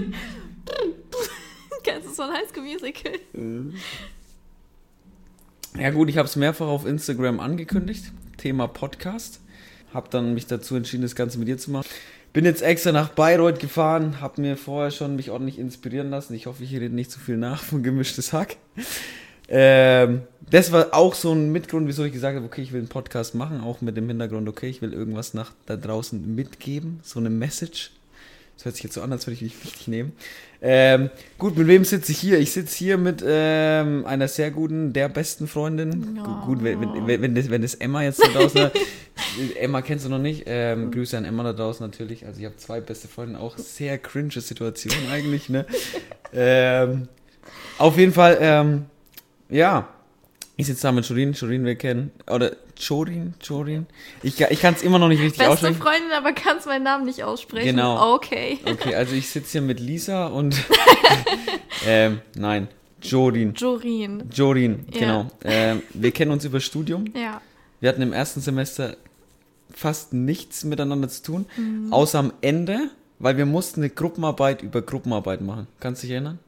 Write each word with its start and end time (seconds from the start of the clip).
Kennst 1.82 2.08
du 2.08 2.12
so 2.12 2.22
ein 2.22 2.30
High 2.32 2.48
School 2.48 2.64
Musical? 2.64 3.12
Ja 5.78 5.90
gut, 5.90 6.08
ich 6.08 6.16
habe 6.18 6.26
es 6.26 6.36
mehrfach 6.36 6.66
auf 6.66 6.86
Instagram 6.86 7.40
angekündigt. 7.40 8.12
Thema 8.36 8.66
Podcast. 8.66 9.40
Hab 9.94 10.10
dann 10.10 10.34
mich 10.34 10.46
dazu 10.46 10.76
entschieden, 10.76 11.02
das 11.02 11.14
Ganze 11.14 11.38
mit 11.38 11.48
dir 11.48 11.58
zu 11.58 11.70
machen. 11.70 11.86
Bin 12.32 12.44
jetzt 12.44 12.62
extra 12.62 12.92
nach 12.92 13.08
Bayreuth 13.08 13.58
gefahren, 13.58 14.20
hab 14.20 14.38
mir 14.38 14.56
vorher 14.56 14.92
schon 14.92 15.16
mich 15.16 15.30
ordentlich 15.30 15.58
inspirieren 15.58 16.10
lassen. 16.10 16.34
Ich 16.34 16.46
hoffe, 16.46 16.62
ich 16.62 16.72
rede 16.72 16.94
nicht 16.94 17.10
zu 17.10 17.18
viel 17.18 17.36
nach 17.36 17.62
von 17.62 17.82
gemischtes 17.82 18.32
Hack. 18.32 18.56
Ähm, 19.48 20.22
das 20.48 20.70
war 20.70 20.94
auch 20.94 21.14
so 21.14 21.32
ein 21.32 21.50
Mitgrund, 21.50 21.88
wieso 21.88 22.04
ich 22.04 22.12
gesagt 22.12 22.36
habe, 22.36 22.46
okay, 22.46 22.62
ich 22.62 22.72
will 22.72 22.80
einen 22.80 22.88
Podcast 22.88 23.34
machen, 23.34 23.60
auch 23.60 23.80
mit 23.80 23.96
dem 23.96 24.06
Hintergrund, 24.06 24.48
okay, 24.48 24.68
ich 24.68 24.80
will 24.80 24.92
irgendwas 24.92 25.34
nach 25.34 25.52
da 25.66 25.76
draußen 25.76 26.34
mitgeben, 26.34 27.00
so 27.02 27.18
eine 27.18 27.30
Message. 27.30 27.90
Das 28.60 28.66
hört 28.66 28.74
sich 28.74 28.84
jetzt 28.84 28.92
so 28.94 29.00
an, 29.00 29.10
als 29.10 29.26
würde 29.26 29.36
ich 29.36 29.40
mich 29.40 29.64
wichtig 29.64 29.88
nehmen. 29.88 30.12
Ähm, 30.60 31.08
gut, 31.38 31.56
mit 31.56 31.66
wem 31.66 31.82
sitze 31.86 32.12
ich 32.12 32.18
hier? 32.18 32.38
Ich 32.38 32.52
sitze 32.52 32.76
hier 32.76 32.98
mit 32.98 33.24
ähm, 33.26 34.04
einer 34.04 34.28
sehr 34.28 34.50
guten, 34.50 34.92
der 34.92 35.08
besten 35.08 35.48
Freundin. 35.48 36.18
Gu- 36.22 36.44
Gut, 36.44 36.62
wenn, 36.62 36.78
wenn, 37.06 37.22
wenn, 37.22 37.34
das, 37.34 37.48
wenn 37.48 37.62
das 37.62 37.74
Emma 37.76 38.02
jetzt 38.02 38.22
da 38.22 38.28
draußen 38.28 38.60
hat. 38.60 38.72
Emma 39.58 39.80
kennst 39.80 40.04
du 40.04 40.10
noch 40.10 40.18
nicht. 40.18 40.42
Ähm, 40.44 40.90
Grüße 40.90 41.16
an 41.16 41.24
Emma 41.24 41.42
da 41.42 41.54
draußen 41.54 41.86
natürlich. 41.86 42.26
Also 42.26 42.38
ich 42.40 42.44
habe 42.44 42.56
zwei 42.58 42.82
beste 42.82 43.08
Freundinnen, 43.08 43.40
auch 43.40 43.56
sehr 43.56 43.96
cringe 43.96 44.38
Situation 44.42 44.92
eigentlich. 45.10 45.48
Ne? 45.48 45.64
ähm, 46.34 47.08
auf 47.78 47.96
jeden 47.96 48.12
Fall, 48.12 48.36
ähm, 48.42 48.84
ja. 49.48 49.88
Ich 50.60 50.66
sitze 50.66 50.82
da 50.82 50.92
mit 50.92 51.08
Jorin. 51.08 51.32
Jorin 51.32 51.64
wir 51.64 51.74
kennen. 51.74 52.10
Oder 52.30 52.52
Jorin? 52.76 53.34
Jorin? 53.42 53.86
Ich, 54.22 54.40
ich 54.40 54.60
kann 54.60 54.74
es 54.74 54.82
immer 54.82 54.98
noch 54.98 55.08
nicht 55.08 55.20
richtig 55.20 55.38
Beste 55.38 55.52
aussprechen. 55.52 55.76
Freundin, 55.82 56.12
aber 56.16 56.32
kannst 56.32 56.66
meinen 56.66 56.84
Namen 56.84 57.04
nicht 57.06 57.22
aussprechen. 57.24 57.66
Genau. 57.76 58.14
Okay. 58.14 58.58
Okay, 58.64 58.94
also 58.94 59.14
ich 59.14 59.28
sitze 59.30 59.52
hier 59.52 59.62
mit 59.62 59.80
Lisa 59.80 60.26
und 60.26 60.54
ähm, 61.86 62.20
nein, 62.36 62.68
Jorin. 63.02 63.54
Jorin. 63.54 64.24
Jorin, 64.32 64.86
Ja. 64.92 64.98
genau. 65.00 65.26
Ähm, 65.44 65.82
wir 65.94 66.10
kennen 66.12 66.30
uns 66.30 66.44
über 66.44 66.60
Studium. 66.60 67.06
Ja. 67.14 67.40
Wir 67.80 67.88
hatten 67.88 68.02
im 68.02 68.12
ersten 68.12 68.40
Semester 68.40 68.96
fast 69.72 70.12
nichts 70.12 70.64
miteinander 70.64 71.08
zu 71.08 71.22
tun, 71.22 71.46
Mhm. 71.56 71.92
außer 71.92 72.18
am 72.18 72.32
Ende, 72.40 72.90
weil 73.18 73.36
wir 73.36 73.46
mussten 73.46 73.80
eine 73.80 73.90
Gruppenarbeit 73.90 74.62
über 74.62 74.82
Gruppenarbeit 74.82 75.40
machen. 75.40 75.66
Kannst 75.80 76.02
du 76.02 76.06
dich 76.06 76.12
erinnern? 76.14 76.38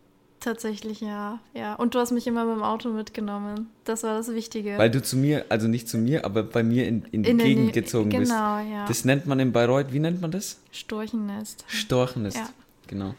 Tatsächlich, 0.43 1.01
ja. 1.01 1.39
Ja. 1.55 1.75
Und 1.77 1.95
du 1.95 2.01
hast 2.01 2.11
mich 2.11 2.27
immer 2.27 2.45
mit 2.45 2.57
dem 2.57 2.63
Auto 2.65 2.89
mitgenommen. 2.89 3.71
Das 3.85 4.03
war 4.03 4.17
das 4.17 4.33
Wichtige. 4.35 4.77
Weil 4.77 4.91
du 4.91 5.01
zu 5.01 5.17
mir, 5.17 5.45
also 5.49 5.69
nicht 5.69 5.89
zu 5.89 5.99
mir, 5.99 6.25
aber 6.25 6.43
bei 6.43 6.63
mir 6.65 6.87
in, 6.89 7.05
in 7.13 7.23
die 7.23 7.31
In 7.31 7.39
Gegend 7.39 7.65
Nähe- 7.67 7.73
gezogen 7.73 8.09
bist. 8.11 8.31
Genau, 8.33 8.59
ja. 8.59 8.85
Das 8.89 9.05
nennt 9.05 9.27
man 9.27 9.39
in 9.39 9.53
Bayreuth, 9.53 9.93
wie 9.93 10.01
nennt 10.01 10.21
man 10.21 10.33
das? 10.33 10.59
Storchennest. 10.73 11.65
Storchennest. 11.69 12.37
Ja. 12.39 12.49
Genau. 12.89 13.15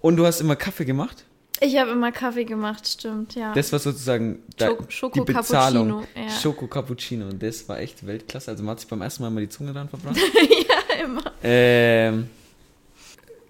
Und 0.00 0.16
du 0.16 0.24
hast 0.24 0.40
immer 0.40 0.54
Kaffee 0.56 0.84
gemacht? 0.84 1.24
Ich 1.62 1.76
habe 1.76 1.90
immer 1.90 2.10
Kaffee 2.12 2.44
gemacht, 2.44 2.86
stimmt, 2.88 3.34
ja. 3.34 3.52
Das 3.52 3.70
war 3.72 3.80
sozusagen 3.80 4.38
da, 4.56 4.68
Schoko- 4.68 4.84
Schoko 4.90 5.24
die 5.24 5.32
Bezahlung. 5.32 5.88
Cappuccino, 5.88 6.22
ja. 6.26 6.30
Schoko 6.30 6.66
Cappuccino. 6.68 7.26
Und 7.26 7.42
das 7.42 7.68
war 7.68 7.80
echt 7.80 8.06
Weltklasse. 8.06 8.52
Also 8.52 8.62
man 8.62 8.70
hat 8.72 8.80
sich 8.80 8.88
beim 8.88 9.02
ersten 9.02 9.24
Mal 9.24 9.30
mal 9.30 9.40
die 9.40 9.48
Zunge 9.48 9.72
dran 9.72 9.88
verbrannt. 9.88 10.16
ja, 10.18 11.04
immer. 11.04 11.22
ähm, 11.42 12.28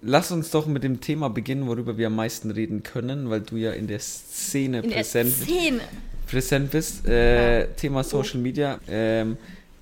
lass 0.01 0.31
uns 0.31 0.49
doch 0.51 0.65
mit 0.67 0.83
dem 0.83 0.99
Thema 1.01 1.29
beginnen, 1.29 1.67
worüber 1.67 1.97
wir 1.97 2.07
am 2.07 2.15
meisten 2.15 2.51
reden 2.51 2.83
können, 2.83 3.29
weil 3.29 3.41
du 3.41 3.57
ja 3.57 3.71
in 3.71 3.87
der 3.87 3.99
Szene 3.99 4.79
In 4.79 4.89
der 4.89 4.95
präsent, 4.97 5.31
Szene. 5.33 5.81
präsent 6.27 6.71
bist. 6.71 7.05
Äh, 7.07 7.61
Ja. 7.61 7.67
Thema 7.67 8.03
Social 8.03 8.39
Media, 8.39 8.79
ähm, 8.87 9.37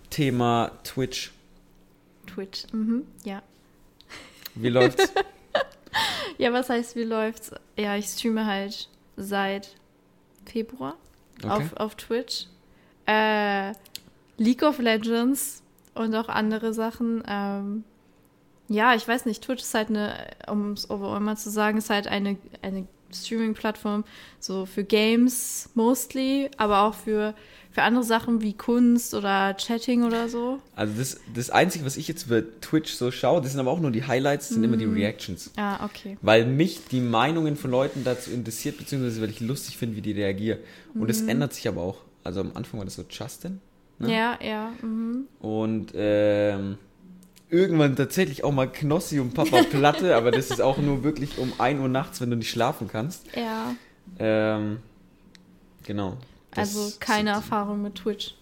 Thema 0.10 0.72
Twitch. 0.84 1.32
Twitch, 2.28 2.64
mhm, 2.72 3.04
ja. 3.24 3.42
Wie 4.56 4.70
läuft's? 4.70 5.12
Ja, 6.38 6.54
was 6.54 6.70
heißt, 6.70 6.96
wie 6.96 7.04
läuft's? 7.04 7.52
Ja, 7.76 7.98
ich 7.98 8.06
streame 8.06 8.46
halt 8.46 8.88
seit 9.18 9.76
Februar 10.46 10.96
Okay. 11.44 11.50
auf, 11.52 11.74
auf 11.78 11.96
Twitch. 11.96 12.46
Äh, 13.08 13.74
League 14.38 14.62
of 14.64 14.78
Legends 14.80 15.62
und 15.96 16.16
auch 16.16 16.30
andere 16.30 16.74
Sachen. 16.74 17.24
Ähm, 17.28 17.84
ja, 18.70 18.96
ich 18.96 19.08
weiß 19.08 19.26
nicht, 19.26 19.44
Twitch 19.44 19.64
ist 19.64 19.74
halt 19.74 19.90
eine, 19.90 20.14
um 20.48 20.74
es 20.74 20.88
mal 20.88 21.36
zu 21.38 21.50
sagen, 21.50 21.78
ist 21.78 21.90
halt 21.90 22.08
eine, 22.08 22.38
eine 22.62 22.88
Streaming-Plattform 23.12 24.04
so 24.40 24.66
für 24.66 24.84
Games 24.84 25.70
mostly, 25.74 26.50
aber 26.58 26.84
auch 26.84 26.94
für, 26.94 27.34
für 27.72 27.82
andere 27.82 28.04
Sachen 28.04 28.42
wie 28.42 28.54
Kunst 28.54 29.14
oder 29.16 29.56
Chatting 29.56 30.04
oder 30.04 30.30
so. 30.30 30.60
Also 30.76 30.94
das, 30.98 31.20
das 31.34 31.50
Einzige, 31.50 31.86
was 31.86 31.98
ich 31.98 32.08
jetzt 32.08 32.28
über 32.28 32.44
Twitch 32.62 32.94
so 32.94 33.10
schaue, 33.10 33.42
das 33.42 33.52
sind 33.52 33.60
aber 33.60 33.72
auch 33.72 33.80
nur 33.80 33.90
die 33.92 34.06
Highlights, 34.06 34.50
sind 34.50 34.64
immer 34.64 34.76
Mhm. 34.76 34.80
die 34.80 34.86
Reactions. 34.86 35.52
Ja, 35.58 35.80
okay. 35.84 36.18
Weil 36.22 36.46
mich 36.46 36.86
die 36.92 37.02
Meinungen 37.02 37.56
von 37.56 37.72
Leuten 37.72 38.04
dazu 38.04 38.30
interessiert, 38.32 38.78
beziehungsweise 38.78 39.22
weil 39.22 39.32
ich 39.32 39.40
lustig 39.40 39.78
finde, 39.78 39.96
wie 39.96 40.02
die 40.02 40.12
reagieren. 40.12 40.60
Und 40.94 41.10
es 41.10 41.22
ändert 41.24 41.54
sich 41.54 41.68
aber 41.68 41.82
auch. 41.82 41.98
Also 42.24 42.42
am 42.42 42.52
Anfang 42.54 42.80
war 42.80 42.86
das 42.86 42.96
so 42.96 43.04
Justin. 43.10 43.62
Ne? 43.98 44.14
Ja, 44.14 44.38
ja. 44.44 44.72
Mhm. 44.82 45.26
Und 45.40 45.92
ähm, 45.96 46.78
irgendwann 47.50 47.96
tatsächlich 47.96 48.44
auch 48.44 48.52
mal 48.52 48.68
Knossi 48.72 49.20
und 49.20 49.34
Papa 49.34 49.64
Platte, 49.70 50.16
aber 50.16 50.32
das 50.32 50.50
ist 50.50 50.62
auch 50.62 50.78
nur 50.78 51.04
wirklich 51.04 51.38
um 51.38 51.54
1 51.58 51.80
Uhr 51.82 51.88
nachts, 51.88 52.22
wenn 52.22 52.30
du 52.30 52.38
nicht 52.38 52.50
schlafen 52.50 52.88
kannst. 52.88 53.26
Ja. 53.36 53.76
Ähm, 54.18 54.78
genau. 55.86 56.18
Also 56.56 56.94
keine 57.00 57.32
Erfahrung 57.32 57.82
mit 57.82 57.96
Twitch. 57.96 58.36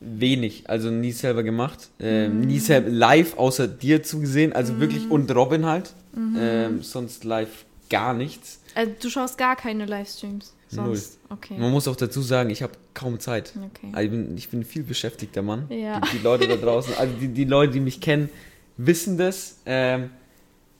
Wenig, 0.00 0.68
also 0.68 0.90
nie 0.90 1.12
selber 1.12 1.42
gemacht. 1.42 1.88
Ähm, 1.98 2.42
Nie 2.42 2.58
selber 2.58 2.90
live 2.90 3.38
außer 3.38 3.66
dir 3.68 4.02
zugesehen, 4.02 4.52
also 4.52 4.78
wirklich 4.80 5.10
und 5.10 5.34
Robin 5.34 5.64
halt. 5.64 5.94
Ähm, 6.16 6.82
sonst 6.82 7.24
live 7.24 7.64
gar 7.90 8.14
nichts. 8.14 8.60
Also 8.74 8.92
du 9.00 9.10
schaust 9.10 9.38
gar 9.38 9.56
keine 9.56 9.86
Livestreams. 9.86 10.54
Sonst. 10.74 11.18
Okay. 11.30 11.56
Man 11.58 11.70
muss 11.70 11.88
auch 11.88 11.96
dazu 11.96 12.22
sagen, 12.22 12.50
ich 12.50 12.62
habe 12.62 12.72
kaum 12.94 13.20
Zeit. 13.20 13.52
Okay. 13.56 13.90
Also 13.92 14.04
ich, 14.04 14.10
bin, 14.10 14.36
ich 14.36 14.48
bin 14.50 14.60
ein 14.60 14.64
viel 14.64 14.82
beschäftigter 14.82 15.42
Mann. 15.42 15.66
Ja. 15.68 16.00
Die, 16.00 16.18
die 16.18 16.22
Leute 16.22 16.48
da 16.48 16.56
draußen, 16.56 16.94
also 16.94 17.14
die, 17.20 17.28
die 17.28 17.44
Leute, 17.44 17.72
die 17.72 17.80
mich 17.80 18.00
kennen, 18.00 18.28
wissen 18.76 19.18
das. 19.18 19.58
Ähm, 19.66 20.10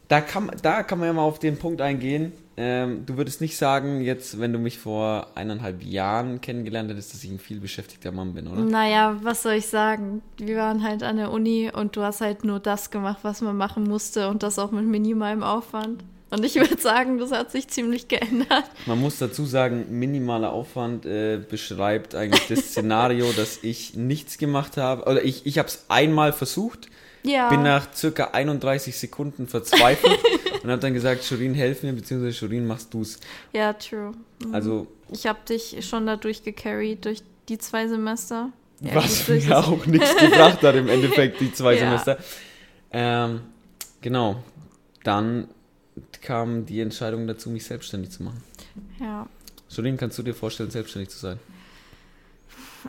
da, 0.09 0.21
kann, 0.21 0.51
da 0.63 0.83
kann 0.83 0.99
man 0.99 1.09
ja 1.09 1.13
mal 1.13 1.23
auf 1.23 1.39
den 1.39 1.59
Punkt 1.59 1.81
eingehen. 1.81 2.33
Ähm, 2.57 3.05
du 3.05 3.17
würdest 3.17 3.41
nicht 3.41 3.57
sagen, 3.57 4.01
jetzt, 4.01 4.39
wenn 4.39 4.53
du 4.53 4.61
mich 4.61 4.79
vor 4.79 5.27
eineinhalb 5.35 5.83
Jahren 5.83 6.41
kennengelernt 6.41 6.89
hättest, 6.89 7.13
dass 7.13 7.25
ich 7.25 7.31
ein 7.31 7.41
viel 7.41 7.59
beschäftigter 7.59 8.13
Mann 8.13 8.35
bin, 8.35 8.47
oder? 8.47 8.61
Naja, 8.61 9.17
was 9.23 9.43
soll 9.43 9.55
ich 9.55 9.67
sagen? 9.67 10.23
Wir 10.37 10.59
waren 10.59 10.85
halt 10.85 11.03
an 11.03 11.17
der 11.17 11.33
Uni 11.33 11.73
und 11.75 11.97
du 11.97 12.03
hast 12.03 12.21
halt 12.21 12.45
nur 12.45 12.61
das 12.61 12.91
gemacht, 12.91 13.19
was 13.23 13.41
man 13.41 13.57
machen 13.57 13.85
musste 13.85 14.29
und 14.29 14.45
das 14.45 14.61
auch 14.61 14.71
mit 14.71 14.85
minimalem 14.85 15.43
Aufwand. 15.43 16.05
Und 16.35 16.45
ich 16.45 16.57
würde 16.57 16.77
sagen, 16.81 17.19
das 17.19 17.31
hat 17.31 17.53
sich 17.53 17.69
ziemlich 17.69 18.09
geändert. 18.09 18.65
Man 18.87 19.01
muss 19.01 19.19
dazu 19.19 19.47
sagen, 19.47 19.87
minimaler 19.91 20.53
Aufwand 20.53 21.07
äh, 21.07 21.39
beschreibt 21.39 22.15
eigentlich 22.15 22.49
das 22.49 22.71
Szenario, 22.71 23.31
dass 23.37 23.61
ich 23.63 23.95
nichts 23.95 24.37
gemacht 24.39 24.77
habe. 24.77 25.03
Oder 25.09 25.23
ich, 25.25 25.47
ich 25.47 25.59
habe 25.59 25.69
es 25.69 25.85
einmal 25.89 26.33
versucht, 26.33 26.89
Ja. 27.23 27.49
bin 27.51 27.63
nach 27.63 27.87
circa 27.95 28.31
31 28.33 28.97
Sekunden 28.97 29.47
verzweifelt 29.47 30.19
und 30.63 30.71
habe 30.71 30.81
dann 30.81 30.93
gesagt, 30.95 31.23
Shorin, 31.25 31.55
helf 31.55 31.83
mir, 31.85 31.93
beziehungsweise 31.93 32.35
Shorin, 32.35 32.67
machst 32.67 32.93
du's. 32.93 33.21
ja, 33.53 33.73
true. 33.75 34.13
Mhm. 34.45 34.55
Also, 34.55 34.87
Ich 35.13 35.27
habe 35.27 35.39
dich 35.49 35.87
schon 35.89 36.07
da 36.07 36.17
durchgecarried 36.17 37.05
durch 37.05 37.23
die 37.49 37.59
zwei 37.59 37.87
Semester. 37.87 38.51
Ja, 38.81 38.97
was 38.97 39.29
mir 39.29 39.57
auch 39.57 39.87
nichts 39.87 40.17
gebracht 40.17 40.63
hat 40.63 40.75
im 40.75 40.89
Endeffekt, 40.89 41.41
die 41.41 41.53
zwei 41.53 41.75
Ja. 41.79 41.79
Semester. 41.81 42.19
Ähm, 42.93 43.41
genau. 44.01 44.43
Dann 45.05 45.49
kam 46.23 46.67
die 46.67 46.81
Entscheidung 46.81 47.27
dazu, 47.27 47.51
mich 47.51 47.65
selbstständig 47.65 48.11
zu 48.11 48.23
machen. 48.23 48.43
Ja. 49.01 49.29
Shorin, 49.69 49.97
kannst 49.97 50.19
du 50.19 50.23
dir 50.23 50.35
vorstellen, 50.35 50.71
selbstständig 50.71 51.11
zu 51.11 51.19
sein? 51.19 51.39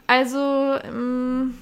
Also, 0.07 0.37
ähm, 0.37 1.53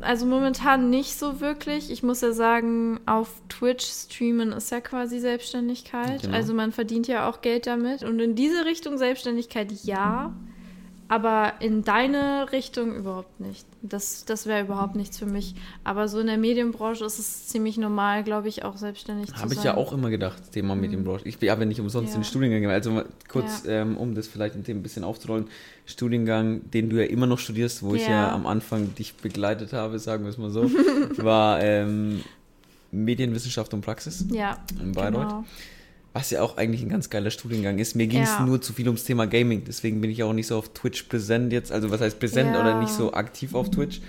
also 0.00 0.26
momentan 0.26 0.90
nicht 0.90 1.18
so 1.18 1.40
wirklich. 1.40 1.90
Ich 1.90 2.02
muss 2.02 2.20
ja 2.20 2.32
sagen, 2.32 3.00
auf 3.06 3.42
Twitch 3.48 3.84
streamen 3.84 4.52
ist 4.52 4.70
ja 4.70 4.80
quasi 4.80 5.18
Selbstständigkeit. 5.18 6.22
Genau. 6.22 6.34
Also 6.34 6.54
man 6.54 6.72
verdient 6.72 7.08
ja 7.08 7.28
auch 7.28 7.40
Geld 7.40 7.66
damit. 7.66 8.04
Und 8.04 8.20
in 8.20 8.34
diese 8.34 8.64
Richtung 8.64 8.96
Selbstständigkeit 8.96 9.72
ja, 9.82 10.32
aber 11.08 11.54
in 11.60 11.84
deine 11.84 12.50
Richtung 12.52 12.94
überhaupt 12.94 13.38
nicht. 13.40 13.66
Das, 13.82 14.24
das 14.24 14.46
wäre 14.46 14.62
überhaupt 14.62 14.96
nichts 14.96 15.18
für 15.18 15.26
mich. 15.26 15.54
Aber 15.84 16.08
so 16.08 16.18
in 16.20 16.26
der 16.26 16.38
Medienbranche 16.38 17.04
ist 17.04 17.18
es 17.18 17.46
ziemlich 17.48 17.76
normal, 17.76 18.24
glaube 18.24 18.48
ich, 18.48 18.64
auch 18.64 18.76
selbstständig 18.76 19.26
zu 19.26 19.32
sein. 19.32 19.42
Habe 19.42 19.54
ich 19.54 19.62
ja 19.62 19.76
auch 19.76 19.92
immer 19.92 20.10
gedacht, 20.10 20.52
Thema 20.52 20.74
Medienbranche. 20.74 21.26
Ich 21.28 21.38
bin 21.38 21.50
aber 21.50 21.64
nicht 21.66 21.80
umsonst 21.80 22.10
Ja. 22.10 22.16
in 22.16 22.20
den 22.22 22.26
Studiengang 22.26 22.60
gegangen. 22.62 22.74
Also 22.74 23.02
kurz, 23.28 23.64
ähm, 23.66 23.96
um 23.96 24.14
das 24.14 24.26
vielleicht 24.28 24.54
ein 24.56 24.82
bisschen 24.82 25.04
aufzurollen, 25.04 25.46
Studiengang, 25.86 26.70
den 26.70 26.88
du 26.90 26.96
ja 26.96 27.04
immer 27.10 27.26
noch 27.26 27.38
studierst, 27.38 27.82
wo 27.82 27.94
ich 27.94 28.06
ja 28.06 28.10
Ja. 28.28 28.32
am 28.32 28.46
Anfang 28.46 28.94
dich 28.94 29.14
begleitet 29.14 29.72
habe, 29.72 29.98
sagen 29.98 30.24
wir 30.24 30.30
es 30.30 30.38
mal 30.38 30.50
so, 30.50 30.62
war 31.18 31.62
ähm, 31.62 32.22
Medienwissenschaft 32.92 33.74
und 33.74 33.80
Praxis 33.82 34.24
Ja, 34.30 34.58
in 34.80 34.92
Bayreuth. 34.92 35.28
genau. 35.28 35.44
Was 36.14 36.30
ja 36.30 36.40
auch 36.42 36.56
eigentlich 36.56 36.80
ein 36.82 36.88
ganz 36.88 37.10
geiler 37.10 37.30
Studiengang 37.30 37.78
ist. 37.78 37.94
Mir 37.96 38.06
ging 38.06 38.22
es 38.22 38.30
Ja. 38.30 38.46
nur 38.46 38.62
zu 38.62 38.72
viel 38.72 38.86
ums 38.86 39.04
Thema 39.04 39.26
Gaming, 39.26 39.64
deswegen 39.66 40.00
bin 40.00 40.10
ich 40.10 40.22
auch 40.22 40.32
nicht 40.32 40.46
so 40.46 40.56
auf 40.56 40.72
Twitch 40.72 41.02
präsent 41.04 41.52
jetzt. 41.52 41.70
Also 41.72 41.90
was 41.90 42.00
heißt 42.00 42.18
präsent 42.20 42.54
Ja. 42.54 42.60
oder 42.60 42.80
nicht 42.80 42.92
so 42.92 43.12
aktiv 43.12 43.54
auf 43.54 43.70
Twitch. 43.70 44.00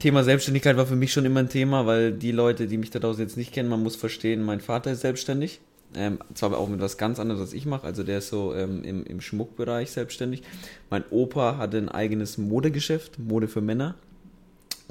Thema 0.00 0.24
Selbstständigkeit 0.24 0.76
war 0.76 0.86
für 0.86 0.96
mich 0.96 1.12
schon 1.12 1.24
immer 1.26 1.40
ein 1.40 1.48
Thema, 1.48 1.86
weil 1.86 2.12
die 2.12 2.32
Leute, 2.32 2.66
die 2.66 2.76
mich 2.78 2.90
da 2.90 2.98
draußen 2.98 3.22
jetzt 3.22 3.36
nicht 3.36 3.52
kennen, 3.52 3.68
man 3.68 3.82
muss 3.82 3.96
verstehen, 3.96 4.42
mein 4.42 4.60
Vater 4.60 4.92
ist 4.92 5.00
selbstständig. 5.02 5.60
Ähm, 5.94 6.18
zwar 6.34 6.56
auch 6.56 6.68
mit 6.68 6.80
was 6.80 6.98
ganz 6.98 7.18
anderes, 7.18 7.40
was 7.40 7.52
ich 7.52 7.66
mache. 7.66 7.84
Also 7.86 8.02
der 8.04 8.18
ist 8.18 8.28
so 8.28 8.54
ähm, 8.54 8.82
im, 8.84 9.04
im 9.04 9.20
Schmuckbereich 9.20 9.90
selbstständig. 9.90 10.42
Mein 10.88 11.04
Opa 11.10 11.56
hatte 11.58 11.78
ein 11.78 11.88
eigenes 11.88 12.38
Modegeschäft, 12.38 13.18
Mode 13.18 13.48
für 13.48 13.60
Männer. 13.60 13.96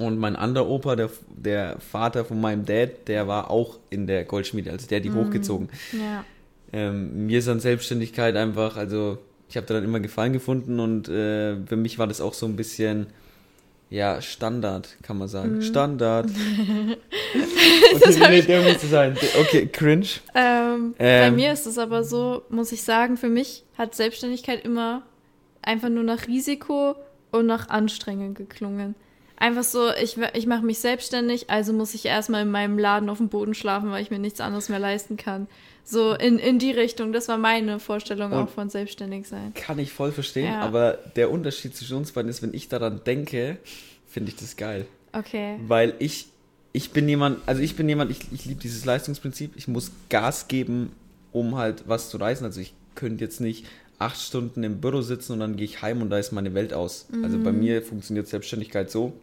Und 0.00 0.18
mein 0.18 0.34
anderer 0.34 0.66
Opa, 0.66 0.96
der, 0.96 1.10
der 1.28 1.78
Vater 1.78 2.24
von 2.24 2.40
meinem 2.40 2.64
Dad, 2.64 3.06
der 3.06 3.28
war 3.28 3.50
auch 3.50 3.78
in 3.90 4.06
der 4.06 4.24
Goldschmiede, 4.24 4.70
also 4.70 4.86
der 4.86 4.96
hat 4.96 5.04
die 5.04 5.10
mm, 5.10 5.14
hochgezogen. 5.14 5.68
Ja. 5.92 6.24
Ähm, 6.72 7.26
mir 7.26 7.38
ist 7.38 7.48
an 7.48 7.60
Selbstständigkeit 7.60 8.34
einfach, 8.34 8.78
also 8.78 9.18
ich 9.50 9.58
habe 9.58 9.66
da 9.66 9.74
dann 9.74 9.84
immer 9.84 10.00
Gefallen 10.00 10.32
gefunden 10.32 10.80
und 10.80 11.10
äh, 11.10 11.56
für 11.66 11.76
mich 11.76 11.98
war 11.98 12.06
das 12.06 12.22
auch 12.22 12.32
so 12.32 12.46
ein 12.46 12.56
bisschen 12.56 13.08
ja, 13.90 14.22
Standard, 14.22 14.96
kann 15.02 15.18
man 15.18 15.28
sagen. 15.28 15.58
Mm. 15.58 15.62
Standard. 15.62 16.30
okay, 17.94 18.28
nee, 18.30 18.40
der 18.40 18.62
müsste 18.62 18.86
sein. 18.86 19.18
Okay, 19.38 19.66
cringe. 19.66 20.06
Ähm, 20.34 20.94
ähm, 20.98 21.30
bei 21.30 21.30
mir 21.30 21.52
ist 21.52 21.66
es 21.66 21.76
aber 21.76 22.04
so, 22.04 22.42
muss 22.48 22.72
ich 22.72 22.82
sagen, 22.82 23.18
für 23.18 23.28
mich 23.28 23.64
hat 23.76 23.94
Selbstständigkeit 23.94 24.64
immer 24.64 25.02
einfach 25.60 25.90
nur 25.90 26.04
nach 26.04 26.26
Risiko 26.26 26.94
und 27.32 27.44
nach 27.44 27.68
Anstrengung 27.68 28.32
geklungen. 28.32 28.94
Einfach 29.40 29.64
so, 29.64 29.90
ich, 29.94 30.18
ich 30.34 30.46
mache 30.46 30.62
mich 30.62 30.80
selbstständig, 30.80 31.48
also 31.48 31.72
muss 31.72 31.94
ich 31.94 32.04
erstmal 32.04 32.42
in 32.42 32.50
meinem 32.50 32.78
Laden 32.78 33.08
auf 33.08 33.16
dem 33.16 33.30
Boden 33.30 33.54
schlafen, 33.54 33.90
weil 33.90 34.02
ich 34.02 34.10
mir 34.10 34.18
nichts 34.18 34.38
anderes 34.38 34.68
mehr 34.68 34.78
leisten 34.78 35.16
kann. 35.16 35.48
So 35.82 36.12
in, 36.12 36.38
in 36.38 36.58
die 36.58 36.72
Richtung, 36.72 37.14
das 37.14 37.26
war 37.28 37.38
meine 37.38 37.80
Vorstellung 37.80 38.32
und 38.32 38.38
auch 38.38 38.48
von 38.50 38.68
selbstständig 38.68 39.26
sein. 39.26 39.54
Kann 39.54 39.78
ich 39.78 39.92
voll 39.92 40.12
verstehen, 40.12 40.52
ja. 40.52 40.60
aber 40.60 40.98
der 41.16 41.30
Unterschied 41.30 41.74
zwischen 41.74 41.96
uns 41.96 42.12
beiden 42.12 42.30
ist, 42.30 42.42
wenn 42.42 42.52
ich 42.52 42.68
daran 42.68 43.00
denke, 43.04 43.56
finde 44.06 44.28
ich 44.28 44.36
das 44.36 44.58
geil. 44.58 44.84
Okay. 45.14 45.58
Weil 45.66 45.94
ich, 46.00 46.26
ich 46.74 46.90
bin 46.90 47.08
jemand, 47.08 47.38
also 47.46 47.62
ich 47.62 47.76
bin 47.76 47.88
jemand, 47.88 48.10
ich, 48.10 48.18
ich 48.32 48.44
liebe 48.44 48.60
dieses 48.60 48.84
Leistungsprinzip, 48.84 49.56
ich 49.56 49.68
muss 49.68 49.90
Gas 50.10 50.48
geben, 50.48 50.92
um 51.32 51.56
halt 51.56 51.84
was 51.86 52.10
zu 52.10 52.18
reißen. 52.18 52.44
Also 52.44 52.60
ich 52.60 52.74
könnte 52.94 53.24
jetzt 53.24 53.40
nicht 53.40 53.64
acht 53.98 54.20
Stunden 54.20 54.62
im 54.64 54.82
Büro 54.82 55.00
sitzen 55.00 55.32
und 55.32 55.40
dann 55.40 55.56
gehe 55.56 55.64
ich 55.64 55.80
heim 55.80 56.02
und 56.02 56.10
da 56.10 56.18
ist 56.18 56.30
meine 56.32 56.52
Welt 56.52 56.74
aus. 56.74 57.06
Mhm. 57.10 57.24
Also 57.24 57.38
bei 57.38 57.52
mhm. 57.52 57.58
mir 57.60 57.82
funktioniert 57.82 58.28
Selbstständigkeit 58.28 58.90
so, 58.90 59.14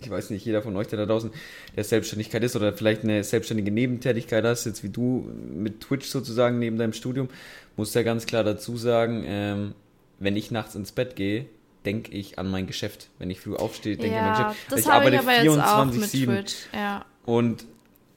ich 0.00 0.10
weiß 0.10 0.30
nicht, 0.30 0.44
jeder 0.44 0.62
von 0.62 0.76
euch, 0.76 0.88
der 0.88 0.98
da 0.98 1.06
draußen 1.06 1.30
der 1.74 1.84
Selbstständigkeit 1.84 2.42
ist 2.44 2.54
oder 2.56 2.72
vielleicht 2.72 3.04
eine 3.04 3.24
selbstständige 3.24 3.70
Nebentätigkeit 3.70 4.44
hast, 4.44 4.64
jetzt 4.64 4.82
wie 4.82 4.88
du 4.88 5.30
mit 5.54 5.80
Twitch 5.80 6.08
sozusagen 6.08 6.58
neben 6.58 6.76
deinem 6.76 6.92
Studium, 6.92 7.28
muss 7.76 7.94
ja 7.94 8.02
ganz 8.02 8.26
klar 8.26 8.44
dazu 8.44 8.76
sagen, 8.76 9.24
ähm, 9.26 9.74
wenn 10.18 10.36
ich 10.36 10.50
nachts 10.50 10.74
ins 10.74 10.92
Bett 10.92 11.16
gehe, 11.16 11.46
denke 11.84 12.12
ich 12.12 12.38
an 12.38 12.50
mein 12.50 12.66
Geschäft. 12.66 13.08
Wenn 13.18 13.30
ich 13.30 13.40
früh 13.40 13.54
aufstehe, 13.54 13.96
denke 13.96 14.16
ich 14.16 14.20
an 14.20 14.32
mein 14.32 14.48
Geschäft. 14.48 14.72
Das 14.72 14.80
ich 14.80 14.86
arbeite 14.86 15.18
24-7. 15.18 16.54
Ja. 16.74 17.04
Und 17.24 17.64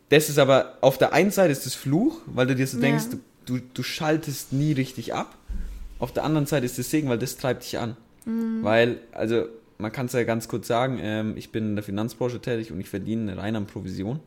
das 0.10 0.30
ist 0.30 0.40
aber, 0.40 0.78
auf 0.82 0.98
der 0.98 1.14
einen 1.14 1.32
Seite 1.32 1.52
ist 1.52 1.66
das 1.66 1.76
Fluch, 1.76 2.20
weil 2.26 2.48
du 2.48 2.56
dir 2.56 2.68
so 2.68 2.80
denkst, 2.80 3.06
ja. 3.12 3.18
du, 3.46 3.60
du 3.60 3.84
schaltest 3.84 4.54
nie 4.54 4.74
richtig 4.74 5.14
ab. 5.14 5.38
Auf 6.00 6.14
der 6.14 6.24
anderen 6.24 6.46
Seite 6.46 6.66
ist 6.66 6.80
das 6.80 6.90
Segen, 6.90 7.10
weil 7.10 7.20
das 7.20 7.38
treibt 7.38 7.64
dich 7.64 7.78
an. 7.78 7.96
Mhm. 8.26 8.64
Weil, 8.64 9.00
also 9.12 9.46
man 9.80 9.92
kann 9.92 10.06
es 10.06 10.14
ja 10.14 10.24
ganz 10.24 10.48
kurz 10.48 10.68
sagen, 10.68 11.00
ähm, 11.02 11.34
ich 11.38 11.52
bin 11.52 11.70
in 11.70 11.76
der 11.76 11.84
Finanzbranche 11.84 12.40
tätig 12.40 12.72
und 12.72 12.80
ich 12.80 12.90
verdiene 12.90 13.38
rein 13.38 13.56
an 13.56 13.66
Provision. 13.66 14.20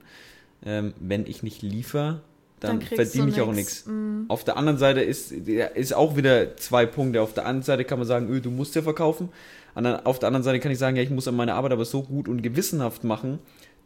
Ähm, 0.64 0.94
wenn 0.98 1.26
ich 1.26 1.42
nicht 1.42 1.62
liefere, 1.62 2.22
dann, 2.58 2.80
dann 2.80 2.88
verdiene 2.88 3.28
ich 3.28 3.36
nix. 3.36 3.40
auch 3.40 3.52
nichts. 3.52 3.86
Mm. 3.86 4.24
Auf 4.28 4.44
der 4.44 4.56
anderen 4.56 4.78
Seite 4.78 5.02
ist, 5.02 5.30
ist 5.32 5.94
auch 5.94 6.16
wieder 6.16 6.56
zwei 6.56 6.86
Punkte. 6.86 7.20
Auf 7.20 7.34
der 7.34 7.44
einen 7.46 7.62
Seite 7.62 7.84
kann 7.84 7.98
man 7.98 8.08
sagen, 8.08 8.30
öh, 8.30 8.40
du 8.40 8.50
musst 8.50 8.74
ja 8.74 8.82
verkaufen. 8.82 9.28
Auf 9.74 10.18
der 10.18 10.28
anderen 10.28 10.44
Seite 10.44 10.60
kann 10.60 10.72
ich 10.72 10.78
sagen, 10.78 10.96
ja, 10.96 11.02
ich 11.02 11.10
muss 11.10 11.28
an 11.28 11.36
meine 11.36 11.54
Arbeit 11.54 11.72
aber 11.72 11.84
so 11.84 12.02
gut 12.02 12.28
und 12.28 12.42
gewissenhaft 12.42 13.04
machen, 13.04 13.38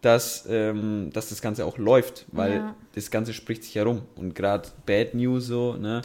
dass, 0.02 0.46
ähm, 0.48 1.10
dass 1.12 1.30
das 1.30 1.40
Ganze 1.40 1.64
auch 1.64 1.78
läuft, 1.78 2.26
weil 2.32 2.54
ja. 2.54 2.76
das 2.94 3.10
Ganze 3.10 3.32
spricht 3.32 3.64
sich 3.64 3.74
herum. 3.74 4.02
Und 4.14 4.34
gerade 4.34 4.68
Bad 4.84 5.14
News 5.14 5.46
so, 5.46 5.74
ne, 5.74 6.02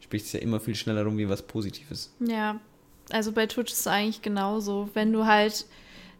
spricht 0.00 0.26
sich 0.26 0.34
ja 0.34 0.40
immer 0.40 0.60
viel 0.60 0.74
schneller 0.74 1.04
rum 1.04 1.16
wie 1.16 1.28
was 1.28 1.42
Positives. 1.42 2.14
Ja, 2.20 2.60
also 3.12 3.32
bei 3.32 3.46
Twitch 3.46 3.72
ist 3.72 3.80
es 3.80 3.86
eigentlich 3.86 4.22
genauso. 4.22 4.88
Wenn 4.94 5.12
du 5.12 5.26
halt, 5.26 5.66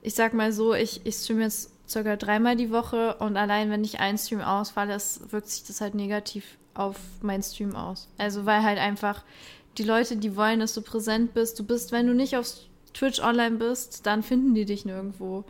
ich 0.02 0.14
sag 0.14 0.34
mal 0.34 0.52
so, 0.52 0.74
ich, 0.74 1.00
ich 1.04 1.16
streame 1.16 1.42
jetzt 1.42 1.70
circa 1.88 2.16
dreimal 2.16 2.56
die 2.56 2.70
Woche 2.70 3.16
und 3.16 3.36
allein 3.36 3.70
wenn 3.70 3.84
ich 3.84 4.00
einen 4.00 4.18
Stream 4.18 4.40
ausfalle, 4.40 4.94
es 4.94 5.20
wirkt 5.30 5.48
sich 5.48 5.64
das 5.64 5.80
halt 5.80 5.94
negativ 5.94 6.58
auf 6.74 6.96
meinen 7.20 7.42
Stream 7.42 7.74
aus. 7.74 8.08
Also 8.16 8.46
weil 8.46 8.62
halt 8.62 8.78
einfach 8.78 9.24
die 9.78 9.82
Leute, 9.82 10.16
die 10.16 10.36
wollen, 10.36 10.60
dass 10.60 10.74
du 10.74 10.82
präsent 10.82 11.34
bist. 11.34 11.58
Du 11.58 11.64
bist, 11.64 11.92
wenn 11.92 12.06
du 12.06 12.14
nicht 12.14 12.36
auf 12.36 12.46
Twitch 12.94 13.20
online 13.20 13.56
bist, 13.56 14.06
dann 14.06 14.22
finden 14.22 14.54
die 14.54 14.64
dich 14.64 14.84
nirgendwo. 14.84 15.44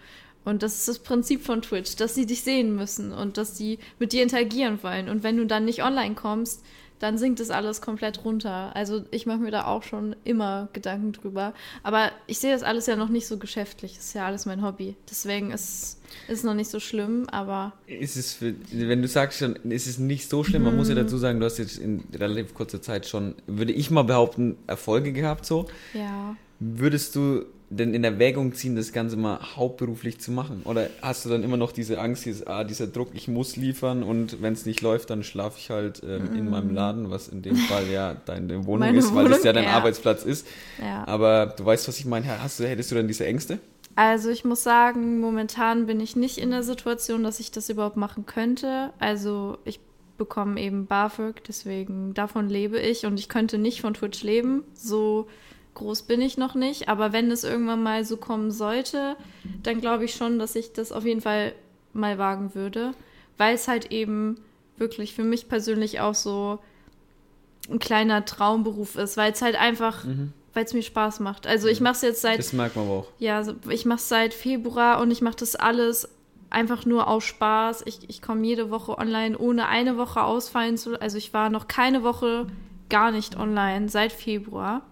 Und 0.44 0.62
das 0.62 0.76
ist 0.76 0.88
das 0.88 0.98
Prinzip 0.98 1.44
von 1.44 1.62
Twitch, 1.62 1.96
dass 1.96 2.14
sie 2.14 2.26
dich 2.26 2.42
sehen 2.42 2.75
müssen 2.75 3.12
und 3.12 3.37
dass 3.37 3.56
sie 3.56 3.78
mit 3.98 4.12
dir 4.12 4.22
interagieren 4.22 4.82
wollen. 4.82 5.08
Und 5.08 5.22
wenn 5.22 5.37
du 5.37 5.46
dann 5.46 5.64
nicht 5.64 5.82
online 5.82 6.14
kommst, 6.14 6.62
dann 7.00 7.17
sinkt 7.17 7.41
das 7.41 7.50
alles 7.50 7.81
komplett 7.81 8.25
runter. 8.25 8.76
Also 8.76 9.05
ich 9.11 9.26
mache 9.26 9.38
mir 9.38 9.50
da 9.50 9.64
auch 9.64 9.82
schon 9.82 10.14
immer 10.23 10.69
Gedanken 10.75 11.12
drüber. 11.12 11.55
Aber 11.82 12.12
ich 12.26 12.38
sehe 12.38 12.52
das 12.52 12.62
alles 12.62 12.87
ja 12.87 12.94
noch 12.94 13.08
nicht 13.08 13.26
so 13.26 13.38
geschäftlich. 13.38 13.97
Das 13.97 14.05
ist 14.05 14.14
ja 14.14 14.26
alles 14.26 14.44
mein 14.47 14.62
Hobby. 14.62 14.97
Deswegen 15.08 15.50
ist 15.50 15.99
es 16.29 16.44
noch 16.44 16.55
nicht 16.55 16.70
so 16.70 16.79
schlimm, 16.79 17.26
aber. 17.31 17.73
Ist 17.87 18.17
es 18.17 18.35
für, 18.35 18.55
wenn 18.73 19.00
du 19.00 19.08
sagst 19.08 19.38
schon, 19.38 19.56
ist 19.56 19.87
es 19.87 19.99
nicht 19.99 20.29
so 20.29 20.44
schlimm, 20.44 20.62
man 20.62 20.76
muss 20.76 20.88
ja 20.88 20.94
mhm. 20.94 21.00
dazu 21.00 21.17
sagen, 21.17 21.41
du 21.41 21.47
hast 21.47 21.56
jetzt 21.56 21.79
in 21.79 22.05
relativ 22.14 22.52
kurzer 22.52 22.82
Zeit 22.82 23.06
schon, 23.06 23.35
würde 23.47 23.73
ich 23.73 23.91
mal 23.91 24.05
behaupten, 24.05 24.58
Erfolge 24.67 25.12
gehabt 25.12 25.47
so. 25.47 25.67
Ja. 25.94 26.37
Würdest 26.58 27.17
du 27.17 27.47
denn 27.70 27.94
in 27.94 28.02
Erwägung 28.02 28.52
ziehen, 28.52 28.75
das 28.75 28.93
Ganze 28.93 29.17
mal 29.17 29.38
hauptberuflich 29.56 30.20
zu 30.20 30.32
machen? 30.32 30.62
Oder 30.64 30.90
hast 31.02 31.25
du 31.25 31.28
dann 31.28 31.44
immer 31.44 31.56
noch 31.56 31.70
diese 31.70 32.00
Angst, 32.00 32.26
dieses, 32.26 32.46
ah, 32.46 32.64
dieser 32.64 32.88
Druck, 32.88 33.11
ich 33.14 33.28
muss 33.28 33.56
liefern 33.56 34.02
und 34.02 34.43
wenn 34.43 34.52
es 34.52 34.67
nicht 34.67 34.81
läuft, 34.81 35.08
dann 35.11 35.22
schlafe 35.22 35.56
ich 35.58 35.70
halt 35.70 36.02
ähm, 36.05 36.32
mm. 36.32 36.37
in 36.37 36.50
meinem 36.50 36.75
Laden, 36.75 37.11
was 37.11 37.28
in 37.28 37.43
dem 37.43 37.56
Fall 37.56 37.87
ja 37.87 38.14
deine 38.26 38.67
Wohnung 38.67 38.81
Meine 38.81 38.99
ist, 38.99 39.14
weil 39.14 39.26
Wohnung, 39.26 39.31
das 39.31 39.44
ja 39.44 39.52
dein 39.52 39.64
ja. 39.64 39.70
Arbeitsplatz 39.70 40.25
ist. 40.25 40.46
Ja. 40.81 41.06
Aber 41.06 41.46
du 41.46 41.64
weißt, 41.64 41.87
was 41.87 41.99
ich 41.99 42.06
meine. 42.06 42.43
Hast 42.43 42.58
du, 42.58 42.69
hättest 42.69 42.90
du 42.90 42.96
dann 42.96 43.06
diese 43.06 43.25
Ängste? 43.25 43.61
Also 43.94 44.31
ich 44.31 44.44
muss 44.44 44.64
sagen, 44.64 45.20
momentan 45.20 45.87
bin 45.87 46.00
ich 46.00 46.16
nicht 46.16 46.38
in 46.38 46.50
der 46.50 46.64
Situation, 46.64 47.23
dass 47.23 47.38
ich 47.38 47.52
das 47.52 47.69
überhaupt 47.70 47.96
machen 47.96 48.26
könnte. 48.26 48.90
Also 48.99 49.58
ich 49.64 49.78
bekomme 50.19 50.61
eben 50.61 50.87
BAföG, 50.87 51.43
deswegen 51.46 52.14
davon 52.14 52.49
lebe 52.49 52.78
ich 52.81 53.06
und 53.06 53.19
ich 53.19 53.28
könnte 53.28 53.58
nicht 53.58 53.81
von 53.81 53.94
Twitch 53.94 54.23
leben. 54.23 54.64
So 54.75 55.28
groß 55.75 56.02
bin 56.02 56.20
ich 56.20 56.37
noch 56.37 56.55
nicht, 56.55 56.88
aber 56.88 57.12
wenn 57.12 57.31
es 57.31 57.44
irgendwann 57.44 57.82
mal 57.82 58.05
so 58.05 58.17
kommen 58.17 58.50
sollte, 58.50 59.17
dann 59.62 59.81
glaube 59.81 60.05
ich 60.05 60.14
schon, 60.14 60.38
dass 60.38 60.56
ich 60.56 60.72
das 60.72 60.93
auf 60.93 61.05
jeden 61.05 61.20
Fall 61.20 61.55
mal 61.93 62.19
wagen 62.19 62.55
würde, 62.55 62.93
weil 63.38 63.55
es 63.55 63.69
halt 63.69 63.90
eben 63.90 64.38
wirklich 64.76 65.14
für 65.14 65.25
mich 65.25 65.49
persönlich 65.49 66.00
auch 66.00 66.14
so 66.14 66.59
ein 67.71 67.78
kleiner 67.78 68.25
Traumberuf 68.25 68.97
ist, 68.97 69.16
weil 69.16 69.33
es 69.33 69.42
halt 69.42 69.56
einfach, 69.56 70.04
mhm. 70.04 70.33
weil 70.54 70.64
es 70.64 70.75
mir 70.75 70.83
Spaß 70.83 71.21
macht. 71.21 71.47
Also 71.47 71.68
ich 71.68 71.80
mache 71.80 71.94
es 71.94 72.02
jetzt 72.02 72.23
seit. 72.23 72.38
Das 72.38 72.52
merkt 72.52 72.76
man 72.76 72.87
aber 72.87 72.94
auch. 72.94 73.09
Ja, 73.18 73.44
ich 73.68 73.85
mache 73.85 73.99
es 73.99 74.09
seit 74.09 74.35
Februar 74.35 75.00
und 75.00 75.11
ich 75.11 75.21
mache 75.21 75.37
das 75.37 75.56
alles 75.56 76.09
einfach 76.49 76.85
nur 76.85 77.06
aus 77.06 77.25
Spaß. 77.25 77.83
Ich, 77.87 78.09
ich 78.09 78.23
komme 78.23 78.44
jede 78.44 78.71
Woche 78.71 78.99
online, 78.99 79.38
ohne 79.38 79.68
eine 79.68 79.97
Woche 79.97 80.23
ausfallen 80.23 80.76
zu. 80.76 81.00
Also 81.00 81.16
ich 81.16 81.33
war 81.33 81.49
noch 81.49 81.68
keine 81.68 82.02
Woche 82.02 82.47
gar 82.88 83.12
nicht 83.12 83.37
online 83.37 83.88
seit 83.88 84.12
Februar. 84.12 84.83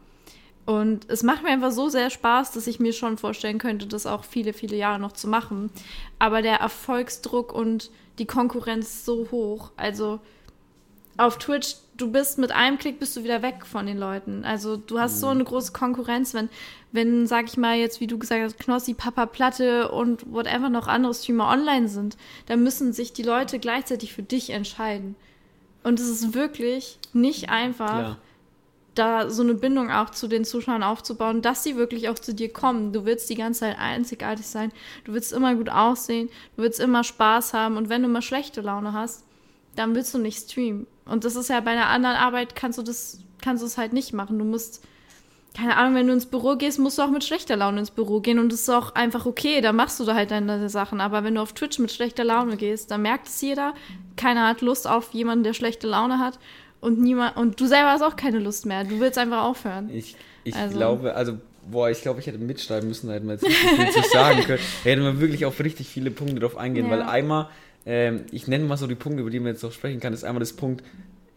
Und 0.69 1.09
es 1.09 1.23
macht 1.23 1.45
mir 1.45 1.49
einfach 1.49 1.73
so 1.73 1.89
sehr 1.89 2.11
Spaß, 2.11 2.53
dass 2.53 2.67
ich 2.67 2.79
mir 2.79 2.93
schon 2.93 3.17
vorstellen 3.17 3.57
könnte, 3.57 3.87
das 3.87 4.05
auch 4.05 4.23
viele, 4.23 4.53
viele 4.53 4.77
Jahre 4.77 5.01
noch 5.01 5.13
zu 5.13 5.27
machen. 5.27 5.71
Aber 6.19 6.43
der 6.43 6.57
Erfolgsdruck 6.57 7.55
und 7.55 7.91
die 8.19 8.27
Konkurrenz 8.27 9.07
so 9.07 9.29
hoch. 9.31 9.71
Also 9.79 10.21
auf 11.17 11.39
Twitch, 11.39 11.77
du 11.97 12.13
bist 12.13 12.37
mit 12.37 12.53
einem 12.53 12.77
Klick 12.77 12.99
bist 13.01 13.17
du 13.17 13.25
wieder 13.25 13.41
weg 13.41 13.65
von 13.65 13.87
den 13.87 13.97
Leuten. 13.97 14.45
Also 14.45 14.77
du 14.77 15.01
hast 15.01 15.17
mhm. 15.17 15.21
so 15.21 15.27
eine 15.29 15.45
große 15.45 15.73
Konkurrenz, 15.73 16.35
wenn, 16.35 16.51
wenn, 16.93 17.27
sag 17.27 17.47
ich 17.47 17.57
mal, 17.57 17.79
jetzt, 17.79 18.03
wie 18.03 18.07
du 18.07 18.19
gesagt 18.19 18.43
hast, 18.43 18.59
Knossi, 18.59 18.93
Papa 18.93 19.25
Platte 19.25 19.91
und 19.91 20.31
whatever 20.31 20.69
noch 20.69 20.87
andere 20.87 21.15
Streamer 21.15 21.49
online 21.49 21.89
sind, 21.89 22.19
dann 22.45 22.63
müssen 22.63 22.93
sich 22.93 23.15
die 23.15 23.23
Leute 23.23 23.59
gleichzeitig 23.59 24.13
für 24.13 24.23
dich 24.23 24.51
entscheiden. 24.51 25.17
Und 25.83 25.99
es 25.99 26.11
ist 26.11 26.35
wirklich 26.35 26.99
nicht 27.15 27.49
einfach. 27.49 27.89
Klar 27.89 28.17
da 28.99 29.31
so 29.31 29.43
eine 29.43 29.55
Bindung 29.55 29.91
auch 29.91 30.11
zu 30.11 30.29
den 30.29 30.45
Zuschauern 30.45 30.83
aufzubauen, 30.83 31.43
dass 31.43 31.63
sie 31.63 31.77
wirklich 31.77 32.09
auch 32.09 32.19
zu 32.19 32.35
dir 32.35 32.53
kommen. 32.53 32.93
Du 32.93 33.05
willst 33.05 33.31
die 33.31 33.35
ganze 33.35 33.61
Zeit 33.61 33.79
einzigartig 33.79 34.47
sein, 34.47 34.73
du 35.05 35.13
willst 35.13 35.33
immer 35.33 35.55
gut 35.55 35.69
aussehen, 35.69 36.29
du 36.57 36.63
willst 36.63 36.81
immer 36.81 37.05
Spaß 37.05 37.55
haben 37.55 37.77
und 37.77 37.89
wenn 37.89 38.03
du 38.03 38.09
mal 38.09 38.23
schlechte 38.23 38.61
Laune 38.61 38.93
hast, 38.93 39.25
dann 39.77 39.95
willst 39.95 40.13
du 40.15 40.19
nicht 40.19 40.39
streamen. 40.39 40.87
Und 41.05 41.25
das 41.25 41.37
ist 41.37 41.49
ja 41.49 41.61
bei 41.61 41.71
einer 41.71 41.87
anderen 41.87 42.17
Arbeit 42.17 42.55
kannst 42.55 42.79
du 42.79 42.83
das, 42.83 43.21
kannst 43.41 43.63
du 43.63 43.67
es 43.67 43.79
halt 43.79 43.93
nicht 43.93 44.13
machen. 44.13 44.39
Du 44.39 44.45
musst, 44.45 44.85
keine 45.57 45.77
Ahnung, 45.77 45.95
wenn 45.95 46.07
du 46.07 46.13
ins 46.13 46.27
Büro 46.27 46.57
gehst, 46.57 46.79
musst 46.79 46.99
du 46.99 47.03
auch 47.03 47.11
mit 47.11 47.25
schlechter 47.25 47.57
Laune 47.57 47.81
ins 47.81 47.91
Büro 47.91 48.21
gehen 48.21 48.39
und 48.39 48.53
das 48.53 48.61
ist 48.61 48.69
auch 48.69 48.95
einfach 48.95 49.25
okay, 49.25 49.61
da 49.61 49.73
machst 49.73 50.01
du 50.01 50.05
da 50.05 50.15
halt 50.15 50.31
deine 50.31 50.69
Sachen. 50.69 51.01
Aber 51.01 51.25
wenn 51.25 51.37
du 51.37 51.41
auf 51.41 51.53
Twitch 51.53 51.79
mit 51.79 51.93
schlechter 51.93 52.25
Laune 52.25 52.57
gehst, 52.57 52.91
dann 52.91 53.03
merkt 53.03 53.29
es 53.29 53.41
jeder, 53.41 53.75
keiner 54.17 54.49
hat 54.49 54.61
Lust 54.61 54.89
auf 54.89 55.13
jemanden, 55.15 55.45
der 55.45 55.55
schlechte 55.55 55.87
Laune 55.87 56.19
hat 56.19 56.39
und 56.81 57.01
niemand 57.01 57.37
und 57.37 57.61
du 57.61 57.67
selber 57.67 57.91
hast 57.91 58.03
auch 58.03 58.17
keine 58.17 58.39
Lust 58.39 58.67
mehr. 58.67 58.85
Du 58.85 59.01
willst 59.01 59.19
einfach 59.19 59.45
aufhören. 59.45 59.91
Ich, 59.93 60.17
ich 60.45 60.55
also. 60.55 60.77
glaube, 60.77 61.15
also 61.15 61.39
boah, 61.71 61.91
ich 61.91 62.01
glaube, 62.03 62.21
ich 62.21 62.27
hätte 62.27 62.39
mitschreiben 62.39 62.89
müssen, 62.89 63.09
da 63.09 63.15
hätten 63.15 63.27
wir 63.27 63.35
jetzt 63.35 63.43
nicht 63.43 63.57
viel 63.57 63.91
zu 64.03 64.09
sagen 64.11 64.43
können. 64.45 64.61
Da 64.85 64.91
hätten 64.91 65.03
wir 65.03 65.21
wirklich 65.21 65.45
auf 65.45 65.59
richtig 65.61 65.89
viele 65.89 66.11
Punkte 66.11 66.41
drauf 66.41 66.57
eingehen, 66.57 66.87
Ja. 66.87 66.93
weil 66.93 67.03
einmal, 67.03 67.49
ähm, 67.85 68.25
ich 68.33 68.47
nenne 68.49 68.65
mal 68.65 68.77
so 68.77 68.87
die 68.87 68.95
Punkte, 68.95 69.21
über 69.21 69.31
die 69.31 69.41
man 69.41 69.49
jetzt 69.53 69.63
noch 69.63 69.73
sprechen 69.73 70.01
kann, 70.01 70.13
ist 70.13 70.25
einmal 70.25 70.41
das 70.41 70.53
Punkt, 70.55 70.83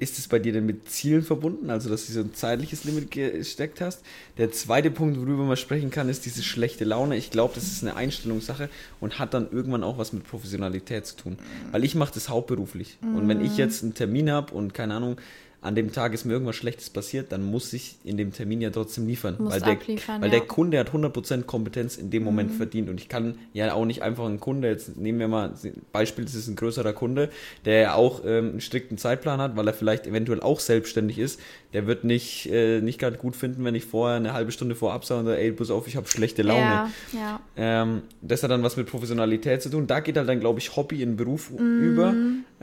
ist 0.01 0.17
es 0.17 0.27
bei 0.27 0.39
dir 0.39 0.51
denn 0.51 0.65
mit 0.65 0.89
Zielen 0.89 1.21
verbunden, 1.21 1.69
also 1.69 1.87
dass 1.87 2.07
du 2.07 2.13
so 2.13 2.21
ein 2.21 2.33
zeitliches 2.33 2.83
Limit 2.85 3.11
gesteckt 3.11 3.81
hast? 3.81 4.01
Der 4.39 4.51
zweite 4.51 4.89
Punkt, 4.89 5.19
worüber 5.19 5.43
man 5.43 5.57
sprechen 5.57 5.91
kann, 5.91 6.09
ist 6.09 6.25
diese 6.25 6.41
schlechte 6.41 6.85
Laune. 6.85 7.15
Ich 7.15 7.29
glaube, 7.29 7.53
das 7.53 7.65
ist 7.65 7.83
eine 7.83 7.95
Einstellungssache 7.95 8.67
und 8.99 9.19
hat 9.19 9.35
dann 9.35 9.51
irgendwann 9.51 9.83
auch 9.83 9.99
was 9.99 10.11
mit 10.11 10.23
Professionalität 10.27 11.05
zu 11.05 11.15
tun. 11.17 11.37
Weil 11.71 11.83
ich 11.83 11.93
mache 11.93 12.15
das 12.15 12.29
hauptberuflich. 12.29 12.97
Und 13.01 13.27
wenn 13.27 13.41
ich 13.41 13.57
jetzt 13.57 13.83
einen 13.83 13.93
Termin 13.93 14.31
habe 14.31 14.53
und 14.55 14.73
keine 14.73 14.95
Ahnung, 14.95 15.17
an 15.63 15.75
dem 15.75 15.91
Tag 15.91 16.13
ist 16.13 16.25
mir 16.25 16.33
irgendwas 16.33 16.55
Schlechtes 16.55 16.89
passiert, 16.89 17.31
dann 17.31 17.43
muss 17.43 17.71
ich 17.73 17.97
in 18.03 18.17
dem 18.17 18.33
Termin 18.33 18.61
ja 18.61 18.71
trotzdem 18.71 19.05
liefern. 19.05 19.35
Musst 19.37 19.61
weil 19.61 19.77
der, 19.77 19.97
weil 20.07 20.23
ja. 20.23 20.39
der 20.39 20.41
Kunde 20.41 20.79
hat 20.79 20.89
100% 20.89 21.43
Kompetenz 21.43 21.97
in 21.97 22.09
dem 22.09 22.23
Moment 22.23 22.51
verdient. 22.51 22.89
Und 22.89 22.99
ich 22.99 23.09
kann 23.09 23.35
ja 23.53 23.71
auch 23.73 23.85
nicht 23.85 24.01
einfach 24.01 24.25
einen 24.25 24.39
Kunde, 24.39 24.69
jetzt 24.69 24.97
nehmen 24.97 25.19
wir 25.19 25.27
mal 25.27 25.53
Beispiel, 25.91 26.25
das 26.25 26.33
ist 26.33 26.47
ein 26.47 26.55
größerer 26.55 26.93
Kunde, 26.93 27.29
der 27.65 27.95
auch 27.95 28.21
ähm, 28.25 28.49
einen 28.49 28.61
strikten 28.61 28.97
Zeitplan 28.97 29.39
hat, 29.39 29.55
weil 29.55 29.67
er 29.67 29.75
vielleicht 29.75 30.07
eventuell 30.07 30.41
auch 30.41 30.59
selbstständig 30.59 31.19
ist, 31.19 31.39
der 31.73 31.85
wird 31.85 32.05
nicht, 32.05 32.49
äh, 32.51 32.81
nicht 32.81 32.99
gerade 32.99 33.17
gut 33.17 33.35
finden, 33.35 33.63
wenn 33.63 33.75
ich 33.75 33.85
vorher 33.85 34.17
eine 34.17 34.33
halbe 34.33 34.51
Stunde 34.51 34.73
vor 34.73 34.93
absage 34.93 35.19
und 35.19 35.25
sage, 35.27 35.39
ey, 35.39 35.51
pass 35.51 35.69
auf, 35.69 35.87
ich 35.87 35.95
habe 35.95 36.07
schlechte 36.07 36.41
Laune. 36.41 36.61
Ja, 36.61 36.89
ja. 37.13 37.39
Ähm, 37.55 38.01
das 38.23 38.41
hat 38.41 38.49
dann 38.49 38.63
was 38.63 38.77
mit 38.77 38.87
Professionalität 38.87 39.61
zu 39.61 39.69
tun. 39.69 39.85
Da 39.85 39.99
geht 39.99 40.17
halt 40.17 40.27
dann, 40.27 40.39
glaube 40.39 40.57
ich, 40.57 40.75
Hobby 40.75 41.03
in 41.03 41.17
Beruf 41.17 41.51
über. 41.51 42.13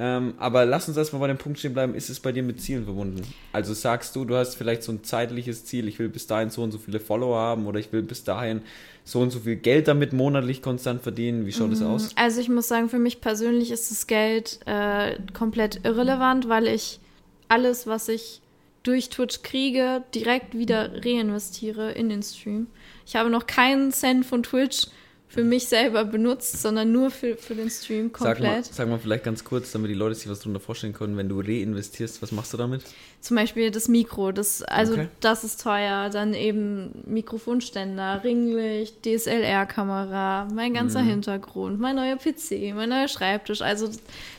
Ähm, 0.01 0.35
aber 0.39 0.65
lass 0.65 0.87
uns 0.87 0.97
erstmal 0.97 1.19
bei 1.19 1.27
dem 1.27 1.39
Punkt 1.39 1.59
stehen 1.59 1.75
bleiben, 1.75 1.97
ist 1.97 2.09
es 2.09 2.21
bei 2.21 2.31
dir 2.31 2.45
mit 2.45 2.61
Zielen 2.61 2.85
verbunden? 2.85 3.23
Also 3.53 3.75
sagst 3.75 4.15
du, 4.15 4.25
du 4.25 4.37
hast 4.37 4.55
vielleicht 4.55 4.85
so 4.85 4.93
ein 4.93 5.03
zeitliches 5.03 5.65
Ziel, 5.65 5.89
ich 5.89 5.99
will 5.99 6.09
bis 6.09 6.29
dahin 6.29 6.51
so 6.51 6.63
und 6.63 6.71
so 6.71 6.79
viele 6.79 7.01
Follower 7.01 7.37
haben 7.37 7.67
oder 7.67 7.81
ich 7.81 7.93
will 7.93 8.03
bis 8.03 8.23
dahin 8.23 8.63
so 9.03 9.19
und 9.19 9.31
so 9.31 9.41
viel 9.41 9.57
Geld 9.57 9.89
damit 9.89 10.13
monatlich 10.13 10.63
konstant 10.63 11.03
verdienen. 11.03 11.47
Wie 11.47 11.53
schaut 11.53 11.73
das 11.73 11.83
aus? 11.83 12.11
Also 12.15 12.41
ich 12.41 12.49
muss 12.49 12.69
sagen, 12.69 12.89
für 12.89 13.01
mich 13.01 13.21
persönlich 13.21 13.73
ist 13.73 13.91
das 13.91 14.07
Geld 14.07 14.61
äh, 14.67 15.17
komplett 15.33 15.81
irrelevant, 15.85 16.49
weil 16.49 16.69
ich 16.69 17.01
alles, 17.49 17.89
was 17.89 18.09
ich 18.09 18.41
durch 18.85 19.09
Twitch 19.09 19.43
kriege, 19.43 20.05
direkt 20.15 20.57
wieder 20.57 21.05
reinvestiere 21.05 21.91
in 21.91 22.09
den 22.09 22.23
Stream. 22.23 22.69
Ich 23.05 23.17
habe 23.17 23.31
noch 23.31 23.49
keinen 23.49 23.91
Cent 23.91 24.25
von 24.25 24.45
Twitch 24.45 24.87
für 25.31 25.45
mich 25.45 25.67
selber 25.69 26.05
benutzt, 26.07 26.63
sondern 26.63 26.91
nur 26.91 27.11
für, 27.11 27.37
für 27.37 27.55
den 27.55 27.69
Stream 27.69 28.11
Sag 28.19 28.41
mal, 28.41 28.47
komplett. 28.47 28.65
sag 28.65 28.89
mal 28.89 28.99
vielleicht 28.99 29.25
ganz 29.25 29.45
kurz, 29.45 29.71
damit 29.73 29.91
die 29.91 29.95
Leute 29.95 30.15
sich 30.15 30.29
was 30.29 30.39
darunter 30.41 30.59
vorstellen 30.61 30.95
können, 30.95 31.19
wenn 31.19 31.29
du 31.29 31.41
reinvestierst, 31.41 32.23
was 32.23 32.33
machst 32.33 32.53
du 32.55 32.57
damit? 32.57 32.83
Zum 33.21 33.37
Beispiel 33.37 33.71
das 33.71 33.89
Mikro, 33.89 34.33
das, 34.33 34.63
also 34.63 34.95
Okay. 34.95 35.09
das 35.21 35.45
ist 35.45 35.61
teuer. 35.63 36.09
Dann 36.09 36.33
eben 36.33 37.03
Mikrofonständer, 37.07 38.23
Ringlicht, 38.25 39.05
DSLR-Kamera, 39.05 40.49
mein 40.55 40.73
ganzer 40.75 41.03
Mhm. 41.03 41.09
Hintergrund, 41.09 41.79
mein 41.81 41.97
neuer 41.97 42.17
PC, 42.17 42.75
mein 42.75 42.89
neuer 42.89 43.09
Schreibtisch. 43.09 43.61
Also 43.61 43.87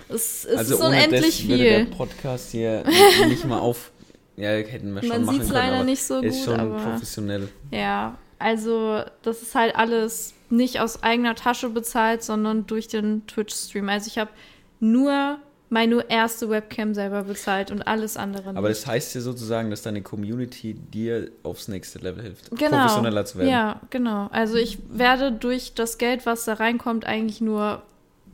es, 0.09 0.45
es 0.45 0.55
also 0.55 0.75
ist 0.75 0.81
unendlich 0.81 1.21
das 1.41 1.47
würde 1.47 1.63
der 1.63 1.85
viel. 1.85 1.95
Podcast 1.95 2.51
hier 2.51 2.83
nicht 3.27 3.45
mal 3.45 3.59
auf... 3.59 3.91
Ja, 4.37 4.51
hätten 4.51 4.93
wir 4.93 5.01
schon 5.01 5.09
Man 5.09 5.25
machen 5.25 5.39
können, 5.39 5.51
leider 5.51 5.83
nicht 5.83 6.01
so 6.01 6.21
ist 6.21 6.45
gut, 6.45 6.55
schon 6.55 6.71
professionell. 6.81 7.49
Ja, 7.71 8.17
also 8.39 9.03
das 9.21 9.41
ist 9.41 9.53
halt 9.55 9.75
alles 9.75 10.33
nicht 10.49 10.79
aus 10.79 11.03
eigener 11.03 11.35
Tasche 11.35 11.69
bezahlt, 11.69 12.23
sondern 12.23 12.65
durch 12.65 12.87
den 12.87 13.27
Twitch-Stream. 13.27 13.87
Also 13.89 14.07
ich 14.07 14.17
habe 14.17 14.31
nur 14.79 15.37
meine 15.71 16.03
erste 16.09 16.49
Webcam 16.49 16.95
selber 16.95 17.23
bezahlt 17.23 17.69
und 17.69 17.83
alles 17.83 18.17
andere 18.17 18.49
Aber 18.49 18.69
nicht. 18.69 18.81
das 18.81 18.87
heißt 18.87 19.13
ja 19.13 19.21
sozusagen, 19.21 19.69
dass 19.69 19.83
deine 19.83 20.01
Community 20.01 20.73
dir 20.73 21.29
aufs 21.43 21.67
nächste 21.67 21.99
Level 21.99 22.23
hilft, 22.23 22.49
Genau. 22.57 22.77
professioneller 22.77 23.25
zu 23.25 23.37
werden. 23.37 23.49
Ja, 23.51 23.79
genau. 23.91 24.29
Also 24.31 24.55
ich 24.55 24.79
werde 24.89 25.31
durch 25.31 25.75
das 25.75 25.99
Geld, 25.99 26.25
was 26.25 26.45
da 26.45 26.53
reinkommt, 26.53 27.05
eigentlich 27.05 27.39
nur 27.41 27.83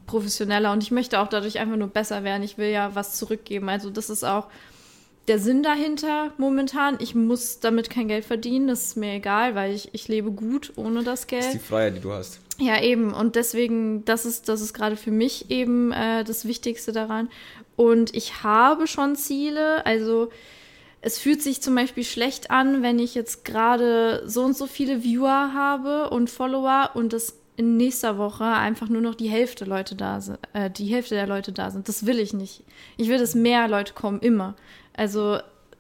professioneller 0.07 0.71
und 0.71 0.81
ich 0.83 0.91
möchte 0.91 1.19
auch 1.19 1.27
dadurch 1.27 1.59
einfach 1.59 1.75
nur 1.75 1.87
besser 1.89 2.23
werden. 2.23 2.43
Ich 2.43 2.57
will 2.57 2.69
ja 2.69 2.93
was 2.95 3.15
zurückgeben. 3.17 3.67
Also 3.67 3.89
das 3.89 4.09
ist 4.09 4.23
auch 4.23 4.47
der 5.27 5.39
Sinn 5.39 5.63
dahinter 5.63 6.31
momentan. 6.37 6.97
Ich 6.99 7.15
muss 7.15 7.59
damit 7.59 7.89
kein 7.89 8.07
Geld 8.07 8.25
verdienen, 8.25 8.67
das 8.67 8.85
ist 8.85 8.97
mir 8.97 9.13
egal, 9.13 9.55
weil 9.55 9.73
ich, 9.73 9.89
ich 9.93 10.07
lebe 10.07 10.31
gut 10.31 10.73
ohne 10.75 11.03
das 11.03 11.27
Geld. 11.27 11.43
Das 11.43 11.55
ist 11.55 11.61
die 11.61 11.67
Freiheit, 11.67 11.97
die 11.97 12.01
du 12.01 12.11
hast. 12.11 12.39
Ja, 12.57 12.81
eben. 12.81 13.13
Und 13.13 13.35
deswegen, 13.35 14.05
das 14.05 14.25
ist, 14.25 14.47
das 14.47 14.61
ist 14.61 14.73
gerade 14.73 14.95
für 14.95 15.11
mich 15.11 15.51
eben 15.51 15.91
äh, 15.91 16.23
das 16.23 16.45
Wichtigste 16.45 16.91
daran. 16.91 17.29
Und 17.75 18.15
ich 18.15 18.43
habe 18.43 18.87
schon 18.87 19.15
Ziele. 19.15 19.85
Also 19.85 20.29
es 21.01 21.19
fühlt 21.19 21.41
sich 21.41 21.61
zum 21.61 21.75
Beispiel 21.75 22.03
schlecht 22.03 22.51
an, 22.51 22.81
wenn 22.81 22.99
ich 22.99 23.13
jetzt 23.13 23.43
gerade 23.43 24.23
so 24.25 24.43
und 24.43 24.55
so 24.55 24.67
viele 24.67 25.03
Viewer 25.03 25.53
habe 25.53 26.09
und 26.09 26.29
Follower 26.29 26.91
und 26.93 27.11
das 27.13 27.35
in 27.57 27.77
nächster 27.77 28.17
Woche 28.17 28.43
einfach 28.43 28.89
nur 28.89 29.01
noch 29.01 29.15
die 29.15 29.29
Hälfte 29.29 29.65
Leute 29.65 29.95
da 29.95 30.19
sind, 30.19 30.39
äh, 30.53 30.69
die 30.69 30.87
Hälfte 30.87 31.15
der 31.15 31.27
Leute 31.27 31.51
da 31.51 31.71
sind. 31.71 31.87
Das 31.87 32.05
will 32.05 32.19
ich 32.19 32.33
nicht. 32.33 32.63
Ich 32.97 33.07
will, 33.07 33.17
dass 33.17 33.35
mehr 33.35 33.67
Leute 33.67 33.93
kommen, 33.93 34.19
immer. 34.19 34.55
Also 34.95 35.39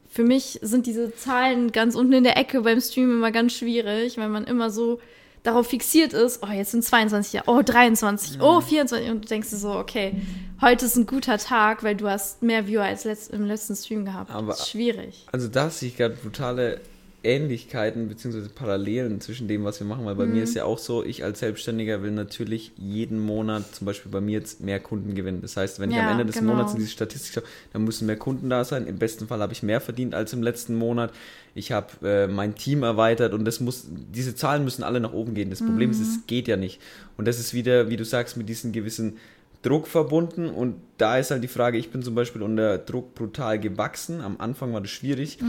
für 0.09 0.23
mich 0.23 0.59
sind 0.61 0.85
diese 0.85 1.13
Zahlen 1.15 1.71
ganz 1.71 1.95
unten 1.95 2.13
in 2.13 2.23
der 2.23 2.37
Ecke 2.37 2.61
beim 2.61 2.79
Stream 2.79 3.11
immer 3.11 3.31
ganz 3.31 3.53
schwierig, 3.53 4.17
weil 4.17 4.29
man 4.29 4.45
immer 4.45 4.69
so 4.69 4.99
darauf 5.43 5.67
fixiert 5.67 6.13
ist, 6.13 6.41
oh, 6.41 6.51
jetzt 6.51 6.71
sind 6.71 6.83
22, 6.83 7.33
ja, 7.33 7.43
oh, 7.45 7.61
23, 7.63 8.41
oh, 8.41 8.61
24 8.61 9.11
und 9.11 9.25
du 9.25 9.27
denkst 9.27 9.49
dir 9.51 9.57
so, 9.57 9.73
okay, 9.73 10.15
heute 10.59 10.85
ist 10.85 10.95
ein 10.95 11.05
guter 11.05 11.37
Tag, 11.37 11.83
weil 11.83 11.95
du 11.95 12.09
hast 12.09 12.41
mehr 12.41 12.65
Viewer 12.65 12.83
als 12.83 13.03
letzt, 13.03 13.31
im 13.31 13.45
letzten 13.45 13.75
Stream 13.75 14.05
gehabt. 14.05 14.31
Aber- 14.31 14.47
das 14.53 14.61
ist 14.61 14.69
schwierig. 14.69 15.27
Also 15.31 15.47
da 15.47 15.69
sehe 15.69 15.89
ich 15.89 15.97
gerade 15.97 16.15
brutale 16.15 16.81
Ähnlichkeiten 17.25 18.07
bzw. 18.07 18.47
Parallelen 18.53 19.19
zwischen 19.19 19.47
dem, 19.47 19.63
was 19.65 19.79
wir 19.79 19.87
machen, 19.87 20.05
weil 20.05 20.15
bei 20.15 20.25
Mhm. 20.25 20.31
mir 20.33 20.43
ist 20.43 20.53
ja 20.53 20.63
auch 20.65 20.77
so, 20.77 21.03
ich 21.03 21.23
als 21.23 21.39
Selbstständiger 21.39 22.01
will 22.03 22.11
natürlich 22.11 22.71
jeden 22.77 23.19
Monat 23.19 23.75
zum 23.75 23.85
Beispiel 23.85 24.11
bei 24.11 24.21
mir 24.21 24.33
jetzt 24.39 24.61
mehr 24.61 24.79
Kunden 24.79 25.15
gewinnen. 25.15 25.41
Das 25.41 25.57
heißt, 25.57 25.79
wenn 25.79 25.89
ich 25.91 25.97
am 25.97 26.05
Ja, 26.05 26.11
Ende 26.11 26.25
des 26.25 26.39
genau. 26.39 26.53
Monats 26.53 26.73
in 26.73 26.79
diese 26.79 26.91
Statistik 26.91 27.33
schaue, 27.33 27.43
dann 27.73 27.83
müssen 27.83 28.05
mehr 28.05 28.17
Kunden 28.17 28.49
da 28.49 28.63
sein. 28.63 28.87
Im 28.87 28.97
besten 28.97 29.27
Fall 29.27 29.39
habe 29.41 29.53
ich 29.53 29.63
mehr 29.63 29.81
verdient 29.81 30.13
als 30.13 30.31
im 30.33 30.43
letzten 30.43 30.75
Monat. 30.75 31.11
Ich 31.55 31.71
habe 31.71 31.87
äh, 32.07 32.27
mein 32.27 32.55
Team 32.55 32.83
erweitert 32.83 33.33
und 33.33 33.45
das 33.45 33.59
muss, 33.59 33.85
diese 33.89 34.35
Zahlen 34.35 34.63
müssen 34.63 34.83
alle 34.83 34.99
nach 34.99 35.13
oben 35.13 35.33
gehen. 35.33 35.49
Das 35.49 35.61
Problem 35.61 35.89
ist, 35.91 35.99
Mhm. 35.99 36.03
es 36.05 36.27
geht 36.27 36.47
ja 36.47 36.57
nicht. 36.57 36.79
Und 37.17 37.27
das 37.27 37.39
ist 37.39 37.53
wieder, 37.53 37.89
wie 37.89 37.97
du 37.97 38.05
sagst, 38.05 38.37
mit 38.37 38.47
diesen 38.49 38.71
gewissen 38.71 39.17
Druck 39.65 39.87
verbunden 39.87 40.47
und 40.49 40.75
da 40.97 41.17
ist 41.17 41.31
halt 41.31 41.43
die 41.43 41.47
Frage, 41.47 41.77
ich 41.77 41.89
bin 41.89 42.03
zum 42.03 42.13
Beispiel 42.15 42.41
unter 42.43 42.77
Druck 42.77 43.15
brutal 43.15 43.59
gewachsen. 43.59 44.21
Am 44.21 44.35
Anfang 44.39 44.73
war 44.73 44.81
das 44.81 44.91
schwierig, 44.91 45.39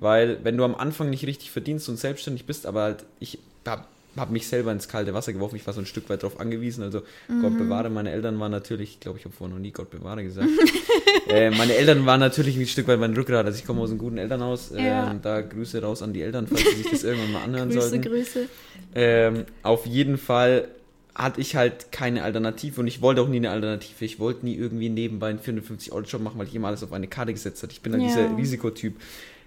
weil 0.00 0.38
wenn 0.44 0.56
du 0.56 0.64
am 0.64 0.74
Anfang 0.74 1.10
nicht 1.10 1.26
richtig 1.26 1.50
verdienst 1.50 1.88
und 1.88 1.98
selbstständig 1.98 2.46
bist, 2.46 2.66
aber 2.66 2.82
halt 2.82 3.04
ich 3.20 3.38
habe 3.66 3.84
hab 4.16 4.30
mich 4.30 4.46
selber 4.46 4.70
ins 4.70 4.86
kalte 4.86 5.12
Wasser 5.12 5.32
geworfen, 5.32 5.56
ich 5.56 5.66
war 5.66 5.74
so 5.74 5.80
ein 5.80 5.86
Stück 5.86 6.08
weit 6.08 6.22
darauf 6.22 6.38
angewiesen, 6.38 6.84
also 6.84 7.02
Gott 7.42 7.58
bewahre, 7.58 7.90
meine 7.90 8.12
Eltern 8.12 8.38
waren 8.38 8.52
natürlich, 8.52 8.90
ich 8.92 9.00
glaube, 9.00 9.18
ich 9.18 9.24
habe 9.24 9.34
vorher 9.34 9.56
noch 9.56 9.60
nie 9.60 9.72
Gott 9.72 9.90
bewahre 9.90 10.22
gesagt, 10.22 10.48
äh, 11.28 11.50
meine 11.50 11.74
Eltern 11.74 12.06
waren 12.06 12.20
natürlich 12.20 12.56
ein 12.56 12.66
Stück 12.68 12.86
weit 12.86 13.00
mein 13.00 13.12
Rückgrat, 13.14 13.44
also 13.44 13.58
ich 13.58 13.66
komme 13.66 13.80
aus 13.80 13.90
einem 13.90 13.98
guten 13.98 14.18
Elternhaus, 14.18 14.70
ähm, 14.70 14.84
Ja. 14.84 15.14
da 15.20 15.40
Grüße 15.40 15.82
raus 15.82 16.00
an 16.02 16.12
die 16.12 16.22
Eltern, 16.22 16.46
falls 16.46 16.60
sie 16.62 16.76
sich 16.82 16.90
das 16.92 17.02
irgendwann 17.04 17.32
mal 17.32 17.42
anhören 17.42 17.70
Grüße, 17.70 17.88
sollten. 17.88 18.02
Grüße. 18.02 18.46
Ähm, 18.94 19.44
auf 19.64 19.84
jeden 19.84 20.16
Fall 20.16 20.68
hatte 21.14 21.40
ich 21.40 21.54
halt 21.56 21.92
keine 21.92 22.24
Alternative 22.24 22.80
und 22.80 22.86
ich 22.88 23.00
wollte 23.00 23.20
auch 23.22 23.28
nie 23.28 23.36
eine 23.36 23.50
Alternative. 23.50 24.04
Ich 24.04 24.18
wollte 24.18 24.44
nie 24.44 24.56
irgendwie 24.56 24.88
nebenbei 24.88 25.28
einen 25.30 25.38
450-Euro-Job 25.38 26.20
machen, 26.22 26.38
weil 26.38 26.46
ich 26.48 26.54
immer 26.54 26.68
alles 26.68 26.82
auf 26.82 26.92
eine 26.92 27.06
Karte 27.06 27.32
gesetzt 27.32 27.62
habe. 27.62 27.72
Ich 27.72 27.80
bin 27.82 27.92
dann 27.92 28.00
Ja. 28.00 28.08
dieser 28.08 28.36
Risikotyp. 28.36 28.96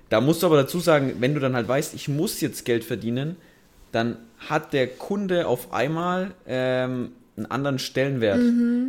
Da 0.10 0.22
musst 0.22 0.42
du 0.42 0.48
aber 0.48 0.56
dazu 0.58 0.80
sagen, 0.80 1.14
wenn 1.20 1.34
du 1.34 1.40
dann 1.42 1.56
halt 1.56 1.68
weißt, 1.68 1.94
ich 1.94 2.08
muss 2.08 2.40
jetzt 2.40 2.64
Geld 2.64 2.86
verdienen, 2.86 3.36
dann 3.92 4.18
hat 4.50 4.72
der 4.72 4.88
Kunde 4.88 5.48
auf 5.48 5.74
einmal 5.74 6.32
ähm, 6.48 7.10
einen 7.36 7.46
anderen 7.48 7.80
Stellenwert, 7.80 8.40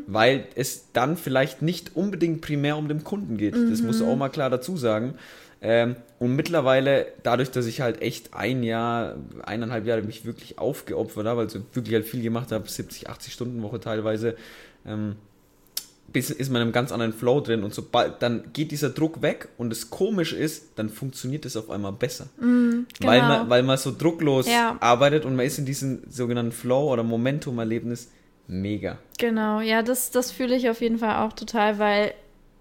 weil 0.06 0.44
es 0.54 0.87
dann 0.92 1.16
vielleicht 1.16 1.61
nicht 1.62 1.97
unbedingt 1.97 2.40
primär 2.40 2.76
um 2.76 2.88
den 2.88 3.02
Kunden 3.04 3.37
geht. 3.37 3.54
Das 3.54 3.82
musst 3.82 4.00
du 4.00 4.06
auch 4.06 4.16
mal 4.16 4.28
klar 4.28 4.50
dazu 4.50 4.76
sagen. 4.76 5.14
Ähm, 5.60 5.96
und 6.18 6.36
mittlerweile, 6.36 7.06
dadurch, 7.22 7.50
dass 7.50 7.66
ich 7.66 7.80
halt 7.80 8.00
echt 8.00 8.34
ein 8.34 8.62
Jahr, 8.62 9.16
eineinhalb 9.44 9.86
Jahre 9.86 10.02
mich 10.02 10.24
wirklich 10.24 10.58
aufgeopfert 10.58 11.26
habe, 11.26 11.40
also 11.42 11.60
wirklich 11.72 11.94
halt 11.94 12.06
viel 12.06 12.22
gemacht 12.22 12.52
habe, 12.52 12.68
70, 12.68 13.08
80 13.08 13.32
Stunden 13.32 13.62
Woche 13.62 13.80
teilweise, 13.80 14.36
ähm, 14.86 15.16
bis, 16.12 16.30
ist 16.30 16.50
man 16.50 16.62
in 16.62 16.68
einem 16.68 16.72
ganz 16.72 16.90
anderen 16.90 17.12
Flow 17.12 17.40
drin 17.40 17.64
und 17.64 17.74
sobald, 17.74 18.22
dann 18.22 18.52
geht 18.52 18.70
dieser 18.70 18.90
Druck 18.90 19.20
weg 19.20 19.48
und 19.58 19.72
es 19.72 19.90
komisch 19.90 20.32
ist, 20.32 20.78
dann 20.78 20.88
funktioniert 20.88 21.44
es 21.44 21.56
auf 21.56 21.70
einmal 21.70 21.92
besser. 21.92 22.28
weil, 22.38 23.20
genau. 23.20 23.28
man, 23.28 23.50
weil 23.50 23.62
man 23.62 23.76
so 23.78 23.94
drucklos 23.96 24.48
Ja. 24.48 24.76
arbeitet 24.80 25.24
und 25.24 25.36
man 25.36 25.44
ist 25.44 25.58
in 25.58 25.66
diesem 25.66 26.02
sogenannten 26.08 26.52
Flow 26.52 26.92
oder 26.92 27.02
Momentum-Erlebnis 27.02 28.10
mega. 28.46 28.98
Genau, 29.18 29.60
ja, 29.60 29.82
das, 29.82 30.10
das 30.10 30.30
fühle 30.30 30.56
ich 30.56 30.70
auf 30.70 30.80
jeden 30.80 30.98
Fall 30.98 31.26
auch 31.26 31.34
total, 31.34 31.78
weil 31.78 32.14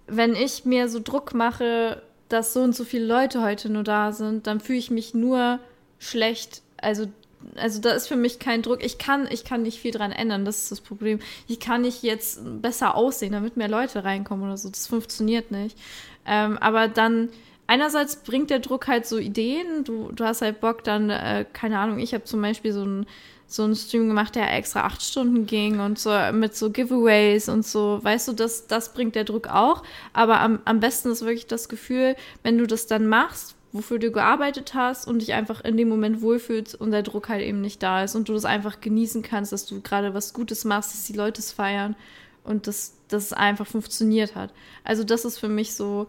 wenn 0.07 0.35
ich 0.35 0.65
mir 0.65 0.89
so 0.89 0.99
Druck 0.99 1.33
mache, 1.33 2.01
dass 2.29 2.53
so 2.53 2.61
und 2.61 2.75
so 2.75 2.83
viele 2.83 3.05
Leute 3.05 3.41
heute 3.41 3.69
nur 3.69 3.83
da 3.83 4.11
sind, 4.11 4.47
dann 4.47 4.59
fühle 4.59 4.79
ich 4.79 4.91
mich 4.91 5.13
nur 5.13 5.59
schlecht. 5.99 6.61
Also, 6.77 7.07
also 7.55 7.81
da 7.81 7.91
ist 7.91 8.07
für 8.07 8.15
mich 8.15 8.39
kein 8.39 8.61
Druck. 8.61 8.83
Ich 8.83 8.97
kann, 8.97 9.27
ich 9.29 9.43
kann 9.43 9.61
nicht 9.63 9.79
viel 9.79 9.91
dran 9.91 10.11
ändern, 10.11 10.45
das 10.45 10.63
ist 10.63 10.71
das 10.71 10.81
Problem. 10.81 11.19
Ich 11.47 11.59
kann 11.59 11.81
nicht 11.81 12.03
jetzt 12.03 12.39
besser 12.61 12.95
aussehen, 12.95 13.31
damit 13.31 13.57
mehr 13.57 13.69
Leute 13.69 14.03
reinkommen 14.03 14.45
oder 14.45 14.57
so. 14.57 14.69
Das 14.69 14.87
funktioniert 14.87 15.51
nicht. 15.51 15.77
Ähm, 16.25 16.57
aber 16.57 16.87
dann 16.87 17.29
einerseits 17.67 18.17
bringt 18.17 18.49
der 18.49 18.59
Druck 18.59 18.87
halt 18.87 19.05
so 19.05 19.17
Ideen. 19.17 19.83
Du, 19.83 20.11
du 20.11 20.25
hast 20.25 20.41
halt 20.41 20.59
Bock 20.59 20.83
dann, 20.83 21.09
äh, 21.09 21.45
keine 21.53 21.79
Ahnung, 21.79 21.99
ich 21.99 22.13
habe 22.13 22.23
zum 22.23 22.41
Beispiel 22.41 22.73
so 22.73 22.83
ein 22.83 23.05
so 23.47 23.63
einen 23.63 23.75
Stream 23.75 24.09
gemacht, 24.09 24.35
der 24.35 24.53
extra 24.53 24.81
acht 24.81 25.01
Stunden 25.01 25.45
ging 25.45 25.79
und 25.79 25.97
so 25.97 26.11
mit 26.33 26.55
so 26.55 26.69
Giveaways 26.69 27.47
und 27.47 27.65
so. 27.65 27.99
Weißt 28.03 28.27
du, 28.27 28.33
das, 28.33 28.67
das 28.67 28.93
bringt 28.93 29.15
der 29.15 29.23
Druck 29.23 29.47
auch. 29.47 29.83
Aber 30.11 30.41
am, 30.41 30.59
am 30.65 30.81
besten 30.81 31.09
ist 31.09 31.21
wirklich 31.21 31.47
das 31.47 31.69
Gefühl, 31.69 32.15
wenn 32.43 32.57
du 32.57 32.67
das 32.67 32.87
dann 32.87 33.07
machst, 33.07 33.55
wofür 33.71 33.99
du 33.99 34.11
gearbeitet 34.11 34.73
hast 34.73 35.07
und 35.07 35.19
dich 35.19 35.33
einfach 35.33 35.63
in 35.63 35.77
dem 35.77 35.87
Moment 35.87 36.21
wohlfühlst 36.21 36.75
und 36.75 36.91
der 36.91 37.03
Druck 37.03 37.29
halt 37.29 37.41
eben 37.41 37.61
nicht 37.61 37.81
da 37.81 38.03
ist 38.03 38.15
und 38.15 38.27
du 38.27 38.33
das 38.33 38.45
einfach 38.45 38.81
genießen 38.81 39.21
kannst, 39.21 39.53
dass 39.53 39.65
du 39.65 39.81
gerade 39.81 40.13
was 40.13 40.33
Gutes 40.33 40.65
machst, 40.65 40.93
dass 40.93 41.05
die 41.05 41.13
Leute 41.13 41.39
es 41.39 41.53
feiern 41.53 41.95
und 42.43 42.67
dass 42.67 42.97
das 43.07 43.31
einfach 43.31 43.67
funktioniert 43.67 44.35
hat. 44.35 44.53
Also 44.83 45.05
das 45.05 45.23
ist 45.23 45.37
für 45.37 45.49
mich 45.49 45.73
so 45.73 46.07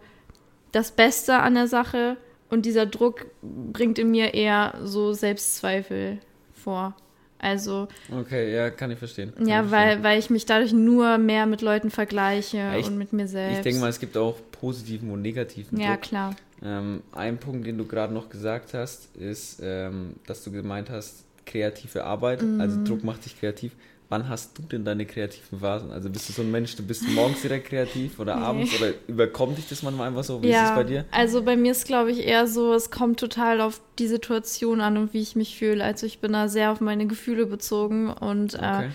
das 0.73 0.91
Beste 0.91 1.37
an 1.37 1.55
der 1.55 1.67
Sache 1.67 2.17
und 2.49 2.65
dieser 2.65 2.85
Druck 2.85 3.27
bringt 3.41 3.97
in 3.97 4.11
mir 4.11 4.33
eher 4.33 4.77
so 4.83 5.13
Selbstzweifel 5.13 6.19
vor. 6.53 6.95
Also. 7.39 7.87
Okay, 8.11 8.53
ja, 8.53 8.69
kann 8.69 8.91
ich 8.91 8.99
verstehen. 8.99 9.33
Kann 9.35 9.47
ja, 9.47 9.63
ich 9.63 9.71
weil, 9.71 9.81
verstehen. 9.83 10.03
weil 10.03 10.19
ich 10.19 10.29
mich 10.29 10.45
dadurch 10.45 10.73
nur 10.73 11.17
mehr 11.17 11.45
mit 11.45 11.61
Leuten 11.61 11.89
vergleiche 11.89 12.57
Ja, 12.57 12.75
ich- 12.77 12.87
und 12.87 12.97
mit 12.97 13.13
mir 13.13 13.27
selbst. 13.27 13.57
Ich 13.59 13.63
denke 13.63 13.79
mal, 13.79 13.89
es 13.89 13.99
gibt 13.99 14.17
auch 14.17 14.35
positiven 14.51 15.09
und 15.11 15.21
negativen 15.21 15.79
Ja, 15.79 15.91
Druck. 15.93 16.01
klar. 16.01 16.35
Ähm, 16.61 17.01
ein 17.13 17.37
Punkt, 17.37 17.65
den 17.65 17.77
du 17.77 17.85
gerade 17.85 18.13
noch 18.13 18.29
gesagt 18.29 18.73
hast, 18.73 19.15
ist, 19.15 19.61
ähm, 19.63 20.15
dass 20.27 20.43
du 20.43 20.51
gemeint 20.51 20.89
hast, 20.89 21.23
kreative 21.45 22.03
Arbeit, 22.03 22.41
Mhm. 22.41 22.59
also 22.59 22.83
Druck 22.83 23.03
macht 23.05 23.23
dich 23.25 23.39
kreativ. 23.39 23.71
Wann 24.11 24.27
hast 24.27 24.57
du 24.57 24.63
denn 24.63 24.83
deine 24.85 25.05
kreativen 25.05 25.59
Phasen? 25.59 25.91
Also 25.91 26.09
bist 26.09 26.27
du 26.29 26.33
so 26.33 26.41
ein 26.41 26.49
Mensch, 26.49 26.75
du 26.75 26.81
bist 26.83 27.07
morgens 27.07 27.41
direkt 27.41 27.67
kreativ 27.67 28.19
oder 28.19 28.37
Nee. 28.37 28.41
abends 28.41 28.73
oder 28.73 28.93
überkommt 29.07 29.59
dich 29.59 29.67
das 29.67 29.83
manchmal 29.83 30.07
einfach 30.07 30.23
so? 30.23 30.41
Wie 30.41 30.47
ist 30.47 30.55
ja, 30.55 30.69
es 30.69 30.73
bei 30.73 30.83
dir? 30.83 31.05
also 31.11 31.43
bei 31.43 31.55
mir 31.55 31.71
ist, 31.71 31.85
glaube 31.85 32.11
ich, 32.11 32.25
eher 32.25 32.47
so, 32.47 32.73
es 32.73 32.89
kommt 32.89 33.19
total 33.19 33.61
auf 33.61 33.81
die 33.99 34.07
Situation 34.07 34.81
an 34.81 34.97
und 34.97 35.13
wie 35.13 35.21
ich 35.21 35.35
mich 35.35 35.57
fühle. 35.59 35.83
Also 35.83 36.07
ich 36.07 36.19
bin 36.19 36.33
da 36.33 36.47
sehr 36.47 36.71
auf 36.71 36.81
meine 36.81 37.05
Gefühle 37.05 37.45
bezogen 37.45 38.09
und 38.11 38.55
Okay. 38.55 38.87
äh, 38.87 38.89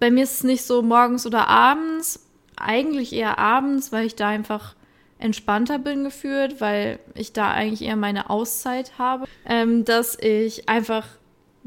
bei 0.00 0.10
mir 0.10 0.24
ist 0.24 0.36
es 0.36 0.44
nicht 0.44 0.62
so 0.64 0.80
morgens 0.82 1.26
oder 1.26 1.48
abends, 1.48 2.26
eigentlich 2.56 3.12
eher 3.12 3.38
abends, 3.38 3.92
weil 3.92 4.06
ich 4.06 4.14
da 4.14 4.28
einfach 4.28 4.74
entspannter 5.18 5.78
bin 5.78 6.04
gefühlt, 6.04 6.60
weil 6.62 6.98
ich 7.14 7.34
da 7.34 7.50
eigentlich 7.50 7.82
eher 7.82 7.96
meine 7.96 8.30
Auszeit 8.30 8.98
habe, 8.98 9.24
ähm, 9.46 9.84
dass 9.84 10.18
ich 10.18 10.68
einfach 10.68 11.06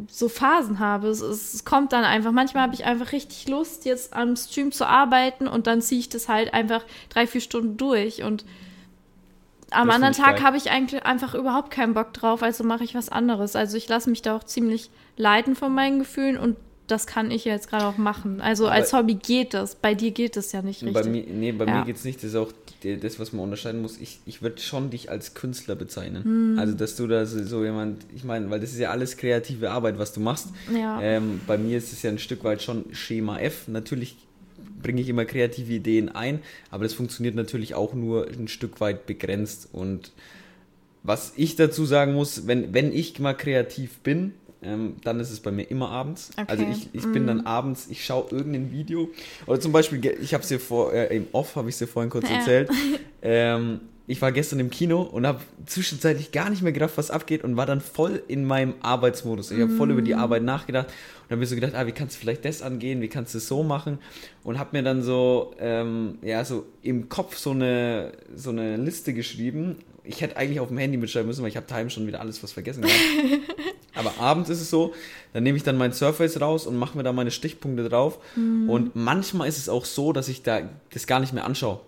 so 0.08 0.29
Phasen 0.29 0.79
habe. 0.79 1.08
Es, 1.10 1.22
es, 1.22 1.53
es 1.53 1.65
kommt 1.65 1.91
dann 1.94 2.03
einfach, 2.03 2.32
manchmal 2.32 2.63
habe 2.63 2.74
ich 2.75 2.86
einfach 2.86 3.12
richtig 3.12 3.48
Lust, 3.48 3.86
jetzt 3.86 4.13
am 4.13 4.36
Stream 4.36 4.72
zu 4.72 4.86
arbeiten 4.88 5.48
und 5.48 5.68
dann 5.68 5.82
ziehe 5.82 6.00
ich 6.00 6.10
das 6.10 6.29
halt 6.29 6.53
einfach 6.53 6.84
drei, 7.10 7.27
vier 7.27 7.41
Stunden 7.41 7.77
durch 7.77 8.24
und 8.24 8.46
am 9.72 9.88
Das 9.88 9.96
anderen 9.96 10.13
Tag 10.15 10.41
habe 10.41 10.58
ich 10.58 10.72
eigentlich 10.72 11.06
einfach 11.06 11.36
überhaupt 11.36 11.70
keinen 11.70 11.94
Bock 11.94 12.12
drauf, 12.13 12.41
also 12.41 12.63
mache 12.63 12.84
ich 12.84 12.96
was 12.96 13.10
anderes. 13.10 13.56
Also 13.56 13.77
ich 13.77 13.88
lasse 13.88 14.10
mich 14.10 14.22
da 14.24 14.36
auch 14.36 14.44
ziemlich 14.44 14.89
leiten 15.15 15.56
von 15.56 15.74
meinen 15.74 16.00
Gefühlen 16.00 16.38
und 16.38 16.56
das 16.88 17.06
kann 17.06 17.29
ich 17.29 17.46
jetzt 17.46 17.70
gerade 17.70 17.86
auch 17.86 17.98
machen. 17.98 18.41
Also 18.41 18.65
Aber- 18.65 18.74
als 18.74 18.94
Hobby 18.94 19.13
geht 19.13 19.53
das. 19.53 19.75
Bei 19.75 19.94
dir 19.94 20.10
geht 20.10 20.38
das 20.38 20.51
ja 20.53 20.63
nicht 20.63 20.82
richtig. 20.82 21.03
Bei 21.03 21.08
mir, 21.08 21.24
nee, 21.27 21.51
bei 21.51 21.65
Ja. 21.65 21.79
mir 21.79 21.86
geht 21.86 21.98
es 21.98 22.03
nicht. 22.03 22.18
Das 22.18 22.32
ist 22.32 22.36
auch 22.36 22.51
das, 22.81 23.19
was 23.19 23.33
man 23.33 23.43
unterscheiden 23.43 23.81
muss. 23.81 23.98
Ich, 24.00 24.19
ich 24.25 24.41
würde 24.41 24.62
schon 24.62 24.89
dich 24.89 25.09
als 25.09 25.33
Künstler 25.33 25.75
bezeichnen. 25.75 26.24
Hm. 26.24 26.59
Also, 26.59 26.74
dass 26.74 26.95
du 26.95 27.07
da 27.07 27.25
so, 27.25 27.43
so 27.43 27.63
jemand, 27.63 28.05
ich 28.15 28.24
meine, 28.24 28.50
weil 28.50 28.59
das 28.59 28.71
ist 28.71 28.79
ja 28.79 28.91
alles 28.91 29.17
kreative 29.17 29.71
Arbeit, 29.71 30.00
was 30.00 30.13
du 30.13 30.19
machst. 30.19 30.48
Ja. 30.74 31.01
Ähm, 31.01 31.41
bei 31.45 31.57
mir 31.57 31.77
ist 31.77 31.91
es 31.91 32.01
ja 32.01 32.09
ein 32.09 32.19
Stück 32.19 32.43
weit 32.43 32.62
schon 32.62 32.86
Schema 32.93 33.39
F. 33.39 33.67
Natürlich 33.67 34.17
bringe 34.81 35.01
ich 35.01 35.09
immer 35.09 35.25
kreative 35.25 35.74
Ideen 35.74 36.09
ein, 36.09 36.39
aber 36.71 36.83
das 36.83 36.93
funktioniert 36.93 37.36
natürlich 37.36 37.75
auch 37.75 37.93
nur 37.93 38.27
ein 38.27 38.48
Stück 38.48 38.79
weit 38.79 39.05
begrenzt. 39.05 39.69
Und 39.71 40.12
was 41.03 41.33
ich 41.36 41.55
dazu 41.55 41.86
sagen 41.86 42.13
muss, 42.13 42.48
wenn, 42.48 42.74
wenn 42.74 42.93
ich 42.93 43.19
mal 43.19 43.33
kreativ 43.33 44.00
bin, 44.00 44.33
ähm, 44.61 44.95
dann 45.03 45.19
ist 45.19 45.31
es 45.31 45.39
bei 45.39 45.51
mir 45.51 45.63
immer 45.63 45.89
abends. 45.89 46.31
Okay. 46.37 46.45
Also 46.47 46.65
ich, 46.69 46.89
ich 46.93 47.11
bin 47.11 47.27
dann 47.27 47.45
abends, 47.45 47.87
ich 47.89 48.03
schaue 48.05 48.25
irgendein 48.31 48.71
Video. 48.71 49.09
Oder 49.47 49.59
zum 49.59 49.71
Beispiel, 49.71 50.03
ich 50.21 50.33
habe 50.33 50.43
es 50.43 50.49
dir 50.49 50.59
vor, 50.59 50.93
äh, 50.93 51.15
im 51.15 51.27
Off 51.31 51.55
habe 51.55 51.69
ich 51.69 51.75
es 51.75 51.79
dir 51.79 51.87
vorhin 51.87 52.09
kurz 52.09 52.29
Ja. 52.29 52.35
erzählt. 52.37 52.69
Ähm, 53.21 53.81
ich 54.07 54.21
war 54.21 54.31
gestern 54.31 54.61
im 54.61 54.69
Kino 54.69 55.01
und 55.01 55.27
habe 55.27 55.41
zwischenzeitlich 55.65 56.31
gar 56.31 56.50
nicht 56.50 56.61
mehr 56.61 56.72
gedacht, 56.72 56.93
was 56.95 57.11
abgeht 57.11 57.43
und 57.43 57.57
war 57.57 57.65
dann 57.65 57.81
voll 57.81 58.24
in 58.29 58.45
meinem 58.45 58.75
Arbeitsmodus. 58.81 59.51
Ich 59.51 59.59
habe 59.59 59.74
voll 59.74 59.91
über 59.91 60.01
die 60.01 60.15
Arbeit 60.15 60.41
nachgedacht 60.43 60.87
und 60.87 61.31
habe 61.31 61.35
mir 61.41 61.45
so 61.45 61.55
gedacht, 61.55 61.75
ah, 61.75 61.85
wie 61.85 61.91
kannst 61.91 62.15
du 62.15 62.19
vielleicht 62.22 62.45
das 62.45 62.61
angehen, 62.61 63.01
wie 63.01 63.09
kannst 63.09 63.33
du 63.33 63.39
es 63.39 63.48
so 63.50 63.61
machen 63.61 64.00
und 64.45 64.57
habe 64.57 64.69
mir 64.77 64.83
dann 64.83 65.03
so, 65.03 65.53
ähm, 65.59 66.17
ja, 66.22 66.45
so 66.45 66.65
im 66.81 67.09
Kopf 67.09 67.35
so 67.37 67.51
eine, 67.51 68.13
so 68.33 68.51
eine 68.51 68.77
Liste 68.77 69.13
geschrieben. 69.13 69.75
Ich 70.05 70.22
hätte 70.22 70.37
eigentlich 70.37 70.61
auf 70.61 70.69
dem 70.69 70.77
Handy 70.77 70.98
mitschreiben 70.98 71.27
müssen, 71.27 71.41
weil 71.43 71.50
ich 71.50 71.57
habe 71.57 71.67
daheim 71.67 71.89
schon 71.89 72.07
wieder 72.07 72.22
alles 72.22 72.41
was 72.41 72.53
vergessen 72.53 72.81
gehabt. 72.83 72.98
Aber 74.00 74.14
abends 74.20 74.50
ist 74.50 74.62
es 74.62 74.70
so, 74.70 74.94
dann 75.33 75.44
nehme 75.44 75.57
ich 75.57 75.64
dann 75.64 75.77
mein 75.77 75.94
Surface 75.94 76.40
raus 76.42 76.66
und 76.66 76.77
mache 76.77 76.98
mir 76.98 77.03
da 77.03 77.12
meine 77.12 77.31
Stichpunkte 77.31 77.88
drauf. 77.88 78.18
Und 78.68 78.96
manchmal 78.96 79.48
ist 79.48 79.57
es 79.57 79.70
auch 79.70 79.85
so, 79.85 80.14
dass 80.14 80.27
ich 80.27 80.42
da 80.42 80.62
das 80.94 81.05
gar 81.05 81.20
nicht 81.20 81.33
mehr 81.33 81.46
anschaue. 81.46 81.79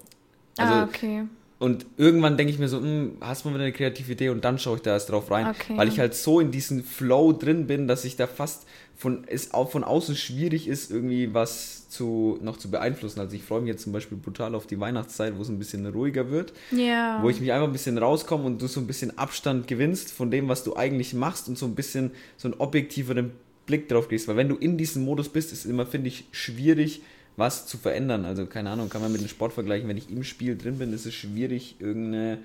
Also, 0.57 0.73
ah, 0.73 0.83
okay. 0.83 1.23
Und 1.61 1.85
irgendwann 1.95 2.37
denke 2.37 2.51
ich 2.51 2.57
mir 2.57 2.67
so, 2.67 2.79
hm, 2.79 3.17
hast 3.21 3.45
du 3.45 3.49
mal 3.49 3.53
wieder 3.53 3.65
eine 3.65 3.71
kreative 3.71 4.13
Idee 4.13 4.29
und 4.29 4.43
dann 4.43 4.57
schaue 4.57 4.77
ich 4.77 4.81
da 4.81 4.93
erst 4.93 5.11
drauf 5.11 5.29
rein. 5.29 5.45
Okay. 5.45 5.77
Weil 5.77 5.89
ich 5.89 5.99
halt 5.99 6.15
so 6.15 6.39
in 6.39 6.49
diesem 6.49 6.83
Flow 6.83 7.33
drin 7.33 7.67
bin, 7.67 7.87
dass 7.87 8.03
ich 8.03 8.15
da 8.15 8.25
fast 8.25 8.65
von, 8.95 9.25
es 9.27 9.53
auch 9.53 9.69
von 9.69 9.83
außen 9.83 10.15
schwierig 10.15 10.67
ist, 10.67 10.89
irgendwie 10.89 11.35
was 11.35 11.87
zu, 11.87 12.39
noch 12.41 12.57
zu 12.57 12.71
beeinflussen. 12.71 13.19
Also 13.19 13.35
ich 13.35 13.43
freue 13.43 13.61
mich 13.61 13.67
jetzt 13.69 13.83
zum 13.83 13.93
Beispiel 13.93 14.17
brutal 14.17 14.55
auf 14.55 14.65
die 14.65 14.79
Weihnachtszeit, 14.79 15.37
wo 15.37 15.43
es 15.43 15.49
ein 15.49 15.59
bisschen 15.59 15.85
ruhiger 15.85 16.31
wird 16.31 16.51
Ja. 16.71 17.19
wo 17.21 17.29
ich 17.29 17.39
mich 17.39 17.51
einfach 17.51 17.67
ein 17.67 17.73
bisschen 17.73 17.99
rauskomme 17.99 18.45
und 18.45 18.59
du 18.59 18.65
so 18.65 18.79
ein 18.79 18.87
bisschen 18.87 19.15
Abstand 19.19 19.67
gewinnst 19.67 20.11
von 20.11 20.31
dem, 20.31 20.49
was 20.49 20.63
du 20.63 20.75
eigentlich 20.75 21.13
machst 21.13 21.47
und 21.47 21.59
so 21.59 21.67
ein 21.67 21.75
bisschen 21.75 22.09
so 22.37 22.47
einen 22.47 22.59
objektiveren 22.59 23.33
Blick 23.67 23.87
drauf 23.87 24.07
gehst. 24.07 24.27
Weil 24.27 24.35
wenn 24.35 24.49
du 24.49 24.55
in 24.55 24.79
diesem 24.79 25.03
Modus 25.05 25.29
bist, 25.29 25.51
ist 25.51 25.59
es 25.59 25.65
immer, 25.69 25.85
finde 25.85 26.07
ich, 26.07 26.25
schwierig, 26.31 27.03
was 27.37 27.65
zu 27.65 27.77
verändern. 27.77 28.25
Also 28.25 28.45
keine 28.45 28.69
Ahnung, 28.69 28.89
kann 28.89 29.01
man 29.01 29.11
mit 29.11 29.21
dem 29.21 29.27
Sport 29.27 29.53
vergleichen. 29.53 29.87
Wenn 29.87 29.97
ich 29.97 30.09
im 30.09 30.23
Spiel 30.23 30.57
drin 30.57 30.77
bin, 30.77 30.93
ist 30.93 31.05
es 31.05 31.13
schwierig, 31.13 31.75
irgendeine, 31.79 32.39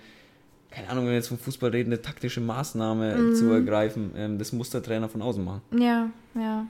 keine 0.71 0.89
Ahnung, 0.89 1.05
wenn 1.05 1.11
wir 1.11 1.17
jetzt 1.17 1.29
vom 1.29 1.39
Fußball 1.39 1.71
reden, 1.71 1.93
eine 1.93 2.03
taktische 2.03 2.41
Maßnahme 2.41 3.35
zu 3.35 3.51
ergreifen. 3.51 4.13
Ähm, 4.17 4.39
das 4.39 4.53
muss 4.53 4.71
der 4.71 4.83
Trainer 4.83 5.09
von 5.09 5.23
außen 5.23 5.45
machen. 5.45 5.63
Ja, 5.79 6.11
ja. 6.35 6.67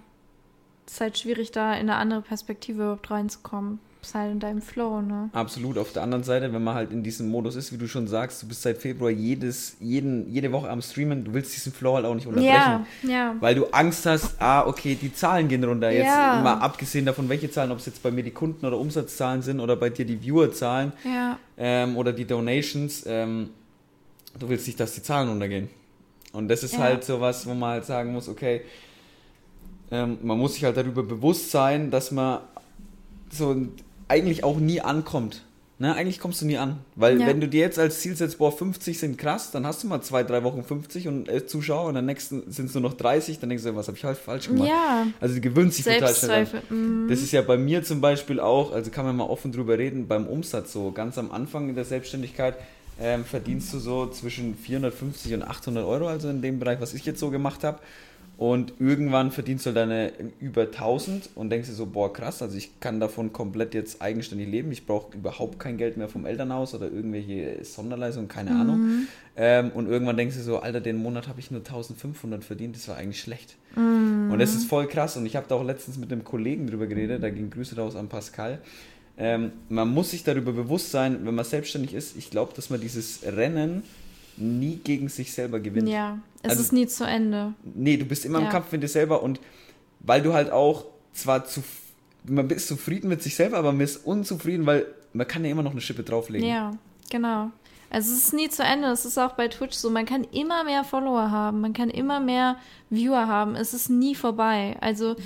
Es 0.87 0.95
ist 0.95 1.01
halt 1.01 1.19
schwierig, 1.19 1.51
da 1.51 1.75
in 1.75 1.91
eine 1.91 1.97
andere 1.97 2.23
Perspektive 2.23 2.83
überhaupt 2.83 3.11
reinzukommen. 3.11 3.81
Ist 4.03 4.15
halt 4.15 4.31
in 4.31 4.39
deinem 4.39 4.63
Flow, 4.63 5.01
ne? 5.03 5.31
Absolut. 5.33 5.77
Auf 5.79 5.93
der 5.93 6.03
anderen 6.05 6.23
Seite, 6.23 6.53
wenn 6.53 6.63
man 6.63 6.75
halt 6.77 6.93
in 6.93 7.03
diesem 7.03 7.29
Modus 7.29 7.57
ist, 7.57 7.73
wie 7.73 7.77
du 7.77 7.89
schon 7.89 8.07
sagst, 8.07 8.41
du 8.43 8.47
bist 8.47 8.63
seit 8.63 8.79
Februar 8.79 9.11
jedes, 9.11 9.77
jeden, 9.81 10.31
jede 10.33 10.53
Woche 10.53 10.71
am 10.71 10.81
Streamen, 10.81 11.25
du 11.25 11.35
willst 11.35 11.57
diesen 11.57 11.73
Flow 11.73 11.97
halt 11.97 12.05
auch 12.05 12.15
nicht 12.15 12.27
unterbrechen. 12.29 12.87
Ja, 13.03 13.09
ja. 13.09 13.35
Weil 13.41 13.57
du 13.57 13.67
Angst 13.73 14.07
hast, 14.07 14.41
ah, 14.41 14.65
okay, 14.65 14.97
die 15.01 15.13
Zahlen 15.13 15.49
gehen 15.49 15.65
runter. 15.65 15.91
Jetzt 15.91 16.07
Ja. 16.07 16.41
mal 16.41 16.55
abgesehen 16.55 17.05
davon, 17.05 17.29
welche 17.29 17.51
Zahlen, 17.51 17.73
ob 17.73 17.79
es 17.79 17.87
jetzt 17.87 18.01
bei 18.03 18.13
mir 18.13 18.23
die 18.23 18.31
Kunden- 18.31 18.65
oder 18.65 18.79
Umsatzzahlen 18.79 19.43
sind 19.43 19.59
oder 19.59 19.75
bei 19.75 19.91
dir 19.91 20.05
die 20.05 20.19
Viewerzahlen 20.19 20.93
Ja, 21.05 21.39
ähm, 21.59 21.97
oder 21.97 22.13
die 22.13 22.27
Donations. 22.27 23.03
Ähm, 23.07 23.51
du 24.39 24.49
willst 24.49 24.69
nicht, 24.69 24.79
dass 24.79 24.93
die 24.95 25.03
Zahlen 25.03 25.29
runtergehen. 25.29 25.69
Und 26.33 26.47
das 26.49 26.63
ist 26.63 26.75
Ja. 26.75 26.81
halt 26.81 27.03
so 27.05 27.21
was, 27.21 27.45
wo 27.47 27.55
man 27.55 27.71
halt 27.71 27.87
sagen 27.87 28.13
muss, 28.13 28.29
okay, 28.29 28.61
ähm, 29.91 30.19
man 30.23 30.39
muss 30.39 30.55
sich 30.55 30.63
halt 30.65 30.77
darüber 30.77 31.03
bewusst 31.03 31.51
sein, 31.51 31.91
dass 31.91 32.11
man 32.13 32.41
so 33.31 33.57
eigentlich 34.09 34.45
auch 34.45 34.59
nie 34.59 34.81
ankommt. 34.81 35.43
Ne, 35.79 35.95
eigentlich 35.95 36.21
kommst 36.21 36.41
du 36.41 36.47
nie 36.47 36.57
an. 36.57 36.79
Weil 36.95 37.21
Ja. 37.21 37.27
wenn 37.27 37.39
du 37.39 37.47
dir 37.49 37.61
jetzt 37.61 37.79
als 37.79 38.01
Ziel 38.01 38.17
setzt, 38.17 38.39
boah, 38.39 38.51
50 38.51 38.99
sind 38.99 39.19
krass, 39.19 39.51
dann 39.51 39.67
hast 39.67 39.83
du 39.83 39.89
mal 39.89 40.01
zwei, 40.01 40.23
drei 40.25 40.43
Wochen 40.43 40.65
50 40.65 41.07
und 41.07 41.29
äh, 41.29 41.47
Zuschauer 41.47 41.89
und 41.89 41.97
dann 41.97 42.07
nächsten 42.07 42.51
sind 42.51 42.71
es 42.71 42.75
nur 42.75 42.83
noch 42.83 42.95
30, 42.95 43.41
dann 43.41 43.51
denkst 43.51 43.63
du, 43.63 43.77
was 43.77 43.87
habe 43.87 43.99
ich 43.99 44.05
halt 44.05 44.17
falsch 44.17 44.49
gemacht? 44.49 44.69
ja. 44.71 45.07
Also 45.21 45.35
du 45.35 45.43
gewöhnst 45.43 45.77
dich 45.77 45.85
total 45.85 46.15
schnell 46.15 46.47
an. 46.71 47.05
Mm. 47.05 47.09
Das 47.11 47.21
ist 47.21 47.31
ja 47.31 47.43
bei 47.43 47.59
mir 47.59 47.85
zum 47.85 48.01
Beispiel 48.01 48.41
auch, 48.41 48.73
also 48.73 48.91
kann 48.91 49.05
man 49.05 49.17
mal 49.17 49.25
offen 49.25 49.53
drüber 49.53 49.77
reden, 49.77 50.09
beim 50.09 50.27
Umsatz 50.27 50.73
so, 50.73 50.93
ganz 50.93 51.19
am 51.19 51.31
Anfang 51.31 51.75
der 51.75 51.85
Selbstständigkeit 51.85 52.55
ähm, 52.99 53.27
verdienst 53.27 53.75
du 53.75 53.79
so 53.79 54.07
zwischen 54.07 54.57
450 54.57 55.35
und 55.35 55.43
800 55.43 55.85
Euro, 55.85 56.09
also 56.09 56.31
in 56.31 56.41
dem 56.41 56.59
Bereich, 56.59 56.81
was 56.81 56.95
ich 56.95 57.05
jetzt 57.05 57.21
so 57.21 57.31
gemacht 57.31 57.65
habe. 57.65 57.81
Und 58.39 58.75
irgendwann 58.79 59.31
verdienst 59.31 59.65
du 59.65 59.73
deine 59.73 60.13
über 60.41 60.63
1000 60.63 61.31
und 61.37 61.49
denkst 61.49 61.69
dir 61.69 61.75
so, 61.75 61.87
boah, 61.87 62.13
krass, 62.13 62.43
also 62.43 62.59
ich 62.59 62.81
kann 62.81 63.01
davon 63.01 63.33
komplett 63.33 63.73
jetzt 63.73 64.03
eigenständig 64.03 64.49
leben. 64.49 64.71
Ich 64.73 64.85
brauche 64.85 65.17
überhaupt 65.17 65.59
kein 65.59 65.79
Geld 65.79 65.97
mehr 65.97 66.09
vom 66.09 66.27
Elternhaus 66.27 66.75
oder 66.75 66.91
irgendwelche 66.91 67.65
Sonderleistungen, 67.65 68.29
keine 68.29 68.51
Ahnung. 68.51 69.07
Ähm, 69.37 69.71
und 69.73 69.89
irgendwann 69.89 70.19
denkst 70.19 70.37
du 70.37 70.43
so, 70.43 70.59
Alter, 70.59 70.83
den 70.83 70.97
Monat 70.97 71.29
habe 71.29 71.41
ich 71.41 71.51
nur 71.51 71.61
1500 71.61 72.45
verdient, 72.45 72.77
das 72.77 72.89
war 72.89 72.97
eigentlich 72.97 73.21
schlecht. 73.21 73.57
Und 74.31 74.39
das 74.39 74.55
ist 74.55 74.65
voll 74.65 74.87
krass. 74.87 75.17
Und 75.17 75.25
ich 75.25 75.35
habe 75.37 75.47
da 75.49 75.55
auch 75.55 75.65
letztens 75.65 75.97
mit 75.97 76.13
einem 76.13 76.25
Kollegen 76.25 76.67
drüber 76.67 76.87
geredet, 76.87 77.23
da 77.23 77.31
ging 77.31 77.49
Grüße 77.49 77.77
raus 77.77 77.97
an 77.97 78.09
Pascal. 78.09 78.59
Ähm, 79.19 79.53
man 79.71 79.89
muss 79.89 80.11
sich 80.11 80.25
darüber 80.25 80.53
bewusst 80.53 80.91
sein, 80.91 81.25
wenn 81.25 81.35
man 81.35 81.45
selbstständig 81.47 81.95
ist, 81.95 82.17
ich 82.19 82.31
glaube, 82.31 82.53
dass 82.55 82.69
man 82.69 82.81
dieses 82.83 83.23
Rennen 83.25 83.83
nie 84.37 84.77
gegen 84.83 85.09
sich 85.09 85.33
selber 85.33 85.61
gewinnt. 85.61 85.89
Ja, 85.89 86.19
es 86.43 86.51
Also- 86.51 86.63
ist 86.63 86.73
nie 86.73 86.87
zu 86.87 87.05
Ende. 87.05 87.55
Nee, 87.65 87.97
du 87.97 88.05
bist 88.05 88.25
immer 88.25 88.39
im 88.39 88.45
Ja. 88.45 88.51
Kampf 88.51 88.73
mit 88.73 88.83
dir 88.83 88.89
selber 88.89 89.23
und 89.23 89.41
weil 90.01 90.23
du 90.23 90.33
halt 90.33 90.51
auch 90.51 90.85
zwar 91.13 91.45
zu, 91.45 91.63
man 92.25 92.49
ist 92.51 92.69
zufrieden 92.69 93.09
mit 93.09 93.23
sich 93.23 93.35
selber, 93.35 93.59
aber 93.59 93.73
man 93.73 93.81
ist 93.81 94.05
unzufrieden, 94.05 94.67
weil 94.67 94.87
man 95.13 95.27
kann 95.27 95.45
ja 95.45 95.51
immer 95.51 95.63
noch 95.63 95.73
eine 95.73 95.81
Schippe 95.81 96.03
drauflegen. 96.03 96.47
Ja, 96.49 96.73
genau. 97.11 97.51
Also 97.89 98.13
es 98.13 98.19
ist 98.25 98.33
nie 98.35 98.49
zu 98.49 98.63
Ende. 98.63 98.89
Es 98.89 99.05
ist 99.05 99.17
auch 99.17 99.35
bei 99.35 99.49
Twitch 99.49 99.77
so. 99.77 99.91
Man 99.91 100.07
kann 100.07 100.25
immer 100.25 100.65
mehr 100.65 100.85
Follower 100.85 101.31
haben. 101.31 101.61
Man 101.61 101.73
kann 101.73 101.89
immer 101.89 102.21
mehr 102.21 102.57
Viewer 102.91 103.29
haben. 103.29 103.55
Es 103.55 103.75
ist 103.75 103.89
nie 103.89 104.15
vorbei. 104.15 104.77
Also 104.81 105.17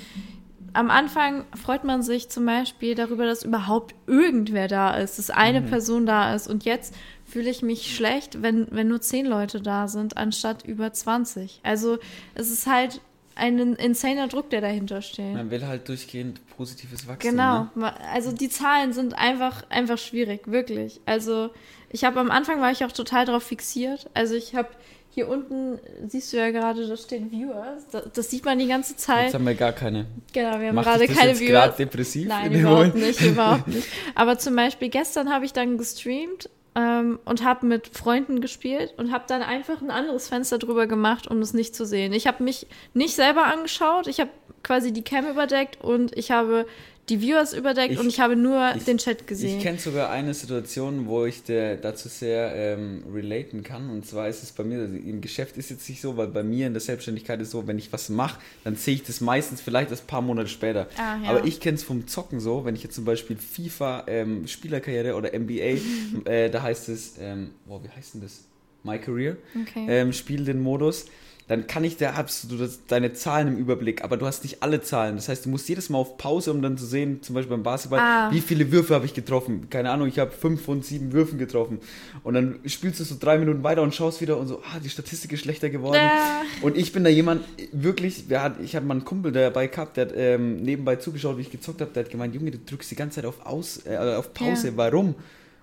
am 0.72 0.90
Anfang 0.90 1.44
freut 1.60 1.84
man 1.84 2.02
sich 2.02 2.28
zum 2.28 2.46
Beispiel 2.46 2.94
darüber, 2.94 3.26
dass 3.26 3.44
überhaupt 3.44 3.94
irgendwer 4.06 4.68
da 4.68 4.94
ist, 4.94 5.18
dass 5.18 5.30
eine 5.30 5.62
mhm. 5.62 5.66
Person 5.66 6.06
da 6.06 6.34
ist. 6.34 6.48
Und 6.48 6.64
jetzt 6.64 6.94
fühle 7.30 7.50
ich 7.50 7.62
mich 7.62 7.94
schlecht, 7.94 8.42
wenn, 8.42 8.66
wenn 8.70 8.88
nur 8.88 9.00
zehn 9.00 9.26
Leute 9.26 9.60
da 9.60 9.88
sind, 9.88 10.16
anstatt 10.16 10.64
über 10.64 10.92
20. 10.92 11.60
Also 11.62 11.98
es 12.34 12.50
ist 12.50 12.66
halt 12.66 13.00
ein 13.36 13.58
insaner 13.74 14.28
Druck, 14.28 14.50
der 14.50 14.60
dahinter 14.60 15.00
steht. 15.02 15.34
Man 15.34 15.50
will 15.50 15.66
halt 15.66 15.88
durchgehend 15.88 16.40
positives 16.56 17.06
Wachstum. 17.06 17.30
Genau. 17.30 17.68
Ne? 17.74 17.92
Also 18.12 18.32
die 18.32 18.50
Zahlen 18.50 18.92
sind 18.92 19.14
einfach, 19.16 19.64
einfach 19.70 19.98
schwierig, 19.98 20.46
wirklich. 20.46 21.00
Also 21.06 21.50
ich 21.90 22.04
habe 22.04 22.20
am 22.20 22.30
Anfang 22.30 22.60
war 22.60 22.70
ich 22.70 22.84
auch 22.84 22.92
total 22.92 23.24
darauf 23.24 23.42
fixiert. 23.42 24.10
Also 24.14 24.34
ich 24.34 24.54
habe 24.54 24.68
hier 25.12 25.28
unten, 25.28 25.78
siehst 26.06 26.32
du 26.32 26.36
ja 26.36 26.50
gerade, 26.50 26.86
da 26.86 26.96
stehen 26.96 27.30
Viewers. 27.32 27.88
Das, 27.90 28.04
das, 28.12 28.30
sieht 28.30 28.44
man 28.44 28.58
die 28.58 28.68
ganze 28.68 28.96
Zeit. 28.96 29.24
Jetzt 29.24 29.34
haben 29.34 29.46
wir 29.46 29.54
gar 29.54 29.72
keine. 29.72 30.06
Genau, 30.32 30.60
wir 30.60 30.68
haben 30.68 30.76
gerade 30.76 31.08
keine 31.08 31.30
jetzt 31.30 31.40
Viewers. 31.40 31.76
depressiv? 31.76 32.28
Nein, 32.28 32.52
überhaupt 32.52 32.94
nicht, 32.94 33.20
überhaupt 33.20 33.68
nicht. 33.74 33.88
Aber 34.14 34.38
zum 34.38 34.54
Beispiel 34.54 34.88
gestern 34.88 35.32
habe 35.32 35.44
ich 35.44 35.52
dann 35.52 35.78
gestreamt 35.78 36.48
ähm, 36.74 37.18
und 37.24 37.44
habe 37.44 37.66
mit 37.66 37.88
Freunden 37.88 38.40
gespielt 38.40 38.94
und 38.96 39.12
habe 39.12 39.24
dann 39.26 39.42
einfach 39.42 39.80
ein 39.80 39.90
anderes 39.90 40.28
Fenster 40.28 40.59
drüber 40.59 40.87
gemacht, 40.87 41.28
um 41.28 41.38
es 41.40 41.54
nicht 41.54 41.74
zu 41.74 41.85
sehen. 41.85 42.12
Ich 42.12 42.26
habe 42.26 42.42
mich 42.42 42.66
nicht 42.94 43.14
selber 43.14 43.44
angeschaut, 43.44 44.06
ich 44.06 44.20
habe 44.20 44.30
quasi 44.62 44.92
die 44.92 45.02
Cam 45.02 45.26
überdeckt 45.26 45.83
und 45.83 46.16
ich 46.16 46.30
habe 46.30 46.66
die 47.10 47.20
Viewers 47.20 47.52
überdeckt 47.52 47.94
ich, 47.94 47.98
und 47.98 48.06
ich 48.06 48.20
habe 48.20 48.36
nur 48.36 48.72
ich, 48.76 48.84
den 48.84 48.98
Chat 48.98 49.26
gesehen. 49.26 49.58
Ich 49.58 49.62
kenne 49.62 49.78
sogar 49.78 50.10
eine 50.10 50.32
Situation, 50.32 51.06
wo 51.06 51.26
ich 51.26 51.42
der, 51.42 51.76
dazu 51.76 52.08
sehr 52.08 52.54
ähm, 52.54 53.02
relaten 53.12 53.64
kann. 53.64 53.90
Und 53.90 54.06
zwar 54.06 54.28
ist 54.28 54.42
es 54.42 54.52
bei 54.52 54.62
mir, 54.62 54.78
also 54.78 54.94
im 54.94 55.20
Geschäft 55.20 55.56
ist 55.56 55.70
jetzt 55.70 55.88
nicht 55.88 56.00
so, 56.00 56.16
weil 56.16 56.28
bei 56.28 56.44
mir 56.44 56.68
in 56.68 56.72
der 56.72 56.80
Selbstständigkeit 56.80 57.40
ist 57.40 57.50
so, 57.50 57.66
wenn 57.66 57.78
ich 57.78 57.92
was 57.92 58.08
mache, 58.08 58.40
dann 58.62 58.76
sehe 58.76 58.94
ich 58.94 59.02
das 59.02 59.20
meistens 59.20 59.60
vielleicht 59.60 59.90
erst 59.90 60.04
ein 60.04 60.06
paar 60.06 60.22
Monate 60.22 60.48
später. 60.48 60.88
Ah, 60.96 61.16
ja. 61.22 61.30
Aber 61.30 61.44
ich 61.44 61.60
kenne 61.60 61.74
es 61.76 61.82
vom 61.82 62.06
Zocken 62.06 62.38
so, 62.38 62.64
wenn 62.64 62.76
ich 62.76 62.84
jetzt 62.84 62.94
zum 62.94 63.04
Beispiel 63.04 63.36
FIFA, 63.36 64.04
ähm, 64.06 64.46
Spielerkarriere 64.46 65.16
oder 65.16 65.34
NBA, 65.36 65.80
äh, 66.24 66.48
da 66.48 66.62
heißt 66.62 66.88
es, 66.88 67.16
ähm, 67.20 67.50
oh, 67.68 67.80
wie 67.82 67.88
heißt 67.88 68.14
denn 68.14 68.22
das? 68.22 68.44
My 68.82 68.98
Career, 68.98 69.36
okay. 69.60 69.84
ähm, 69.88 70.12
spiele 70.14 70.44
den 70.44 70.62
Modus 70.62 71.04
dann 71.50 71.66
kann 71.66 71.82
ich, 71.82 71.96
da 71.96 72.14
hast 72.14 72.52
du 72.52 72.68
deine 72.86 73.12
Zahlen 73.12 73.48
im 73.48 73.56
Überblick, 73.56 74.04
aber 74.04 74.16
du 74.16 74.24
hast 74.24 74.44
nicht 74.44 74.62
alle 74.62 74.82
Zahlen. 74.82 75.16
Das 75.16 75.28
heißt, 75.28 75.46
du 75.46 75.48
musst 75.48 75.68
jedes 75.68 75.90
Mal 75.90 75.98
auf 75.98 76.16
Pause, 76.16 76.52
um 76.52 76.62
dann 76.62 76.78
zu 76.78 76.86
sehen, 76.86 77.24
zum 77.24 77.34
Beispiel 77.34 77.56
beim 77.56 77.64
Basketball, 77.64 77.98
ah. 77.98 78.30
wie 78.30 78.40
viele 78.40 78.70
Würfe 78.70 78.94
habe 78.94 79.04
ich 79.04 79.14
getroffen. 79.14 79.68
Keine 79.68 79.90
Ahnung, 79.90 80.06
ich 80.06 80.20
habe 80.20 80.30
fünf 80.30 80.62
von 80.62 80.82
sieben 80.82 81.12
Würfen 81.12 81.40
getroffen. 81.40 81.80
Und 82.22 82.34
dann 82.34 82.60
spielst 82.66 83.00
du 83.00 83.04
so 83.04 83.16
drei 83.18 83.36
Minuten 83.36 83.64
weiter 83.64 83.82
und 83.82 83.92
schaust 83.92 84.20
wieder 84.20 84.36
und 84.36 84.46
so, 84.46 84.62
ah, 84.62 84.78
die 84.78 84.90
Statistik 84.90 85.32
ist 85.32 85.40
schlechter 85.40 85.70
geworden. 85.70 85.96
Ja. 85.96 86.42
Und 86.62 86.76
ich 86.76 86.92
bin 86.92 87.02
da 87.02 87.10
jemand, 87.10 87.44
wirklich, 87.72 88.26
hat, 88.30 88.60
ich 88.62 88.76
habe 88.76 88.86
mal 88.86 88.94
einen 88.94 89.04
Kumpel 89.04 89.32
dabei 89.32 89.66
gehabt, 89.66 89.96
der 89.96 90.06
hat 90.06 90.12
ähm, 90.14 90.62
nebenbei 90.62 90.94
zugeschaut, 90.96 91.36
wie 91.36 91.42
ich 91.42 91.50
gezockt 91.50 91.80
habe, 91.80 91.90
der 91.90 92.04
hat 92.04 92.12
gemeint, 92.12 92.32
Junge, 92.32 92.52
du 92.52 92.58
drückst 92.58 92.92
die 92.92 92.94
ganze 92.94 93.16
Zeit 93.16 93.24
auf, 93.24 93.44
Aus, 93.44 93.84
äh, 93.86 93.96
auf 93.96 94.32
Pause, 94.34 94.68
ja. 94.68 94.76
warum? 94.76 95.16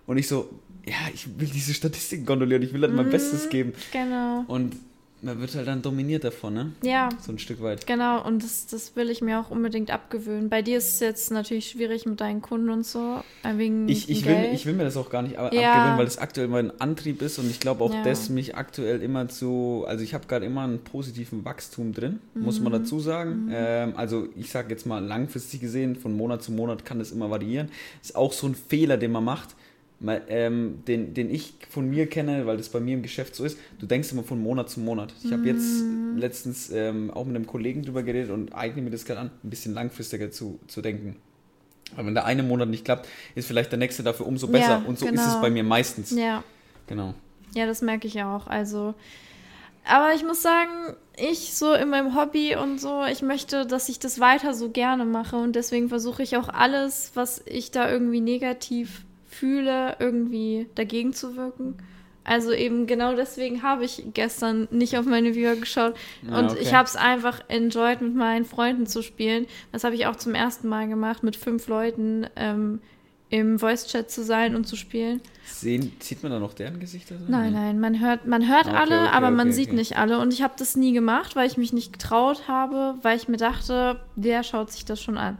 Und 0.06 0.18
ich 0.18 0.28
so, 0.28 0.50
ja, 0.86 0.96
ich 1.14 1.28
will 1.40 1.48
diese 1.48 1.74
Statistiken 1.74 2.26
kontrollieren, 2.26 2.62
ich 2.62 2.74
will 2.74 2.82
halt 2.82 2.94
mein 2.94 3.08
mm, 3.08 3.12
Bestes 3.12 3.48
geben. 3.48 3.72
Genau. 3.94 4.44
Und 4.48 4.76
man 5.22 5.40
wird 5.40 5.56
halt 5.56 5.68
dann 5.68 5.82
dominiert 5.82 6.24
davon, 6.24 6.54
ne? 6.54 6.72
Ja. 6.84 7.10
So 7.20 7.32
ein 7.32 7.40
Stück 7.40 7.62
weit. 7.62 7.88
Genau, 7.88 8.24
und 8.24 8.44
das, 8.44 8.68
das 8.68 8.96
will 8.96 9.10
ich 9.10 9.22
mir 9.22 9.40
auch 9.40 9.50
unbedingt 9.50 9.90
abgewöhnen. 9.90 10.50
Bei 10.50 10.62
dir 10.62 10.78
ist 10.78 10.90
es 10.90 11.00
jetzt 11.00 11.32
natürlich 11.32 11.70
schwierig 11.70 12.06
mit 12.06 12.22
deinen 12.22 12.42
Kunden 12.42 12.70
und 12.70 12.86
so, 12.86 13.24
äh, 13.44 13.58
wegen 13.58 13.90
ich, 13.90 14.10
ich 14.10 14.26
will, 14.26 14.50
ich 14.54 14.66
will 14.66 14.74
mir 14.74 14.84
das 14.84 14.96
auch 14.96 15.10
gar 15.10 15.24
nicht 15.24 15.36
ja. 15.36 15.46
abgewöhnen, 15.46 15.98
weil 15.98 16.06
das 16.06 16.20
aktuell 16.20 16.48
mein 16.48 16.80
Antrieb 16.80 17.22
ist 17.22 17.40
und 17.40 17.50
ich 17.50 17.60
glaube 17.60 17.84
auch, 17.84 17.94
ja. 17.94 18.04
dass 18.04 18.30
mich 18.30 18.56
aktuell 18.56 19.02
immer 19.02 19.28
zu, 19.28 19.86
also 19.88 20.04
ich 20.04 20.14
habe 20.14 20.28
gerade 20.28 20.46
immer 20.46 20.62
einen 20.62 20.84
positiven 20.84 21.44
Wachstum 21.46 21.94
drin, 21.94 22.20
mhm. 22.36 22.44
muss 22.44 22.60
man 22.60 22.72
mhm. 22.72 22.78
dazu 22.78 23.00
sagen. 23.00 23.46
Mhm. 23.46 23.52
Ähm, 23.54 23.94
also 23.98 24.28
ich 24.36 24.52
sage 24.52 24.70
jetzt 24.70 24.86
mal 24.86 25.04
langfristig 25.04 25.62
gesehen, 25.62 25.96
von 25.96 26.16
Monat 26.16 26.44
zu 26.44 26.52
Monat 26.52 26.86
kann 26.86 27.00
das 27.00 27.12
immer 27.12 27.30
variieren. 27.32 27.70
Ist 28.04 28.16
auch 28.16 28.34
so 28.34 28.48
ein 28.48 28.56
Fehler, 28.56 28.98
den 28.98 29.12
man 29.12 29.24
macht 29.24 29.56
ähm, 30.30 30.84
den, 30.88 31.14
den 31.14 31.30
ich 31.30 31.54
von 31.70 31.90
mir 31.90 32.08
kenne, 32.08 32.46
weil 32.46 32.58
das 32.58 32.70
bei 32.70 32.80
mir 32.80 32.94
im 32.94 33.02
Geschäft 33.02 33.36
so 33.36 33.44
ist, 33.44 33.58
du 33.80 33.86
denkst 33.86 34.12
immer 34.12 34.24
von 34.24 34.42
Monat 34.42 34.70
zu 34.70 34.80
Monat. 34.80 35.14
Ich 35.24 35.32
habe 35.32 35.46
jetzt 35.46 35.84
mm. 35.84 36.18
letztens 36.18 36.70
ähm, 36.72 37.10
auch 37.12 37.26
mit 37.26 37.36
einem 37.36 37.48
Kollegen 37.48 37.84
drüber 37.84 38.04
geredet 38.04 38.30
und 38.30 38.54
eigne 38.54 38.82
mir 38.82 38.92
das 38.92 39.06
gerade 39.06 39.22
an, 39.22 39.32
ein 39.44 39.50
bisschen 39.50 39.74
langfristiger 39.74 40.30
zu, 40.30 40.60
zu 40.68 40.82
denken. 40.82 41.16
Weil 41.96 42.06
wenn 42.06 42.14
der 42.14 42.26
eine 42.26 42.44
Monat 42.44 42.70
nicht 42.70 42.86
klappt, 42.86 43.08
ist 43.34 43.48
vielleicht 43.48 43.72
der 43.72 43.80
nächste 43.80 44.04
dafür 44.04 44.28
umso 44.28 44.48
besser. 44.48 44.82
Ja, 44.82 44.84
und 44.86 45.00
so 45.00 45.06
genau. 45.06 45.20
ist 45.20 45.28
es 45.28 45.34
genau. 45.34 45.42
bei 45.42 45.50
mir 45.50 45.64
meistens. 45.64 46.12
Ja. 46.12 46.44
Genau. 46.86 47.14
Ja, 47.56 47.66
das 47.66 47.82
merke 47.82 48.08
ich 48.08 48.22
auch. 48.22 48.48
Also, 48.48 48.94
aber 49.84 50.14
ich 50.14 50.24
muss 50.24 50.42
sagen, 50.42 50.96
ich 51.18 51.56
so 51.56 51.74
in 51.74 51.90
meinem 51.90 52.16
Hobby 52.16 52.56
und 52.56 52.80
so, 52.80 53.04
ich 53.06 53.22
möchte, 53.22 53.66
dass 53.66 53.90
ich 53.90 54.00
das 54.00 54.20
weiter 54.20 54.54
so 54.54 54.70
gerne 54.70 55.06
mache 55.06 55.38
und 55.38 55.56
deswegen 55.56 55.90
versuche 55.90 56.22
ich 56.22 56.38
auch 56.38 56.50
alles, 56.50 57.12
was 57.16 57.42
ich 57.46 57.72
da 57.72 57.90
irgendwie 57.90 58.22
negativ 58.22 59.07
fühle, 59.38 59.96
irgendwie 60.00 60.68
dagegen 60.76 61.14
zu 61.14 61.36
wirken. 61.36 61.78
Also 62.24 62.52
eben 62.52 62.88
genau 62.88 63.16
deswegen 63.16 63.64
habe 63.64 63.86
ich 63.86 64.04
gestern 64.14 64.68
nicht 64.70 64.98
auf 64.98 65.06
meine 65.06 65.34
Viewer 65.34 65.56
geschaut. 65.56 65.96
Ja, 66.28 66.40
und 66.40 66.52
okay. 66.52 66.60
ich 66.62 66.74
habe 66.74 66.86
es 66.86 66.98
einfach 66.98 67.42
enjoyed, 67.48 68.02
mit 68.02 68.16
meinen 68.16 68.44
Freunden 68.44 68.86
zu 68.86 69.02
spielen. 69.02 69.48
Das 69.72 69.86
habe 69.86 69.96
ich 69.96 70.08
auch 70.08 70.18
zum 70.18 70.36
ersten 70.36 70.68
Mal 70.68 70.90
gemacht, 70.90 71.24
mit 71.24 71.38
fünf 71.38 71.70
Leuten 71.70 72.28
ähm, 72.36 72.82
im 73.30 73.60
Voice-Chat 73.60 74.12
zu 74.12 74.24
sein 74.24 74.58
und 74.58 74.68
zu 74.68 74.76
spielen. 74.76 75.22
Sehen, 75.46 75.94
sieht 76.00 76.22
man 76.22 76.34
da 76.34 76.40
noch 76.40 76.54
deren 76.54 76.82
Gesichter? 76.82 77.18
So? 77.18 77.26
Nein, 77.30 77.54
nein, 77.54 77.80
man 77.80 78.02
hört, 78.02 78.28
man 78.28 78.46
hört 78.46 78.68
okay, 78.68 78.76
alle, 78.76 79.02
okay, 79.04 79.10
aber 79.14 79.32
man 79.32 79.54
sieht 79.54 79.72
nicht 79.72 79.98
alle. 79.98 80.20
Und 80.20 80.34
ich 80.34 80.42
habe 80.42 80.54
das 80.58 80.76
nie 80.76 80.92
gemacht, 80.92 81.38
weil 81.38 81.48
ich 81.48 81.56
mich 81.56 81.72
nicht 81.72 81.94
getraut 81.94 82.50
habe, 82.50 82.96
weil 83.04 83.16
ich 83.16 83.30
mir 83.30 83.38
dachte, 83.38 84.02
wer 84.18 84.44
schaut 84.44 84.72
sich 84.72 84.84
das 84.84 85.02
schon 85.02 85.18
an? 85.18 85.38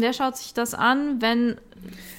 Wer 0.00 0.12
schaut 0.12 0.36
sich 0.36 0.54
das 0.54 0.74
an, 0.74 1.20
wenn 1.20 1.56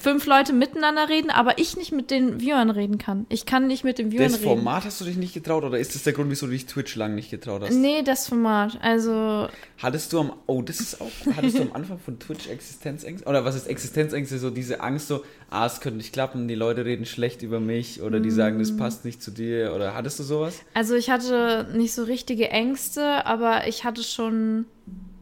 fünf 0.00 0.26
Leute 0.26 0.52
miteinander 0.52 1.08
reden, 1.08 1.30
aber 1.30 1.58
ich 1.58 1.76
nicht 1.76 1.92
mit 1.92 2.10
den 2.10 2.40
Viewern 2.40 2.70
reden 2.70 2.98
kann. 2.98 3.26
Ich 3.28 3.44
kann 3.44 3.66
nicht 3.66 3.84
mit 3.84 3.98
den 3.98 4.10
Viewern 4.10 4.26
reden. 4.26 4.34
Das 4.34 4.42
Format 4.42 4.84
hast 4.84 5.00
du 5.00 5.04
dich 5.04 5.16
nicht 5.16 5.34
getraut 5.34 5.64
oder 5.64 5.78
ist 5.78 5.94
das 5.94 6.02
der 6.02 6.12
Grund, 6.12 6.30
wieso 6.30 6.46
du 6.46 6.52
dich 6.52 6.66
Twitch 6.66 6.96
lang 6.96 7.14
nicht 7.14 7.30
getraut 7.30 7.62
hast? 7.62 7.74
Nee, 7.74 8.02
das 8.02 8.28
Format. 8.28 8.78
Also. 8.80 9.48
Hattest 9.78 10.12
du 10.12 10.20
am, 10.20 10.32
oh, 10.46 10.62
das 10.62 10.80
ist 10.80 11.00
auch, 11.00 11.10
hattest 11.36 11.58
du 11.58 11.62
am 11.62 11.72
Anfang 11.72 11.98
von 11.98 12.18
Twitch 12.18 12.48
Existenzängste? 12.48 13.28
Oder 13.28 13.44
was 13.44 13.54
ist 13.54 13.66
Existenzängste? 13.66 14.38
So 14.38 14.50
diese 14.50 14.80
Angst, 14.80 15.08
so, 15.08 15.22
ah, 15.50 15.66
es 15.66 15.80
könnte 15.80 15.98
nicht 15.98 16.12
klappen, 16.12 16.48
die 16.48 16.54
Leute 16.54 16.84
reden 16.84 17.04
schlecht 17.04 17.42
über 17.42 17.60
mich 17.60 18.00
oder 18.02 18.20
die 18.20 18.30
sagen, 18.30 18.58
das 18.58 18.72
mm. 18.72 18.78
passt 18.78 19.04
nicht 19.04 19.22
zu 19.22 19.30
dir. 19.30 19.72
Oder 19.74 19.94
hattest 19.94 20.18
du 20.18 20.22
sowas? 20.22 20.60
Also 20.74 20.94
ich 20.94 21.10
hatte 21.10 21.68
nicht 21.74 21.92
so 21.92 22.04
richtige 22.04 22.48
Ängste, 22.48 23.26
aber 23.26 23.66
ich 23.66 23.84
hatte 23.84 24.02
schon. 24.02 24.66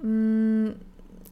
Mh, 0.02 0.70
mm, 0.70 0.74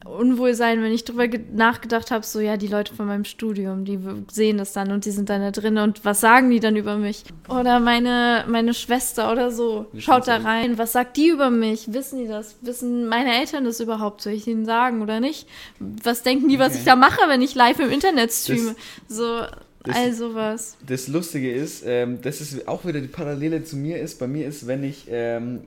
Unwohlsein, 0.07 0.81
wenn 0.81 0.91
ich 0.91 1.05
drüber 1.05 1.27
nachgedacht 1.53 2.11
habe, 2.11 2.25
so 2.25 2.39
ja, 2.39 2.57
die 2.57 2.67
Leute 2.67 2.93
von 2.95 3.07
meinem 3.07 3.25
Studium, 3.25 3.85
die 3.85 3.99
sehen 4.31 4.57
das 4.57 4.73
dann 4.73 4.91
und 4.91 5.05
die 5.05 5.11
sind 5.11 5.29
dann 5.29 5.41
da 5.41 5.51
drin 5.51 5.77
und 5.77 6.05
was 6.05 6.21
sagen 6.21 6.49
die 6.49 6.59
dann 6.59 6.75
über 6.75 6.97
mich? 6.97 7.23
Oder 7.49 7.79
meine, 7.79 8.45
meine 8.47 8.73
Schwester 8.73 9.31
oder 9.31 9.51
so, 9.51 9.87
schaut 9.97 10.27
da 10.27 10.37
rein, 10.37 10.77
was 10.77 10.93
sagt 10.93 11.17
die 11.17 11.29
über 11.29 11.49
mich? 11.49 11.93
Wissen 11.93 12.19
die 12.19 12.27
das? 12.27 12.55
Wissen 12.61 13.07
meine 13.07 13.37
Eltern 13.39 13.65
das 13.65 13.79
überhaupt? 13.79 14.21
Soll 14.21 14.33
ich 14.33 14.47
ihnen 14.47 14.65
sagen 14.65 15.01
oder 15.01 15.19
nicht? 15.19 15.47
Was 15.79 16.23
denken 16.23 16.47
die, 16.47 16.59
was 16.59 16.69
okay. 16.69 16.79
ich 16.79 16.85
da 16.85 16.95
mache, 16.95 17.19
wenn 17.27 17.41
ich 17.41 17.55
live 17.55 17.79
im 17.79 17.89
Internet 17.89 18.31
streame? 18.31 18.75
Das, 19.07 19.17
so, 19.17 19.41
das, 19.83 19.95
all 19.95 20.13
sowas. 20.13 20.77
Das 20.85 21.07
Lustige 21.07 21.51
ist, 21.51 21.83
ähm, 21.85 22.19
das 22.21 22.41
ist 22.41 22.67
auch 22.67 22.85
wieder 22.85 23.01
die 23.01 23.07
Parallele 23.07 23.63
zu 23.63 23.77
mir 23.77 23.99
ist, 23.99 24.19
bei 24.19 24.27
mir 24.27 24.47
ist, 24.47 24.67
wenn 24.67 24.83
ich 24.83 25.05
ähm, 25.09 25.61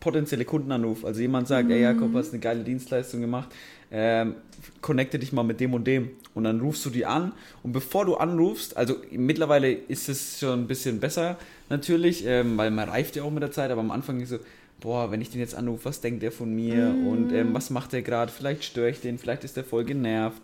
potenzielle 0.00 0.44
Kunden 0.44 0.70
anrufe, 0.72 1.06
also 1.06 1.20
jemand 1.20 1.48
sagt, 1.48 1.66
mhm. 1.66 1.74
ey 1.74 1.82
Jakob, 1.82 2.14
hast 2.14 2.32
eine 2.32 2.40
geile 2.40 2.62
Dienstleistung 2.62 3.20
gemacht, 3.20 3.48
ähm, 3.90 4.34
connecte 4.80 5.18
dich 5.18 5.32
mal 5.32 5.42
mit 5.42 5.60
dem 5.60 5.74
und 5.74 5.86
dem. 5.86 6.10
Und 6.34 6.44
dann 6.44 6.60
rufst 6.60 6.84
du 6.84 6.90
die 6.90 7.06
an. 7.06 7.32
Und 7.62 7.72
bevor 7.72 8.04
du 8.04 8.16
anrufst, 8.16 8.76
also 8.76 8.96
mittlerweile 9.10 9.72
ist 9.72 10.08
es 10.08 10.40
schon 10.40 10.60
ein 10.60 10.66
bisschen 10.66 11.00
besser 11.00 11.38
natürlich, 11.68 12.26
ähm, 12.26 12.56
weil 12.58 12.70
man 12.70 12.88
reift 12.88 13.16
ja 13.16 13.22
auch 13.22 13.30
mit 13.30 13.42
der 13.42 13.52
Zeit, 13.52 13.70
aber 13.70 13.80
am 13.80 13.90
Anfang 13.90 14.20
ist 14.20 14.30
so, 14.30 14.38
boah, 14.80 15.10
wenn 15.10 15.20
ich 15.20 15.30
den 15.30 15.40
jetzt 15.40 15.54
anrufe, 15.54 15.86
was 15.86 16.00
denkt 16.00 16.22
der 16.22 16.32
von 16.32 16.54
mir 16.54 16.90
mm. 16.90 17.06
und 17.06 17.32
ähm, 17.32 17.54
was 17.54 17.70
macht 17.70 17.92
der 17.92 18.02
gerade? 18.02 18.30
Vielleicht 18.30 18.64
störe 18.64 18.90
ich 18.90 19.00
den, 19.00 19.18
vielleicht 19.18 19.44
ist 19.44 19.56
der 19.56 19.64
voll 19.64 19.84
genervt. 19.84 20.42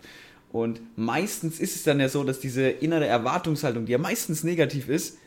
Und 0.50 0.80
meistens 0.96 1.60
ist 1.60 1.76
es 1.76 1.82
dann 1.82 2.00
ja 2.00 2.08
so, 2.08 2.24
dass 2.24 2.40
diese 2.40 2.68
innere 2.68 3.06
Erwartungshaltung, 3.06 3.86
die 3.86 3.92
ja 3.92 3.98
meistens 3.98 4.44
negativ 4.44 4.88
ist, 4.88 5.18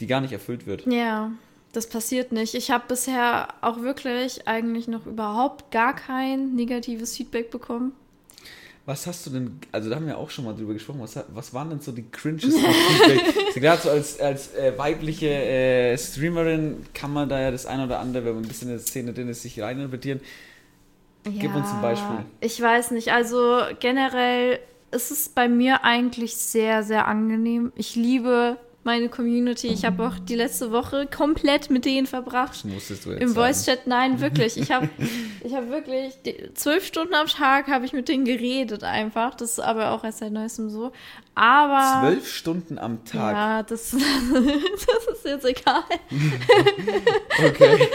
die 0.00 0.06
gar 0.06 0.20
nicht 0.20 0.32
erfüllt 0.32 0.66
wird. 0.66 0.86
Ja. 0.86 1.30
Das 1.72 1.86
passiert 1.86 2.32
nicht. 2.32 2.54
Ich 2.54 2.70
habe 2.70 2.84
bisher 2.86 3.48
auch 3.62 3.80
wirklich 3.80 4.46
eigentlich 4.46 4.88
noch 4.88 5.06
überhaupt 5.06 5.70
gar 5.70 5.96
kein 5.96 6.54
negatives 6.54 7.16
Feedback 7.16 7.50
bekommen. 7.50 7.92
Was 8.84 9.06
hast 9.06 9.24
du 9.26 9.30
denn, 9.30 9.60
also 9.70 9.88
da 9.88 9.96
haben 9.96 10.06
wir 10.06 10.18
auch 10.18 10.28
schon 10.28 10.44
mal 10.44 10.54
drüber 10.54 10.72
gesprochen, 10.72 11.00
was, 11.00 11.16
was 11.32 11.54
waren 11.54 11.70
denn 11.70 11.80
so 11.80 11.92
die 11.92 12.04
cringes 12.10 12.54
Feedback? 12.56 13.54
Gerade 13.54 13.80
so 13.80 13.90
als, 13.90 14.18
als 14.18 14.54
äh, 14.54 14.76
weibliche 14.76 15.28
äh, 15.28 15.96
Streamerin 15.96 16.84
kann 16.92 17.12
man 17.12 17.28
da 17.28 17.40
ja 17.40 17.52
das 17.52 17.64
eine 17.64 17.84
oder 17.84 18.00
andere, 18.00 18.24
wenn 18.24 18.34
man 18.34 18.44
ein 18.44 18.48
bisschen 18.48 18.68
in 18.68 18.74
der 18.74 18.84
Szene 18.84 19.12
drin 19.12 19.28
ist, 19.28 19.42
sich 19.42 19.60
reininterpretieren. 19.60 20.20
Gib 21.24 21.42
ja, 21.42 21.54
uns 21.54 21.68
ein 21.70 21.80
Beispiel. 21.80 22.24
Ich 22.40 22.60
weiß 22.60 22.90
nicht, 22.90 23.12
also 23.12 23.60
generell 23.78 24.58
ist 24.90 25.12
es 25.12 25.28
bei 25.28 25.48
mir 25.48 25.84
eigentlich 25.84 26.36
sehr, 26.36 26.82
sehr 26.82 27.06
angenehm. 27.06 27.72
Ich 27.76 27.94
liebe 27.94 28.56
meine 28.84 29.08
Community. 29.08 29.68
Ich 29.68 29.84
habe 29.84 30.06
auch 30.06 30.18
die 30.18 30.34
letzte 30.34 30.72
Woche 30.72 31.06
komplett 31.06 31.70
mit 31.70 31.84
denen 31.84 32.06
verbracht. 32.06 32.54
Das 32.54 32.64
musstest 32.64 33.06
du 33.06 33.10
jetzt 33.10 33.22
Im 33.22 33.28
sagen. 33.28 33.46
Voice-Chat, 33.46 33.86
nein, 33.86 34.20
wirklich. 34.20 34.56
Ich 34.56 34.70
habe 34.72 34.88
ich 35.44 35.54
hab 35.54 35.68
wirklich 35.70 36.14
zwölf 36.54 36.84
Stunden 36.84 37.14
am 37.14 37.26
Tag 37.26 37.68
habe 37.68 37.84
ich 37.84 37.92
mit 37.92 38.08
denen 38.08 38.24
geredet 38.24 38.82
einfach. 38.84 39.34
Das 39.34 39.52
ist 39.52 39.60
aber 39.60 39.90
auch 39.92 40.02
erst 40.04 40.18
seit 40.18 40.32
neuestem 40.32 40.68
so. 40.70 40.90
Aber 41.34 42.00
Zwölf 42.08 42.28
Stunden 42.28 42.78
am 42.78 43.04
Tag. 43.04 43.32
ja, 43.34 43.62
das, 43.62 43.90
das 43.92 45.16
ist 45.16 45.24
jetzt 45.24 45.44
egal. 45.44 45.82
Okay. 47.46 47.88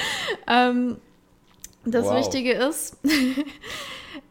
Ähm, 0.48 0.98
das 1.86 2.06
Wow. 2.06 2.18
Wichtige 2.18 2.54
ist, 2.54 2.98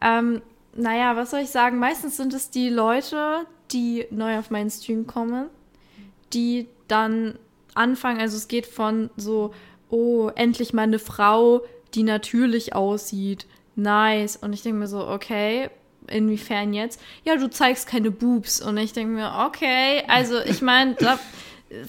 ähm, 0.00 0.42
naja, 0.74 1.16
was 1.16 1.30
soll 1.30 1.40
ich 1.40 1.50
sagen? 1.50 1.78
Meistens 1.78 2.16
sind 2.16 2.34
es 2.34 2.50
die 2.50 2.68
Leute, 2.68 3.46
die 3.72 4.06
neu 4.10 4.38
auf 4.38 4.50
meinen 4.50 4.70
Stream 4.70 5.06
kommen, 5.06 5.46
die 6.32 6.68
dann 6.88 7.38
anfangen, 7.74 8.20
also 8.20 8.36
es 8.36 8.48
geht 8.48 8.66
von 8.66 9.10
so, 9.16 9.52
oh, 9.90 10.30
endlich 10.34 10.72
mal 10.72 10.82
eine 10.82 10.98
Frau, 10.98 11.62
die 11.94 12.02
natürlich 12.02 12.74
aussieht. 12.74 13.46
Nice. 13.74 14.36
Und 14.36 14.52
ich 14.52 14.62
denke 14.62 14.78
mir 14.78 14.88
so, 14.88 15.06
okay, 15.06 15.70
inwiefern 16.08 16.72
jetzt? 16.72 17.00
Ja, 17.24 17.36
du 17.36 17.50
zeigst 17.50 17.86
keine 17.86 18.10
Boobs. 18.10 18.60
Und 18.60 18.76
ich 18.78 18.92
denke 18.92 19.14
mir, 19.14 19.46
okay, 19.46 20.02
also 20.08 20.40
ich 20.40 20.62
meine, 20.62 20.96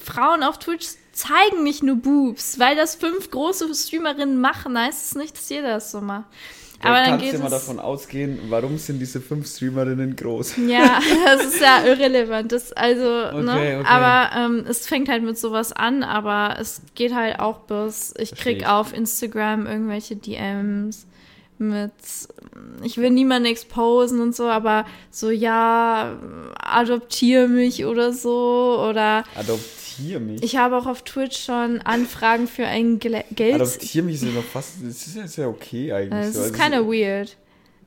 Frauen 0.03 0.43
auf 0.43 0.59
Twitch 0.59 0.87
zeigen 1.11 1.63
nicht 1.63 1.83
nur 1.83 1.95
Boobs, 1.95 2.59
weil 2.59 2.75
das 2.75 2.95
fünf 2.95 3.31
große 3.31 3.73
Streamerinnen 3.73 4.39
machen, 4.39 4.77
heißt 4.77 5.05
es 5.05 5.15
nicht, 5.15 5.35
dass 5.35 5.49
jeder 5.49 5.69
das 5.69 5.91
so 5.91 6.01
macht. 6.01 6.25
Da 6.81 6.89
Aber 6.89 6.99
dann 6.99 7.19
kannst 7.19 7.33
du 7.33 7.39
mal 7.39 7.49
davon 7.49 7.79
ausgehen, 7.79 8.39
warum 8.49 8.77
sind 8.77 8.99
diese 8.99 9.19
fünf 9.19 9.47
Streamerinnen 9.47 10.15
groß? 10.15 10.57
Ja, 10.67 10.99
das 11.25 11.45
ist 11.45 11.61
ja 11.61 11.83
irrelevant. 11.83 12.51
Das, 12.51 12.71
also, 12.73 13.25
Okay, 13.25 13.41
ne? 13.43 13.79
okay. 13.79 13.83
Aber 13.87 14.35
ähm, 14.35 14.65
es 14.67 14.85
fängt 14.85 15.09
halt 15.09 15.23
mit 15.23 15.39
sowas 15.39 15.73
an, 15.73 16.03
aber 16.03 16.57
es 16.59 16.81
geht 16.93 17.15
halt 17.15 17.39
auch 17.39 17.59
bis, 17.61 18.13
ich 18.19 18.35
krieg 18.35 18.59
ich. 18.59 18.67
auf 18.67 18.93
Instagram 18.93 19.65
irgendwelche 19.65 20.15
DMs 20.15 21.07
mit, 21.59 21.91
ich 22.83 22.97
will 22.97 23.09
niemanden 23.09 23.49
exposen 23.49 24.19
und 24.21 24.35
so, 24.35 24.45
aber 24.45 24.85
so, 25.11 25.29
ja, 25.29 26.17
adoptiere 26.59 27.47
mich 27.47 27.85
oder 27.85 28.13
so. 28.13 28.85
Oder 28.89 29.23
Adoptier 29.35 30.19
mich. 30.19 30.43
ich 30.43 30.57
habe 30.57 30.77
auch 30.77 30.85
auf 30.85 31.03
Twitch 31.03 31.37
schon 31.45 31.81
Anfragen 31.81 32.47
für 32.47 32.65
ein 32.65 32.99
Gel 32.99 33.23
Geld. 33.31 33.55
Adoptier 33.55 34.03
mich 34.03 34.15
ist 34.15 34.23
ja 34.23 34.31
noch 34.31 34.43
fast, 34.43 34.75
das 34.83 35.07
ist 35.07 35.37
ja 35.37 35.47
okay 35.47 35.93
eigentlich. 35.93 36.27
Es 36.27 36.33
so. 36.35 36.41
ist 36.41 36.59
Also, 36.59 36.81
of 36.81 36.87
weird. 36.87 37.37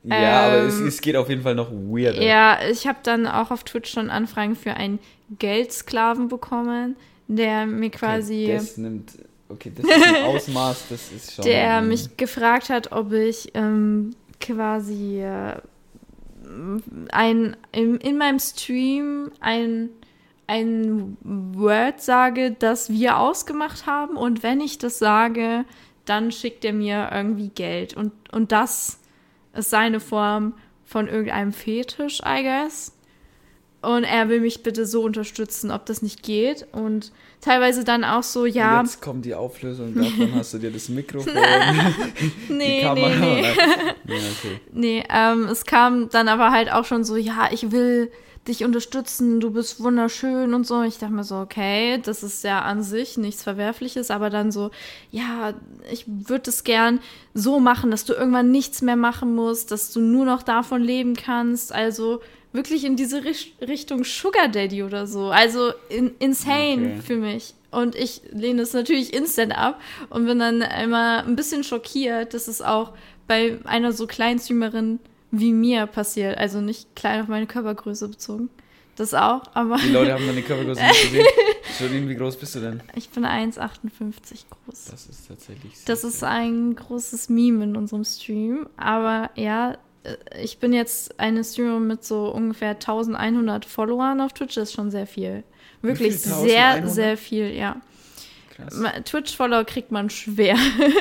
Ja, 0.03 0.47
aber 0.47 0.57
es, 0.63 0.79
ähm, 0.79 0.87
es 0.87 0.99
geht 1.01 1.15
auf 1.15 1.29
jeden 1.29 1.43
Fall 1.43 1.55
noch 1.55 1.71
weirder. 1.71 2.21
Ja, 2.21 2.57
ich 2.69 2.87
habe 2.87 2.99
dann 3.03 3.27
auch 3.27 3.51
auf 3.51 3.63
Twitch 3.63 3.91
schon 3.91 4.09
Anfragen 4.09 4.55
für 4.55 4.73
einen 4.73 4.99
Geldsklaven 5.37 6.27
bekommen, 6.27 6.95
der 7.27 7.65
mir 7.65 7.91
quasi, 7.91 8.45
Okay, 8.45 8.53
das 8.55 8.77
nimmt, 8.77 9.11
okay, 9.51 9.71
das 9.75 9.85
ist 9.85 10.07
ein 10.07 10.23
Ausmaß, 10.23 10.85
das 10.89 11.11
ist 11.11 11.33
schon. 11.33 11.45
der 11.45 11.79
ähm, 11.79 11.89
mich 11.89 12.17
gefragt 12.17 12.69
hat, 12.69 12.91
ob 12.91 13.11
ich 13.11 13.51
ähm, 13.53 14.15
quasi 14.39 15.21
äh, 15.21 15.55
ein, 17.11 17.55
in, 17.71 17.97
in 17.97 18.17
meinem 18.17 18.39
Stream 18.39 19.31
ein, 19.39 19.89
ein 20.47 21.17
Word 21.21 22.01
sage, 22.01 22.51
das 22.51 22.89
wir 22.89 23.17
ausgemacht 23.17 23.85
haben 23.85 24.17
und 24.17 24.43
wenn 24.43 24.59
ich 24.59 24.77
das 24.77 24.99
sage, 24.99 25.65
dann 26.05 26.31
schickt 26.31 26.65
er 26.65 26.73
mir 26.73 27.09
irgendwie 27.13 27.49
Geld 27.49 27.95
und, 27.95 28.11
und 28.31 28.51
das 28.51 28.99
ist 29.53 29.69
seine 29.69 29.99
Form 29.99 30.53
von 30.83 31.07
irgendeinem 31.07 31.53
Fetisch, 31.53 32.19
I 32.25 32.43
guess. 32.43 32.93
Und 33.81 34.03
er 34.03 34.29
will 34.29 34.41
mich 34.41 34.61
bitte 34.61 34.85
so 34.85 35.03
unterstützen, 35.03 35.71
ob 35.71 35.85
das 35.87 36.01
nicht 36.01 36.21
geht. 36.21 36.67
Und 36.71 37.11
teilweise 37.41 37.83
dann 37.83 38.03
auch 38.03 38.21
so, 38.21 38.41
und 38.43 38.49
ja, 38.49 38.81
Jetzt 38.81 39.01
kommt 39.01 39.25
die 39.25 39.33
Auflösung 39.33 39.95
davon, 39.95 40.35
hast 40.35 40.53
du 40.53 40.59
dir 40.59 40.71
das 40.71 40.87
Mikrofon, 40.89 41.33
die 42.49 42.53
nee, 42.53 42.81
Kamera. 42.81 43.09
nee, 43.09 43.41
nee. 43.41 43.47
Ja, 44.07 44.15
okay. 44.15 44.59
Nee, 44.71 45.03
ähm, 45.09 45.45
es 45.45 45.65
kam 45.65 46.09
dann 46.09 46.27
aber 46.27 46.51
halt 46.51 46.71
auch 46.71 46.85
schon 46.85 47.03
so, 47.03 47.15
ja, 47.15 47.49
ich 47.51 47.71
will 47.71 48.11
dich 48.47 48.63
unterstützen, 48.63 49.39
du 49.39 49.51
bist 49.51 49.83
wunderschön 49.83 50.53
und 50.53 50.65
so. 50.65 50.81
Ich 50.81 50.97
dachte 50.97 51.13
mir 51.13 51.23
so, 51.23 51.37
okay, 51.37 51.99
das 52.03 52.23
ist 52.23 52.43
ja 52.43 52.61
an 52.61 52.81
sich 52.81 53.17
nichts 53.17 53.43
Verwerfliches, 53.43 54.09
aber 54.09 54.29
dann 54.29 54.51
so, 54.51 54.71
ja, 55.11 55.53
ich 55.91 56.05
würde 56.07 56.49
es 56.49 56.63
gern 56.63 56.99
so 57.33 57.59
machen, 57.59 57.91
dass 57.91 58.05
du 58.05 58.13
irgendwann 58.13 58.49
nichts 58.51 58.81
mehr 58.81 58.95
machen 58.95 59.35
musst, 59.35 59.71
dass 59.71 59.91
du 59.93 60.01
nur 60.01 60.25
noch 60.25 60.41
davon 60.41 60.81
leben 60.81 61.15
kannst. 61.15 61.71
Also 61.71 62.21
wirklich 62.53 62.83
in 62.83 62.95
diese 62.95 63.23
Richt 63.23 63.53
Richtung 63.61 64.03
Sugar 64.03 64.47
Daddy 64.47 64.83
oder 64.83 65.07
so. 65.07 65.29
Also 65.29 65.71
in 65.89 66.11
insane 66.19 66.93
Okay. 66.95 67.01
für 67.05 67.15
mich. 67.17 67.53
Und 67.71 67.95
ich 67.95 68.21
lehne 68.31 68.63
es 68.63 68.73
natürlich 68.73 69.13
instant 69.13 69.57
ab 69.57 69.79
und 70.09 70.25
bin 70.25 70.39
dann 70.39 70.61
immer 70.61 71.23
ein 71.25 71.35
bisschen 71.37 71.63
schockiert, 71.63 72.33
dass 72.33 72.47
es 72.49 72.61
auch 72.61 72.91
bei 73.27 73.57
einer 73.63 73.93
so 73.93 74.07
kleinen 74.07 74.39
Streamerin 74.39 74.99
wie 75.31 75.53
mir 75.53 75.85
passiert. 75.87 76.37
Also 76.37 76.59
nicht 76.59 76.93
klein 76.97 77.21
auf 77.21 77.27
meine 77.29 77.47
Körpergröße 77.47 78.09
bezogen. 78.09 78.49
Das 78.97 79.13
auch, 79.13 79.43
aber 79.53 79.77
Die 79.77 79.87
Leute 79.87 80.13
haben 80.13 80.27
deine 80.27 80.41
Körpergröße 80.41 80.81
nicht 80.83 81.01
gesehen. 81.03 81.25
Jolene, 81.79 82.09
wie 82.09 82.15
groß 82.15 82.35
bist 82.35 82.55
du 82.55 82.59
denn? 82.59 82.83
ich 82.93 83.09
bin 83.09 83.23
1,58 83.25 84.43
groß. 84.49 84.85
Das 84.91 85.07
ist 85.07 85.27
tatsächlich 85.29 85.71
Das 85.85 86.03
ist 86.03 86.23
ein 86.25 86.75
großes 86.75 87.29
Meme 87.29 87.63
in 87.63 87.77
unserem 87.77 88.03
Stream. 88.03 88.67
Aber 88.75 89.29
ja, 89.35 89.77
ich 90.41 90.57
bin 90.59 90.73
jetzt 90.73 91.19
eine 91.19 91.43
Streamerin 91.43 91.87
mit 91.87 92.03
so 92.03 92.29
ungefähr 92.29 92.71
1100 92.71 93.65
Followern 93.65 94.21
auf 94.21 94.33
Twitch. 94.33 94.55
Das 94.55 94.69
ist 94.69 94.75
schon 94.75 94.91
sehr 94.91 95.07
viel. 95.07 95.43
Wirklich 95.81 96.13
viel? 96.13 96.19
sehr, 96.33 96.65
1100? 96.75 96.93
sehr 96.93 97.17
viel, 97.17 97.51
ja. 97.51 97.75
Twitch-Follower 99.05 99.63
kriegt 99.63 99.91
man 99.91 100.09
schwer. 100.11 100.55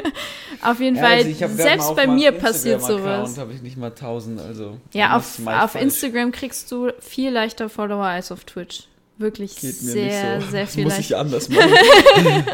auf 0.63 0.81
jeden 0.81 0.97
Ja, 0.97 1.03
Fall, 1.03 1.13
also 1.19 1.45
hab 1.45 1.51
selbst 1.51 1.95
bei 1.95 2.07
mir 2.07 2.33
passiert 2.33 2.83
sowas. 2.83 3.37
habe 3.39 3.53
ich 3.53 3.61
nicht 3.61 3.77
mal 3.77 3.89
1000, 3.91 4.41
also. 4.41 4.79
Ja, 4.95 5.17
auf, 5.17 5.39
auf. 5.47 5.75
Instagram 5.75 6.33
kriegst 6.33 6.73
du 6.73 6.91
viel 7.01 7.31
leichter 7.31 7.69
Follower 7.69 8.05
als 8.07 8.33
auf 8.33 8.45
Twitch. 8.45 8.85
Wirklich 9.19 9.53
sehr, 9.53 10.41
so. 10.41 10.47
sehr 10.51 10.63
das 10.65 10.71
viel 10.75 10.85
muss 10.85 10.95
leichter. 10.97 11.15
ich 11.15 11.17
anders 11.21 11.49
machen. 11.51 12.45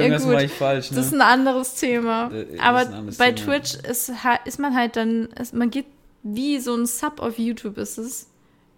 Irgendwas 0.00 0.24
gut. 0.24 0.32
mache 0.32 0.44
ich 0.44 0.52
falsch, 0.52 0.90
ne? 0.90 0.96
Das 0.96 1.06
ist 1.06 1.12
ein 1.14 1.20
anderes 1.20 1.74
Thema. 1.74 2.30
Äh, 2.32 2.58
Aber 2.58 2.80
anderes 2.80 3.16
bei 3.18 3.32
Thema. 3.32 3.58
Twitch 3.58 3.74
ist, 3.88 4.12
ist 4.44 4.58
man 4.58 4.74
halt 4.74 4.96
dann, 4.96 5.26
ist, 5.40 5.54
man 5.54 5.70
geht 5.70 5.86
wie 6.22 6.58
so 6.60 6.74
ein 6.74 6.86
Sub 6.86 7.20
auf 7.20 7.38
YouTube 7.38 7.78
ist 7.78 7.98
es. 7.98 8.28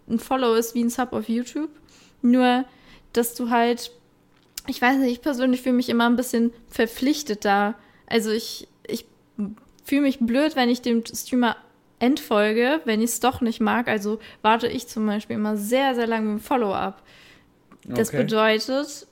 Ein 0.08 0.18
Follow 0.18 0.54
ist 0.54 0.74
wie 0.74 0.82
ein 0.84 0.90
Sub 0.90 1.12
auf 1.12 1.28
YouTube. 1.28 1.70
Nur, 2.22 2.64
dass 3.12 3.34
du 3.34 3.50
halt, 3.50 3.90
ich 4.66 4.80
weiß 4.80 4.96
nicht, 4.98 5.12
ich 5.12 5.22
persönlich 5.22 5.62
fühle 5.62 5.76
mich 5.76 5.88
immer 5.88 6.06
ein 6.06 6.16
bisschen 6.16 6.52
verpflichtet 6.68 7.44
da. 7.44 7.74
Also 8.06 8.30
ich, 8.30 8.66
ich 8.86 9.04
fühle 9.84 10.02
mich 10.02 10.18
blöd, 10.20 10.56
wenn 10.56 10.68
ich 10.70 10.80
dem 10.82 11.04
Streamer 11.04 11.56
entfolge, 11.98 12.80
wenn 12.84 13.00
ich 13.00 13.10
es 13.10 13.20
doch 13.20 13.40
nicht 13.40 13.60
mag. 13.60 13.88
Also 13.88 14.18
warte 14.42 14.66
ich 14.68 14.88
zum 14.88 15.06
Beispiel 15.06 15.36
immer 15.36 15.56
sehr, 15.56 15.94
sehr 15.94 16.06
lange 16.06 16.26
mit 16.32 16.40
dem 16.40 16.44
Follow 16.44 16.72
ab. 16.74 17.02
Das 17.86 18.08
Okay. 18.08 18.22
bedeutet 18.22 19.06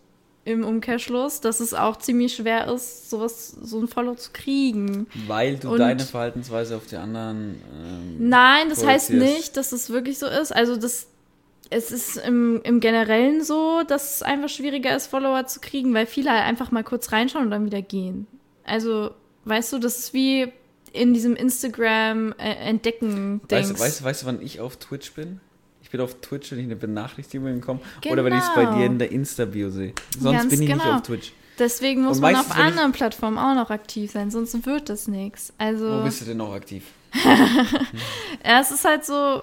im 0.45 0.65
Umkehrschluss, 0.65 1.41
dass 1.41 1.61
es 1.61 1.73
auch 1.73 1.97
ziemlich 1.99 2.35
schwer 2.35 2.67
ist, 2.73 3.09
sowas, 3.11 3.57
so 3.63 3.79
ein 3.81 3.87
Follow 3.89 4.15
zu 4.17 4.31
kriegen. 4.33 5.07
Weil 5.29 5.57
du 5.57 5.71
Und- 5.73 5.79
deine 5.79 6.01
Verhaltensweise 6.03 6.77
auf 6.77 6.87
die 6.87 6.97
anderen. 6.97 7.63
Ähm, 7.73 8.29
Nein, 8.29 8.69
das 8.69 8.85
heißt 8.85 9.11
nicht, 9.11 9.57
dass 9.57 9.71
es 9.73 9.91
wirklich 9.91 10.19
so 10.19 10.27
ist. 10.27 10.53
Also 10.55 10.77
das, 10.77 11.07
es 11.71 11.93
ist 11.93 12.17
im, 12.17 12.61
im 12.65 12.81
Generellen 12.81 13.45
so, 13.45 13.83
dass 13.87 14.17
es 14.17 14.23
einfach 14.23 14.49
schwieriger 14.49 14.97
ist, 14.97 15.07
Follower 15.07 15.47
zu 15.47 15.61
kriegen, 15.61 15.95
weil 15.95 16.07
viele 16.07 16.31
halt 16.33 16.43
einfach 16.45 16.73
mal 16.73 16.83
kurz 16.83 17.13
reinschauen 17.13 17.45
und 17.45 17.51
dann 17.53 17.65
wieder 17.65 17.83
gehen. 17.83 18.27
Also, 18.65 19.11
weißt 19.45 19.73
du, 19.73 19.79
das 19.79 19.99
ist 19.99 20.13
wie 20.15 20.53
in 20.93 21.15
diesem 21.15 21.37
Instagram-Entdecken-Dings. 21.37 23.51
Weißt, 23.51 23.71
du- 23.71 23.79
weißt, 23.81 24.01
du- 24.01 24.05
weißt 24.05 24.23
du, 24.23 24.27
wann 24.27 24.43
ich 24.43 24.61
auf 24.61 24.77
Twitch 24.77 25.13
bin? 25.13 25.41
Ich 25.93 25.99
bin 25.99 26.07
auf 26.07 26.23
Twitch, 26.23 26.51
wenn 26.53 26.59
ich 26.59 26.65
eine 26.65 26.77
Benachrichtigung 26.77 27.61
bekomme. 27.61 27.81
Oder 28.11 28.25
wenn 28.25 28.33
ich 28.33 28.39
es 28.39 28.55
bei 28.55 28.65
Genau. 28.65 28.79
dir 28.79 28.87
in 28.87 28.99
der 28.99 29.13
Insta-Bio 29.13 29.69
sehe. 29.69 29.93
Sonst 30.19 30.39
Ganz 30.39 30.51
bin 30.51 30.63
ich 30.63 30.69
nicht 30.71 30.81
genau. 30.83 30.95
auf 30.97 31.03
Twitch. 31.03 31.35
Deswegen 31.59 32.05
muss 32.05 32.19
man 32.19 32.35
auf 32.35 32.51
anderen 32.57 32.93
Plattformen 32.93 33.37
auch 33.37 33.55
noch 33.55 33.69
aktiv 33.69 34.11
sein, 34.11 34.31
sonst 34.31 34.65
wird 34.65 34.89
das 34.89 35.07
nichts. 35.07 35.53
Also, 35.59 35.99
Wo 35.99 36.03
bist 36.03 36.23
du 36.23 36.25
denn 36.25 36.39
noch 36.39 36.55
aktiv? 36.55 36.85
ja, 38.43 38.59
es 38.63 38.71
ist 38.71 38.87
halt 38.87 39.05
so, 39.05 39.43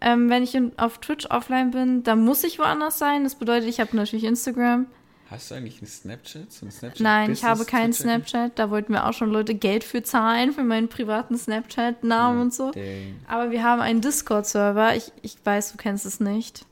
ähm, 0.00 0.30
wenn 0.30 0.42
ich 0.42 0.54
in, 0.54 0.72
auf 0.78 0.96
Twitch 0.96 1.26
offline 1.26 1.72
bin, 1.72 2.02
dann 2.04 2.24
muss 2.24 2.42
ich 2.42 2.58
woanders 2.58 2.98
sein. 2.98 3.24
Das 3.24 3.34
bedeutet, 3.34 3.68
ich 3.68 3.78
habe 3.78 3.94
natürlich 3.94 4.24
Instagram. 4.24 4.86
Hast 5.32 5.50
du 5.50 5.54
eigentlich 5.54 5.78
einen 5.78 5.88
Snapchat? 5.88 6.52
So 6.52 6.66
ein 6.66 6.70
Snapchat 6.70 7.00
Nein, 7.00 7.32
ich 7.32 7.42
habe 7.42 7.64
keinen? 7.64 7.94
Snapchat. 7.94 8.58
Da 8.58 8.68
wollten 8.68 8.92
mir 8.92 9.06
auch 9.06 9.14
schon 9.14 9.30
Leute 9.30 9.54
Geld 9.54 9.82
für 9.82 10.02
zahlen, 10.02 10.52
für 10.52 10.62
meinen 10.62 10.88
privaten 10.88 11.38
Snapchat-Namen 11.38 12.42
und 12.42 12.52
so. 12.52 12.70
Dang. 12.72 13.16
Aber 13.26 13.50
wir 13.50 13.62
haben 13.62 13.80
einen 13.80 14.02
Discord-Server. 14.02 14.94
Ich, 14.94 15.10
ich 15.22 15.36
weiß, 15.42 15.72
du 15.72 15.78
kennst 15.78 16.04
es 16.04 16.20
nicht. 16.20 16.66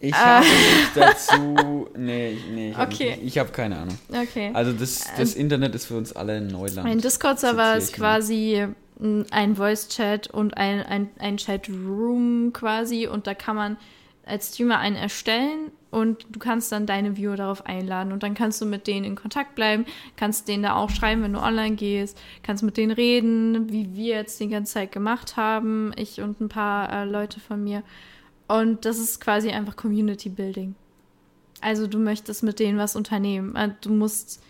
Ich 0.00 0.12
habe 0.12 0.44
nicht 0.44 0.90
dazu. 0.96 1.88
Nee, 1.96 2.36
nee 2.52 2.70
ich 2.70 2.76
habe 2.76 2.92
Okay. 2.92 3.30
habe 3.36 3.52
keine 3.52 3.78
Ahnung. 3.78 3.98
Okay. 4.10 4.50
Also 4.54 4.72
das, 4.72 5.04
das 5.16 5.34
Internet 5.34 5.76
ist 5.76 5.86
für 5.86 5.96
uns 5.96 6.12
alle 6.12 6.40
Neuland. 6.40 6.88
Ein 6.88 6.98
Discord-Server 6.98 7.76
ist 7.76 7.92
quasi 7.92 8.66
ein 9.30 9.54
Voice-Chat 9.54 10.26
und 10.26 10.56
ein, 10.56 10.82
ein, 10.82 11.10
ein 11.20 11.36
Chat-Room 11.36 12.52
quasi. 12.52 13.06
Und 13.06 13.28
da 13.28 13.34
kann 13.34 13.54
man 13.54 13.76
als 14.26 14.52
Streamer 14.52 14.80
einen 14.80 14.96
erstellen 14.96 15.70
und 15.92 16.26
du 16.30 16.38
kannst 16.38 16.72
dann 16.72 16.86
deine 16.86 17.16
Viewer 17.16 17.36
darauf 17.36 17.66
einladen 17.66 18.12
und 18.12 18.22
dann 18.22 18.34
kannst 18.34 18.60
du 18.62 18.66
mit 18.66 18.86
denen 18.86 19.04
in 19.04 19.14
Kontakt 19.14 19.54
bleiben, 19.54 19.84
kannst 20.16 20.48
denen 20.48 20.62
da 20.62 20.74
auch 20.74 20.90
schreiben, 20.90 21.22
wenn 21.22 21.34
du 21.34 21.38
online 21.38 21.76
gehst, 21.76 22.18
kannst 22.42 22.64
mit 22.64 22.78
denen 22.78 22.92
reden, 22.92 23.70
wie 23.70 23.94
wir 23.94 24.16
jetzt 24.16 24.40
die 24.40 24.48
ganze 24.48 24.72
Zeit 24.72 24.90
gemacht 24.90 25.36
haben, 25.36 25.92
ich 25.96 26.20
und 26.22 26.40
ein 26.40 26.48
paar 26.48 26.90
äh, 26.90 27.04
Leute 27.04 27.40
von 27.40 27.62
mir. 27.62 27.82
Und 28.48 28.86
das 28.86 28.98
ist 28.98 29.20
quasi 29.20 29.50
einfach 29.50 29.76
Community 29.76 30.30
Building. 30.30 30.74
Also 31.60 31.86
du 31.86 31.98
möchtest 31.98 32.42
mit 32.42 32.58
denen 32.58 32.78
was 32.78 32.96
unternehmen. 32.96 33.54
Äh, 33.54 33.70
du 33.82 33.92
musst 33.92 34.42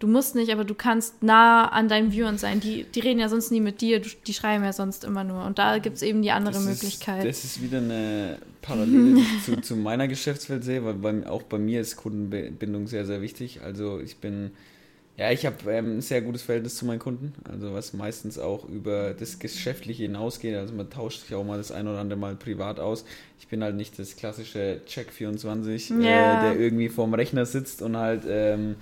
du 0.00 0.06
musst 0.06 0.34
nicht, 0.34 0.50
aber 0.50 0.64
du 0.64 0.74
kannst 0.74 1.22
nah 1.22 1.68
an 1.68 1.88
deinen 1.88 2.10
Viewern 2.10 2.38
sein. 2.38 2.58
Die, 2.58 2.84
die 2.84 3.00
reden 3.00 3.20
ja 3.20 3.28
sonst 3.28 3.52
nie 3.52 3.60
mit 3.60 3.80
dir, 3.80 4.00
die 4.00 4.34
schreiben 4.34 4.64
ja 4.64 4.72
sonst 4.72 5.04
immer 5.04 5.22
nur. 5.24 5.44
Und 5.44 5.58
da 5.58 5.78
gibt 5.78 5.96
es 5.96 6.02
eben 6.02 6.22
die 6.22 6.32
andere 6.32 6.54
das 6.54 6.64
Möglichkeit. 6.64 7.24
Ist, 7.24 7.44
das 7.44 7.52
ist 7.52 7.62
wieder 7.62 7.78
eine 7.78 8.38
Parallele, 8.62 9.20
zu, 9.44 9.56
zu 9.60 9.76
meiner 9.76 10.08
Geschäftswelt 10.08 10.64
sehe, 10.64 10.84
weil 10.84 10.94
bei, 10.94 11.26
auch 11.28 11.42
bei 11.42 11.58
mir 11.58 11.82
ist 11.82 11.96
Kundenbindung 11.96 12.86
sehr, 12.86 13.04
sehr 13.04 13.20
wichtig. 13.20 13.60
Also 13.62 14.00
ich 14.00 14.16
bin, 14.16 14.52
ja, 15.18 15.30
ich 15.32 15.44
habe 15.44 15.70
ähm, 15.70 15.98
ein 15.98 16.00
sehr 16.00 16.22
gutes 16.22 16.42
Verhältnis 16.42 16.76
zu 16.76 16.86
meinen 16.86 16.98
Kunden, 16.98 17.34
also 17.44 17.74
was 17.74 17.92
meistens 17.92 18.38
auch 18.38 18.66
über 18.66 19.12
das 19.12 19.38
Geschäftliche 19.38 20.04
hinausgeht. 20.04 20.56
Also 20.56 20.72
man 20.72 20.88
tauscht 20.88 21.26
sich 21.26 21.34
auch 21.34 21.44
mal 21.44 21.58
das 21.58 21.72
ein 21.72 21.86
oder 21.86 21.98
andere 21.98 22.18
Mal 22.18 22.36
privat 22.36 22.80
aus. 22.80 23.04
Ich 23.38 23.48
bin 23.48 23.62
halt 23.62 23.76
nicht 23.76 23.98
das 23.98 24.16
klassische 24.16 24.80
Check24, 24.88 26.02
Ja. 26.02 26.40
äh, 26.40 26.54
der 26.54 26.58
irgendwie 26.58 26.88
vorm 26.88 27.12
Rechner 27.12 27.44
sitzt 27.44 27.82
und 27.82 27.98
halt... 27.98 28.22
Ähm, 28.26 28.76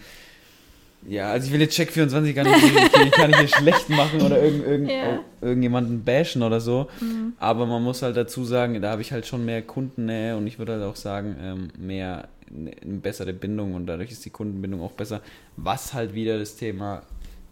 ja, 1.07 1.31
also 1.31 1.47
ich 1.47 1.53
will 1.53 1.61
jetzt 1.61 1.75
Check 1.75 1.93
24 1.93 2.35
gar 2.35 2.45
nicht, 2.45 2.57
ich 2.63 2.93
kann 3.13 3.31
nicht 3.31 3.39
hier 3.39 3.49
schlecht 3.49 3.89
machen 3.91 4.21
oder 4.23 4.43
irgend, 4.43 4.67
irgend, 4.67 4.91
Ja. 4.91 5.21
irgendjemanden 5.41 6.05
bashen 6.05 6.43
oder 6.43 6.61
so. 6.61 6.89
Mhm. 7.01 7.35
Aber 7.39 7.67
man 7.67 7.83
muss 7.83 8.03
halt 8.03 8.17
dazu 8.17 8.45
sagen, 8.45 8.81
da 8.83 8.91
habe 8.91 9.03
ich 9.03 9.13
halt 9.13 9.27
schon 9.27 9.45
mehr 9.45 9.63
Kundennähe 9.63 10.37
und 10.37 10.47
ich 10.47 10.59
würde 10.59 10.73
halt 10.75 10.83
auch 10.83 10.97
sagen, 10.97 11.37
ähm, 11.41 11.69
mehr 11.79 12.29
eine 12.51 12.71
eine 12.83 12.95
bessere 12.99 13.33
Bindung 13.33 13.75
und 13.75 13.87
dadurch 13.87 14.11
ist 14.11 14.25
die 14.25 14.31
Kundenbindung 14.31 14.81
auch 14.83 14.93
besser. 14.93 15.21
Was 15.57 15.93
halt 15.95 16.15
wieder 16.15 16.39
das 16.39 16.57
Thema 16.57 17.03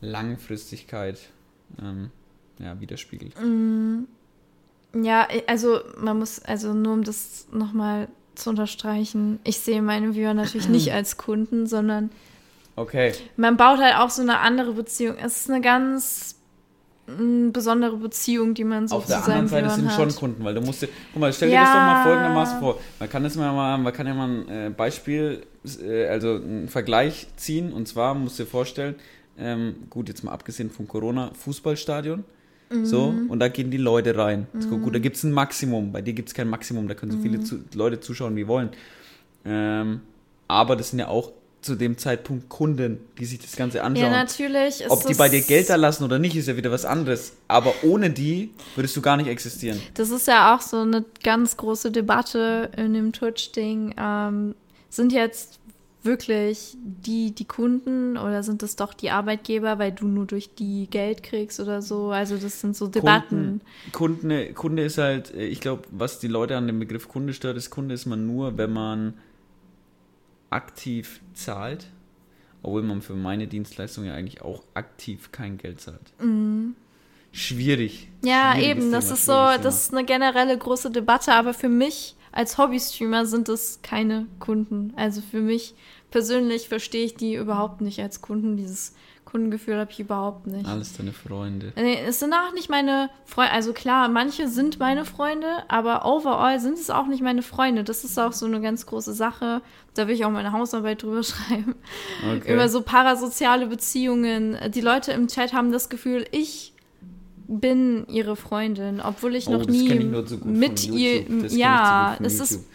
Langfristigkeit 0.00 1.18
ähm, 1.82 2.10
ja, 2.58 2.80
widerspiegelt. 2.80 3.34
Ja, 4.94 5.28
also 5.46 5.80
man 5.98 6.18
muss, 6.18 6.40
also 6.40 6.72
nur 6.72 6.94
um 6.94 7.04
das 7.04 7.46
nochmal 7.52 8.08
zu 8.34 8.50
unterstreichen, 8.50 9.38
ich 9.44 9.58
sehe 9.58 9.82
meine 9.82 10.14
Viewer 10.14 10.34
natürlich 10.34 10.68
nicht 10.68 10.92
als 10.92 11.16
Kunden, 11.16 11.66
sondern 11.66 12.10
Okay, 12.76 13.12
man 13.36 13.56
baut 13.56 13.78
halt 13.78 13.96
auch 13.96 14.10
so 14.10 14.20
eine 14.22 14.38
andere 14.40 14.72
Beziehung. 14.72 15.16
Es 15.22 15.40
ist 15.40 15.50
eine 15.50 15.62
ganz 15.62 16.36
mm, 17.06 17.50
besondere 17.50 17.96
Beziehung, 17.96 18.52
die 18.52 18.64
man 18.64 18.86
so 18.86 18.96
auf 18.96 19.06
der 19.06 19.24
anderen 19.24 19.48
Seite 19.48 19.64
Viewern 19.68 19.76
sind 19.80 19.88
hat. 19.88 19.94
schon 19.94 20.14
Kunden, 20.14 20.44
weil 20.44 20.54
du 20.54 20.60
musst 20.60 20.82
dir, 20.82 20.88
guck 21.12 21.20
mal, 21.20 21.32
stell 21.32 21.48
dir 21.48 21.54
Ja. 21.56 21.60
das 21.62 21.72
doch 21.72 21.80
mal 21.80 22.02
folgendermaßen 22.02 22.58
vor. 22.58 22.78
Man 23.00 23.08
kann 23.08 23.22
das 23.22 23.34
mal, 23.36 23.78
man 23.78 23.92
kann 23.94 24.06
ja 24.06 24.12
mal 24.14 24.28
ein 24.28 24.48
äh, 24.48 24.70
Beispiel, 24.70 25.46
äh, 25.82 26.06
also 26.06 26.34
einen 26.34 26.68
Vergleich 26.68 27.28
ziehen 27.36 27.72
und 27.72 27.88
zwar 27.88 28.14
musst 28.14 28.38
du 28.38 28.42
dir 28.44 28.50
vorstellen, 28.50 28.94
ähm, 29.38 29.76
gut, 29.90 30.08
jetzt 30.08 30.22
mal 30.24 30.32
abgesehen 30.32 30.70
von 30.70 30.86
Corona, 30.86 31.30
Fußballstadion. 31.34 32.24
So, 32.82 33.12
Mhm. 33.12 33.30
und 33.30 33.38
da 33.38 33.48
gehen 33.48 33.70
die 33.70 33.76
Leute 33.76 34.18
rein. 34.18 34.48
So, 34.58 34.76
gut, 34.78 34.92
da 34.94 34.98
gibt 34.98 35.16
es 35.16 35.22
ein 35.22 35.30
Maximum. 35.32 35.92
Bei 35.92 36.02
dir 36.02 36.14
gibt 36.14 36.28
es 36.30 36.34
kein 36.34 36.48
Maximum, 36.48 36.88
da 36.88 36.94
können 36.94 37.12
so 37.12 37.18
Mhm. 37.18 37.22
viele 37.22 37.40
zu, 37.40 37.60
Leute 37.74 38.00
zuschauen, 38.00 38.34
wie 38.34 38.48
wollen. 38.48 38.70
Ähm, 39.44 40.00
aber 40.48 40.74
das 40.76 40.90
sind 40.90 40.98
ja 40.98 41.06
auch 41.08 41.30
zu 41.66 41.74
dem 41.74 41.98
Zeitpunkt 41.98 42.48
Kunden, 42.48 42.98
die 43.18 43.26
sich 43.26 43.38
das 43.40 43.56
Ganze 43.56 43.78
Ja, 43.78 43.84
anschauen. 43.84 44.10
natürlich 44.10 44.80
ist 44.80 44.90
Ob 44.90 45.06
die 45.06 45.14
bei 45.14 45.28
dir 45.28 45.42
Geld 45.42 45.68
da 45.68 45.76
lassen 45.76 46.04
oder 46.04 46.18
nicht, 46.18 46.36
ist 46.36 46.48
ja 46.48 46.56
wieder 46.56 46.70
was 46.70 46.84
anderes. 46.84 47.32
Aber 47.48 47.74
ohne 47.82 48.10
die 48.10 48.50
würdest 48.74 48.96
du 48.96 49.02
gar 49.02 49.16
nicht 49.16 49.26
existieren. 49.26 49.80
Das 49.94 50.10
ist 50.10 50.26
ja 50.26 50.54
auch 50.54 50.60
so 50.62 50.78
eine 50.80 51.04
ganz 51.22 51.56
große 51.56 51.90
Debatte 51.90 52.70
in 52.76 52.94
dem 52.94 53.12
Twitch-Ding. 53.12 53.94
Ähm, 53.98 54.54
sind 54.88 55.12
jetzt 55.12 55.58
wirklich 56.02 56.76
die 56.82 57.32
die 57.32 57.44
Kunden 57.44 58.16
oder 58.16 58.42
sind 58.44 58.62
das 58.62 58.76
doch 58.76 58.94
die 58.94 59.10
Arbeitgeber, 59.10 59.78
weil 59.78 59.90
du 59.92 60.06
nur 60.06 60.24
durch 60.24 60.54
die 60.54 60.86
Geld 60.88 61.22
kriegst 61.22 61.60
oder 61.60 61.82
so? 61.82 62.10
Also 62.10 62.36
das 62.36 62.60
sind 62.60 62.76
so 62.76 62.86
Debatten. 62.86 63.60
Kunden, 63.92 64.20
Kunde, 64.20 64.52
Kunde 64.54 64.84
ist 64.84 64.98
halt, 64.98 65.34
ich 65.34 65.60
glaube, 65.60 65.82
was 65.90 66.20
die 66.20 66.28
Leute 66.28 66.56
an 66.56 66.66
dem 66.68 66.78
Begriff 66.78 67.08
Kunde 67.08 67.34
stört, 67.34 67.56
ist, 67.56 67.70
Kunde 67.70 67.94
ist 67.94 68.06
man 68.06 68.26
nur, 68.26 68.56
wenn 68.56 68.72
man 68.72 69.14
aktiv 70.50 71.20
zahlt, 71.34 71.86
obwohl 72.62 72.82
man 72.82 73.02
für 73.02 73.14
meine 73.14 73.46
Dienstleistung 73.46 74.04
ja 74.04 74.14
eigentlich 74.14 74.42
auch 74.42 74.62
aktiv 74.74 75.30
kein 75.32 75.58
Geld 75.58 75.80
zahlt. 75.80 76.12
Schwierig. 77.32 78.08
Mhm. 78.22 78.28
Ja, 78.28 78.52
Schwieriges 78.52 78.76
eben, 78.76 78.92
das 78.92 79.10
ist 79.10 79.26
so, 79.26 79.32
das 79.32 79.82
ist 79.82 79.94
eine 79.94 80.04
generelle 80.04 80.56
große 80.56 80.90
Debatte, 80.90 81.32
aber 81.32 81.54
für 81.54 81.68
mich 81.68 82.15
als 82.36 82.58
Hobby-Streamer 82.58 83.24
sind 83.24 83.48
es 83.48 83.80
keine 83.82 84.26
Kunden. 84.40 84.92
Also 84.96 85.22
für 85.22 85.40
mich 85.40 85.74
persönlich 86.10 86.68
verstehe 86.68 87.06
ich 87.06 87.14
die 87.14 87.34
überhaupt 87.34 87.80
nicht 87.80 87.98
als 88.00 88.20
Kunden. 88.20 88.58
Dieses 88.58 88.94
Kundengefühl 89.24 89.78
habe 89.78 89.90
ich 89.90 90.00
überhaupt 90.00 90.46
nicht. 90.46 90.66
Alles 90.66 90.94
deine 90.94 91.12
Freunde. 91.12 91.72
Nee, 91.76 91.98
es 92.06 92.20
sind 92.20 92.34
auch 92.34 92.52
nicht 92.52 92.68
meine 92.68 93.08
Freunde. 93.24 93.52
Also 93.52 93.72
klar, 93.72 94.08
manche 94.08 94.48
sind 94.48 94.78
meine 94.78 95.06
Freunde, 95.06 95.48
aber 95.68 96.04
overall 96.04 96.60
sind 96.60 96.78
es 96.78 96.90
auch 96.90 97.06
nicht 97.06 97.22
meine 97.22 97.42
Freunde. 97.42 97.84
Das 97.84 98.04
ist 98.04 98.18
auch 98.18 98.34
so 98.34 98.44
eine 98.44 98.60
ganz 98.60 98.84
große 98.84 99.14
Sache. 99.14 99.62
Da 99.94 100.06
will 100.06 100.14
ich 100.14 100.26
auch 100.26 100.30
meine 100.30 100.52
Hausarbeit 100.52 101.02
drüber 101.02 101.22
schreiben. 101.24 101.74
Okay. 102.22 102.52
Über 102.52 102.68
so 102.68 102.82
parasoziale 102.82 103.66
Beziehungen. 103.66 104.58
Die 104.74 104.82
Leute 104.82 105.12
im 105.12 105.26
Chat 105.26 105.54
haben 105.54 105.72
das 105.72 105.88
Gefühl, 105.88 106.26
ich 106.32 106.74
bin 107.48 108.06
ihre 108.08 108.36
Freundin, 108.36 109.00
obwohl 109.00 109.34
ich 109.36 109.46
Oh, 109.48 109.52
noch 109.52 109.66
das 109.66 109.74
nie 109.74 109.88
ich 109.88 110.10
gut 110.10 110.44
mit 110.44 110.88
ihr. 110.88 111.24
Das 111.42 111.56
ja, 111.56 112.16
es 112.22 112.40
ist. 112.40 112.66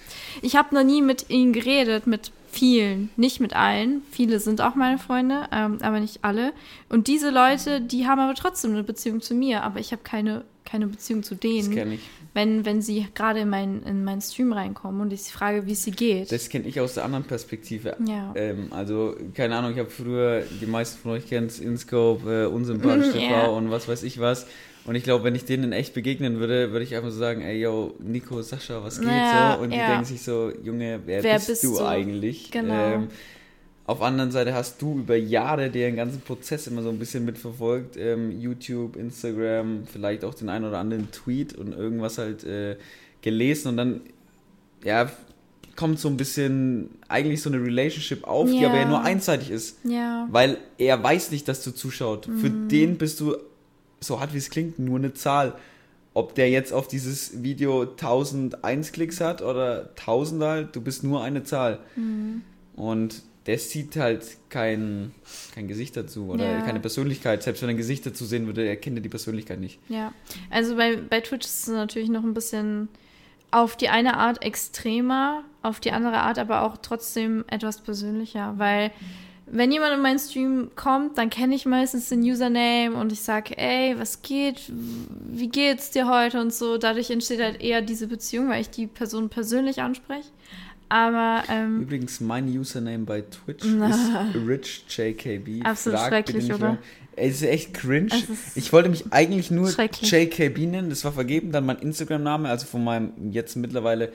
Ich 0.41 0.55
habe 0.55 0.73
noch 0.73 0.83
nie 0.83 1.01
mit 1.01 1.29
ihnen 1.29 1.53
geredet, 1.53 2.07
mit 2.07 2.31
vielen, 2.51 3.09
nicht 3.15 3.39
mit 3.39 3.55
allen. 3.55 4.01
Viele 4.11 4.39
sind 4.39 4.61
auch 4.61 4.75
meine 4.75 4.97
Freunde, 4.97 5.47
ähm, 5.51 5.77
aber 5.81 5.99
nicht 5.99 6.19
alle. 6.23 6.53
Und 6.89 7.07
diese 7.07 7.29
Leute, 7.29 7.81
die 7.81 8.07
haben 8.07 8.19
aber 8.19 8.35
trotzdem 8.35 8.71
eine 8.71 8.83
Beziehung 8.83 9.21
zu 9.21 9.33
mir, 9.33 9.63
aber 9.63 9.79
ich 9.79 9.91
habe 9.91 10.03
keine, 10.03 10.43
keine 10.65 10.87
Beziehung 10.87 11.23
zu 11.23 11.35
Das 11.35 11.41
denen, 11.41 11.71
kenne 11.71 11.95
ich. 11.95 12.01
Wenn, 12.33 12.65
wenn 12.65 12.81
sie 12.81 13.07
gerade 13.13 13.41
in 13.41 13.49
meinen 13.49 13.83
in 13.83 14.03
meinen 14.03 14.21
Stream 14.21 14.53
reinkommen 14.53 15.01
und 15.01 15.11
ich 15.11 15.23
sie 15.23 15.31
frage, 15.31 15.65
wie 15.67 15.73
es 15.73 15.83
sie 15.83 15.91
geht. 15.91 16.31
Das 16.31 16.47
kenne 16.49 16.67
ich 16.67 16.79
aus 16.79 16.93
der 16.93 17.03
anderen 17.05 17.25
Perspektive. 17.25 17.95
Ja. 18.07 18.31
Ähm, 18.35 18.67
also, 18.71 19.15
keine 19.33 19.55
Ahnung, 19.57 19.71
ich 19.73 19.79
habe 19.79 19.89
früher, 19.89 20.43
die 20.61 20.65
meisten 20.65 20.99
von 21.01 21.11
euch 21.11 21.27
kennen 21.27 21.47
es, 21.47 21.59
InScope, 21.59 22.43
äh, 22.43 22.45
Unsympathisch 22.45 23.11
TV 23.11 23.19
Ja. 23.31 23.45
und 23.47 23.69
was 23.71 23.87
weiß 23.87 24.03
ich 24.03 24.19
was. 24.19 24.47
Und 24.83 24.95
ich 24.95 25.03
glaube, 25.03 25.23
wenn 25.25 25.35
ich 25.35 25.45
denen 25.45 25.65
in 25.65 25.71
echt 25.73 25.93
begegnen 25.93 26.39
würde, 26.39 26.71
würde 26.71 26.83
ich 26.83 26.95
einfach 26.95 27.11
so 27.11 27.17
sagen, 27.19 27.41
ey, 27.41 27.61
yo, 27.61 27.93
Nico, 27.99 28.41
Sascha, 28.41 28.83
was 28.83 28.99
geht 28.99 29.09
Ja, 29.09 29.55
so? 29.57 29.63
Und 29.63 29.71
die 29.71 29.77
ja. 29.77 29.89
denken 29.89 30.05
sich 30.05 30.23
so, 30.23 30.51
Junge, 30.63 31.01
wer, 31.05 31.21
Wer 31.21 31.33
bist, 31.35 31.47
bist 31.47 31.63
du 31.63 31.77
du? 31.77 31.85
eigentlich? 31.85 32.49
Genau. 32.49 32.73
Ähm, 32.93 33.07
auf 33.91 33.99
der 33.99 34.07
anderen 34.07 34.31
Seite 34.31 34.53
hast 34.53 34.81
du 34.81 34.99
über 34.99 35.15
Jahre 35.15 35.69
den 35.69 35.95
ganzen 35.95 36.21
Prozess 36.21 36.67
immer 36.67 36.81
so 36.81 36.89
ein 36.89 36.99
bisschen 36.99 37.25
mitverfolgt. 37.25 37.97
Ähm, 37.97 38.39
YouTube, 38.39 38.95
Instagram, 38.95 39.83
vielleicht 39.91 40.23
auch 40.25 40.33
den 40.33 40.49
einen 40.49 40.65
oder 40.65 40.79
anderen 40.79 41.11
Tweet 41.11 41.53
und 41.55 41.73
irgendwas 41.73 42.17
halt 42.17 42.43
äh, 42.43 42.77
gelesen 43.21 43.69
und 43.69 43.77
dann, 43.77 44.01
ja, 44.83 45.09
kommt 45.75 45.99
so 45.99 46.09
ein 46.09 46.17
bisschen 46.17 46.89
eigentlich 47.07 47.41
so 47.41 47.49
eine 47.49 47.63
Relationship 47.63 48.23
auf, 48.25 48.49
die 48.49 48.59
Ja. 48.59 48.69
aber 48.69 48.77
ja 48.79 48.87
nur 48.87 49.01
einseitig 49.03 49.49
ist. 49.51 49.77
ja. 49.83 50.27
Weil 50.31 50.57
er 50.77 51.01
weiß 51.01 51.31
nicht, 51.31 51.47
dass 51.47 51.63
du 51.63 51.71
zuschaut. 51.71 52.25
Für 52.25 52.49
Mhm. 52.49 52.67
den 52.69 52.97
bist 52.97 53.19
du, 53.19 53.35
so 53.99 54.19
hart 54.19 54.33
wie 54.33 54.37
es 54.37 54.49
klingt, 54.49 54.79
nur 54.79 54.99
eine 54.99 55.13
Zahl. 55.13 55.53
Ob 56.13 56.35
der 56.35 56.49
jetzt 56.49 56.73
auf 56.73 56.87
dieses 56.87 57.41
Video 57.41 57.85
1001 57.85 58.91
Klicks 58.91 59.21
hat 59.21 59.41
oder 59.41 59.91
1000 59.95 60.43
halt, 60.43 60.75
du 60.75 60.81
bist 60.81 61.03
nur 61.03 61.23
eine 61.23 61.43
Zahl. 61.43 61.79
Mhm. 61.95 62.41
Und 62.75 63.21
der 63.47 63.57
sieht 63.57 63.95
halt 63.95 64.23
kein, 64.49 65.11
kein 65.55 65.67
Gesicht 65.67 65.97
dazu 65.97 66.27
oder 66.29 66.57
Ja. 66.57 66.61
keine 66.61 66.79
Persönlichkeit. 66.79 67.41
Selbst 67.43 67.61
wenn 67.61 67.69
er 67.69 67.73
ein 67.73 67.77
Gesicht 67.77 68.05
dazu 68.05 68.25
sehen 68.25 68.45
würde, 68.45 68.67
erkennt 68.67 68.97
er 68.97 69.01
die 69.01 69.09
Persönlichkeit 69.09 69.59
nicht. 69.59 69.79
Ja, 69.89 70.13
also 70.49 70.75
bei, 70.75 70.95
bei 70.97 71.21
Twitch 71.21 71.45
ist 71.47 71.67
es 71.67 71.73
natürlich 71.73 72.09
noch 72.09 72.23
ein 72.23 72.33
bisschen 72.33 72.87
auf 73.49 73.75
die 73.75 73.89
eine 73.89 74.17
Art 74.17 74.43
extremer, 74.43 75.43
auf 75.61 75.79
die 75.79 75.91
andere 75.91 76.19
Art 76.19 76.39
aber 76.39 76.61
auch 76.61 76.77
trotzdem 76.77 77.43
etwas 77.47 77.81
persönlicher, 77.81 78.53
weil 78.57 78.91
wenn 79.53 79.69
jemand 79.71 79.93
in 79.95 80.01
meinen 80.01 80.19
Stream 80.19 80.71
kommt, 80.77 81.17
dann 81.17 81.29
kenne 81.29 81.55
ich 81.55 81.65
meistens 81.65 82.07
den 82.07 82.21
Username 82.21 82.93
und 82.95 83.11
ich 83.11 83.19
sage, 83.19 83.57
ey, 83.57 83.99
was 83.99 84.21
geht, 84.21 84.71
wie 85.29 85.49
geht's 85.49 85.91
dir 85.91 86.07
heute 86.07 86.39
und 86.39 86.53
so. 86.53 86.77
Dadurch 86.77 87.09
entsteht 87.09 87.41
halt 87.41 87.59
eher 87.59 87.81
diese 87.81 88.07
Beziehung, 88.07 88.47
weil 88.47 88.61
ich 88.61 88.69
die 88.69 88.87
Person 88.87 89.27
persönlich 89.27 89.81
anspreche. 89.81 90.29
Aber 90.91 91.43
ähm, 91.47 91.83
Übrigens, 91.83 92.19
mein 92.19 92.49
Username 92.49 93.05
bei 93.05 93.21
Twitch 93.21 93.63
ist 93.65 94.35
RichJKB. 94.35 95.65
Absolut 95.65 95.99
Frag 95.99 96.09
schrecklich, 96.09 96.45
oder? 96.47 96.59
warum. 96.59 96.77
Es 97.15 97.35
ist 97.35 97.43
echt 97.43 97.73
cringe. 97.73 98.07
Ist 98.07 98.57
Ich 98.57 98.73
wollte 98.73 98.89
mich 98.89 99.05
eigentlich 99.11 99.51
nur. 99.51 99.69
JKB 99.69 100.57
nennen, 100.67 100.89
das 100.89 101.05
war 101.05 101.13
vergeben. 101.13 101.53
Dann 101.53 101.65
mein 101.65 101.77
Instagram-Name, 101.77 102.49
also 102.49 102.65
von 102.65 102.83
meinem 102.83 103.31
jetzt 103.31 103.55
mittlerweile 103.55 104.11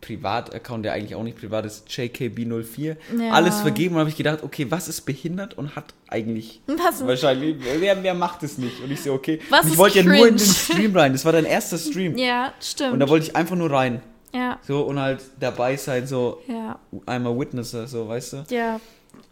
Privataccount, 0.00 0.84
der 0.84 0.94
eigentlich 0.94 1.14
auch 1.14 1.22
nicht 1.22 1.38
privat 1.38 1.66
ist, 1.66 1.88
JKB04. 1.88 2.96
Ja. 3.16 3.30
Alles 3.30 3.60
vergeben 3.60 3.94
und 3.94 4.00
habe 4.00 4.10
ich 4.10 4.16
gedacht, 4.16 4.42
okay, 4.42 4.66
was 4.70 4.88
ist 4.88 5.02
behindert 5.02 5.56
und 5.56 5.76
hat 5.76 5.94
eigentlich 6.08 6.62
was 6.66 7.06
wahrscheinlich, 7.06 7.58
wer, 7.78 8.02
wer 8.02 8.14
macht 8.14 8.42
es 8.42 8.58
nicht? 8.58 8.82
Und 8.82 8.90
ich 8.90 9.00
so, 9.02 9.12
okay. 9.12 9.38
Was 9.50 9.66
ich 9.66 9.78
wollte 9.78 10.00
ja 10.00 10.04
nur 10.04 10.26
in 10.26 10.36
den? 10.36 10.38
Stream 10.40 10.96
rein. 10.96 11.12
Das 11.12 11.24
war 11.24 11.30
dein 11.30 11.44
erster 11.44 11.78
Stream. 11.78 12.18
ja, 12.18 12.52
stimmt. 12.60 12.94
Und 12.94 12.98
da 12.98 13.08
wollte 13.08 13.26
ich 13.26 13.36
einfach 13.36 13.54
nur 13.54 13.70
rein. 13.70 14.02
Ja, 14.34 14.58
So 14.66 14.82
und 14.82 14.98
halt 14.98 15.20
dabei 15.38 15.76
sein, 15.76 16.06
so 16.06 16.40
ja, 16.48 16.78
einmal 17.06 17.38
Witnesser, 17.38 17.86
so, 17.86 18.08
weißt 18.08 18.32
du? 18.32 18.36
ja. 18.50 18.80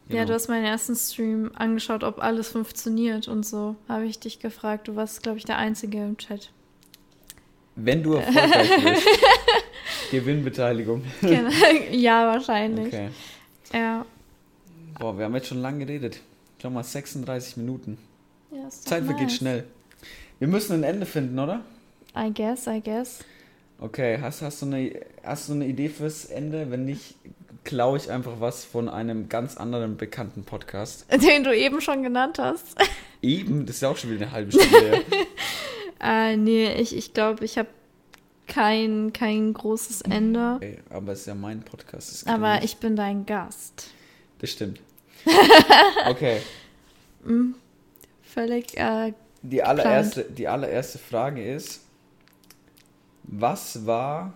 Ja, 0.08 0.16
Genau. 0.16 0.24
du 0.26 0.34
hast 0.34 0.48
meinen 0.48 0.64
ersten 0.64 0.96
Stream 0.96 1.52
angeschaut, 1.54 2.02
ob 2.02 2.20
alles 2.20 2.48
funktioniert 2.48 3.28
und 3.28 3.46
so. 3.46 3.76
Habe 3.88 4.06
ich 4.06 4.18
dich 4.18 4.40
gefragt. 4.40 4.88
Du 4.88 4.96
warst, 4.96 5.22
glaube 5.22 5.38
ich, 5.38 5.44
der 5.44 5.56
Einzige 5.56 5.98
im 5.98 6.16
Chat. 6.16 6.50
Wenn 7.76 8.02
du 8.02 8.14
erfolgreich 8.14 8.84
wirst, 8.84 9.06
Gewinnbeteiligung. 10.10 11.04
Genau. 11.20 11.50
ja, 11.92 12.26
wahrscheinlich. 12.26 12.88
Okay. 12.88 13.08
Ja. 13.72 14.04
Boah, 14.98 15.16
wir 15.16 15.24
haben 15.26 15.34
jetzt 15.36 15.46
schon 15.46 15.62
lange 15.62 15.86
geredet. 15.86 16.20
Schau 16.60 16.70
mal, 16.70 16.82
36 16.82 17.56
Minuten. 17.56 17.96
ja 18.50 18.68
Zeit 18.68 19.04
vergeht 19.04 19.28
nice. 19.28 19.36
schnell. 19.36 19.64
Wir 20.40 20.48
müssen 20.48 20.72
ein 20.74 20.82
Ende 20.82 21.06
finden, 21.06 21.38
oder? 21.38 21.60
I 22.16 22.32
guess, 22.34 22.66
I 22.66 22.80
guess. 22.84 23.20
Okay, 23.80 24.18
hast, 24.20 24.42
hast, 24.42 24.60
du 24.60 24.66
eine, 24.66 25.00
hast 25.24 25.48
du 25.48 25.54
eine 25.54 25.66
Idee 25.66 25.88
fürs 25.88 26.26
Ende? 26.26 26.70
Wenn 26.70 26.84
nicht, 26.84 27.14
klaue 27.64 27.96
ich 27.96 28.10
einfach 28.10 28.34
was 28.38 28.64
von 28.64 28.88
einem 28.88 29.28
ganz 29.28 29.56
anderen 29.56 29.96
bekannten 29.96 30.44
Podcast. 30.44 31.06
Den 31.22 31.44
du 31.44 31.56
eben 31.56 31.80
schon 31.80 32.02
genannt 32.02 32.38
hast. 32.38 32.76
Eben, 33.22 33.64
das 33.64 33.76
ist 33.76 33.82
ja 33.82 33.88
auch 33.88 33.96
schon 33.96 34.10
wieder 34.10 34.26
eine 34.26 34.32
halbe 34.32 34.52
Stunde. 34.52 35.02
Äh, 36.02 36.38
nee, 36.38 36.72
ich 36.76 36.96
ich, 36.96 37.12
glaube, 37.12 37.44
ich 37.44 37.58
habe 37.58 37.68
kein, 38.46 39.12
kein 39.12 39.52
großes 39.52 40.00
Ende. 40.00 40.56
Ey, 40.62 40.78
aber 40.88 41.12
es 41.12 41.20
ist 41.20 41.26
ja 41.26 41.34
mein 41.34 41.60
Podcast. 41.60 42.26
Aber 42.26 42.62
ich 42.62 42.78
bin 42.78 42.96
dein 42.96 43.26
Gast. 43.26 43.90
Das 44.38 44.48
stimmt. 44.48 44.80
Okay, 46.06 46.40
Völlig, 48.22 48.76
äh, 48.76 49.12
die 49.42 49.62
allererste, 49.62 50.24
die 50.24 50.48
allererste 50.48 50.98
Frage 50.98 51.44
ist, 51.44 51.82
was 53.32 53.86
war 53.86 54.32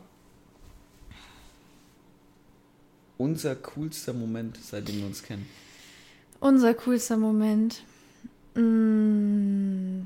unser 3.18 3.54
coolster 3.56 4.12
Moment, 4.12 4.58
seitdem 4.62 4.98
wir 4.98 5.06
uns 5.06 5.22
kennen? 5.22 5.46
unser 6.44 6.74
coolster 6.74 7.16
Moment. 7.16 7.82
Mm, 8.54 10.02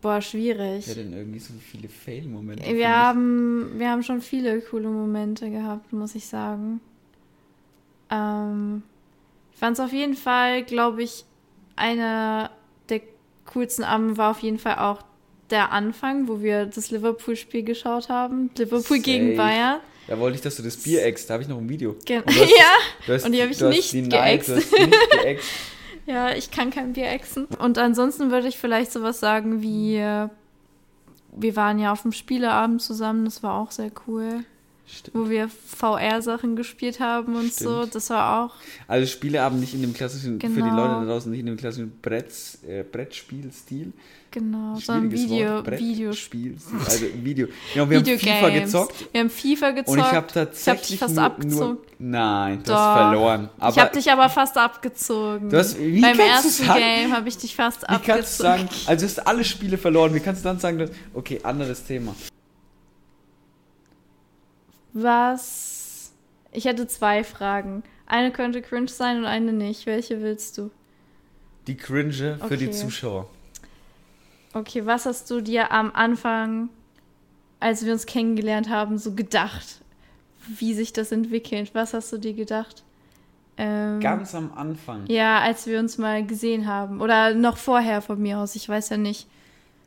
boah, 0.00 0.20
schwierig. 0.20 0.86
Ja, 0.86 0.94
denn 0.94 1.12
irgendwie 1.12 1.40
so 1.40 1.52
viele 1.54 1.88
Fail-Momente. 1.88 2.72
Wir 2.74 2.88
haben, 2.88 3.72
wir 3.78 3.90
haben 3.90 4.02
schon 4.02 4.20
viele 4.20 4.60
coole 4.60 4.88
Momente 4.88 5.50
gehabt, 5.50 5.92
muss 5.92 6.14
ich 6.14 6.26
sagen. 6.26 6.80
Ähm, 8.10 8.82
ich 9.52 9.58
fand 9.58 9.76
es 9.76 9.84
auf 9.84 9.92
jeden 9.92 10.14
Fall, 10.14 10.62
glaube 10.62 11.02
ich, 11.02 11.24
einer 11.74 12.50
der 12.88 13.00
coolsten 13.46 13.82
Abende 13.82 14.16
war 14.16 14.30
auf 14.30 14.40
jeden 14.40 14.58
Fall 14.58 14.76
auch 14.76 15.02
der 15.50 15.72
Anfang, 15.72 16.28
wo 16.28 16.40
wir 16.40 16.66
das 16.66 16.90
Liverpool-Spiel 16.90 17.62
geschaut 17.64 18.08
haben. 18.08 18.50
Liverpool 18.56 18.98
gegen 18.98 19.36
Safe. 19.36 19.36
Bayern. 19.36 19.80
Da 20.06 20.18
wollte 20.18 20.36
ich, 20.36 20.42
dass 20.42 20.56
du 20.56 20.62
das 20.62 20.76
Bier 20.76 21.04
eckst. 21.04 21.28
Da 21.30 21.34
habe 21.34 21.42
ich 21.42 21.48
noch 21.48 21.58
ein 21.58 21.68
Video. 21.68 21.96
Gen 22.04 22.22
Und 22.22 22.28
hast- 22.30 22.50
ja, 23.08 23.14
hast, 23.14 23.24
Und 23.26 23.32
die 23.32 23.42
habe 23.42 23.52
ich 23.52 23.60
nicht 23.92 24.10
geäxt. 24.10 24.52
Ja, 26.06 26.34
ich 26.34 26.50
kann 26.50 26.70
kein 26.70 26.92
Bier 26.92 27.08
exen. 27.10 27.46
Und 27.58 27.78
ansonsten 27.78 28.30
würde 28.30 28.48
ich 28.48 28.58
vielleicht 28.58 28.92
sowas 28.92 29.20
sagen 29.20 29.62
wie, 29.62 29.96
äh, 29.96 30.28
wir 31.34 31.56
waren 31.56 31.78
ja 31.78 31.92
auf 31.92 32.02
dem 32.02 32.12
Spieleabend 32.12 32.82
zusammen, 32.82 33.24
das 33.24 33.42
war 33.42 33.54
auch 33.54 33.70
sehr 33.70 33.90
cool. 34.06 34.44
Stimmt. 34.86 35.16
Wo 35.16 35.30
wir 35.30 35.48
VR-Sachen 35.48 36.56
gespielt 36.56 37.00
haben 37.00 37.36
und 37.36 37.54
so, 37.54 37.78
Stimmt. 37.78 37.94
das 37.94 38.10
war 38.10 38.44
auch 38.44 38.54
Also 38.86 39.06
Spieleabend 39.06 39.60
nicht 39.60 39.72
in 39.72 39.80
dem 39.80 39.94
klassischen, 39.94 40.38
für 40.38 40.46
die 40.48 40.52
Genau. 40.56 40.76
Leute 40.76 40.90
da 41.00 41.04
draußen, 41.06 41.30
nicht 41.30 41.40
in 41.40 41.46
dem 41.46 41.56
klassischen 41.56 41.98
Bretts, 42.02 42.58
äh, 42.68 42.82
Brettspielstil. 42.84 43.94
Genau, 44.34 44.74
so 44.74 44.90
ein 44.90 45.12
Video, 45.12 45.46
Wort, 45.58 45.78
Video, 45.78 46.08
Brettspielstil. 46.08 46.56
Also 46.84 47.06
Video. 47.22 47.46
Genau, 47.72 47.88
wir 47.88 47.98
haben 47.98 48.04
FIFA 48.04 48.18
Videogames. 48.48 48.62
gezockt. 48.72 49.08
Wir 49.12 49.20
haben 49.20 49.30
FIFA 49.30 49.70
gezockt. 49.70 49.88
Und 49.90 49.98
ich 49.98 50.04
habe 50.04 50.10
Ich 50.12 50.16
hab 50.16 50.32
tatsächlich 50.32 50.88
dich 50.88 50.98
fast 50.98 51.14
nur, 51.14 51.24
abgezogen. 51.24 51.78
nur 52.00 52.10
Nein, 52.10 52.58
du 52.58 52.72
Doch. 52.72 52.74
hast 52.76 52.94
verloren. 52.98 53.50
Aber 53.60 53.70
ich 53.70 53.78
habe 53.78 53.94
dich 53.94 54.10
aber 54.10 54.28
fast 54.28 54.58
abgezogen. 54.58 55.50
Du 55.50 55.56
hast- 55.56 55.78
wie 55.78 56.00
Beim 56.00 56.16
kannst 56.16 56.46
ersten 56.46 56.64
sagen- 56.66 56.80
Game 56.80 57.12
habe 57.12 57.28
ich 57.28 57.38
dich 57.38 57.54
fast 57.54 57.82
wie 57.82 57.86
abgezogen. 57.86 58.16
kannst 58.16 58.38
du 58.40 58.42
sagen, 58.42 58.68
also 58.86 59.06
du 59.06 59.12
hast 59.12 59.26
alle 59.28 59.44
Spiele 59.44 59.78
verloren. 59.78 60.12
Wie 60.14 60.18
kannst 60.20 60.44
du 60.44 60.48
dann 60.48 60.58
sagen, 60.58 60.78
dass, 60.78 60.90
okay, 61.14 61.38
anderes 61.44 61.84
Thema. 61.84 62.12
Was? 64.92 66.12
Ich 66.50 66.64
hätte 66.64 66.88
zwei 66.88 67.22
Fragen. 67.22 67.84
Eine 68.06 68.32
könnte 68.32 68.62
cringe 68.62 68.88
sein 68.88 69.18
und 69.18 69.26
eine 69.26 69.52
nicht. 69.52 69.86
Welche 69.86 70.20
willst 70.22 70.58
du? 70.58 70.70
Die 71.68 71.76
Cringe 71.76 72.38
für 72.48 72.56
die 72.56 72.66
Okay. 72.66 72.70
Zuschauer. 72.76 73.28
Okay, 74.54 74.86
was 74.86 75.04
hast 75.06 75.30
du 75.30 75.40
dir 75.40 75.72
am 75.72 75.90
Anfang, 75.92 76.68
als 77.60 77.84
wir 77.84 77.92
uns 77.92 78.06
kennengelernt 78.06 78.68
haben, 78.70 78.98
so 78.98 79.12
gedacht? 79.14 79.80
Wie 80.46 80.74
sich 80.74 80.92
das 80.92 81.10
entwickelt? 81.12 81.70
Was 81.74 81.92
hast 81.94 82.12
du 82.12 82.18
dir 82.18 82.34
gedacht? 82.34 82.82
Ähm, 83.56 84.00
Ganz 84.00 84.34
am 84.34 84.52
Anfang. 84.54 85.04
Ja, 85.08 85.40
als 85.40 85.66
wir 85.66 85.78
uns 85.80 85.98
mal 85.98 86.24
gesehen 86.26 86.66
haben. 86.66 87.00
Oder 87.00 87.34
noch 87.34 87.56
vorher 87.56 88.00
von 88.02 88.20
mir 88.20 88.38
aus, 88.38 88.54
ich 88.56 88.68
weiß 88.68 88.90
ja 88.90 88.96
nicht. 88.96 89.26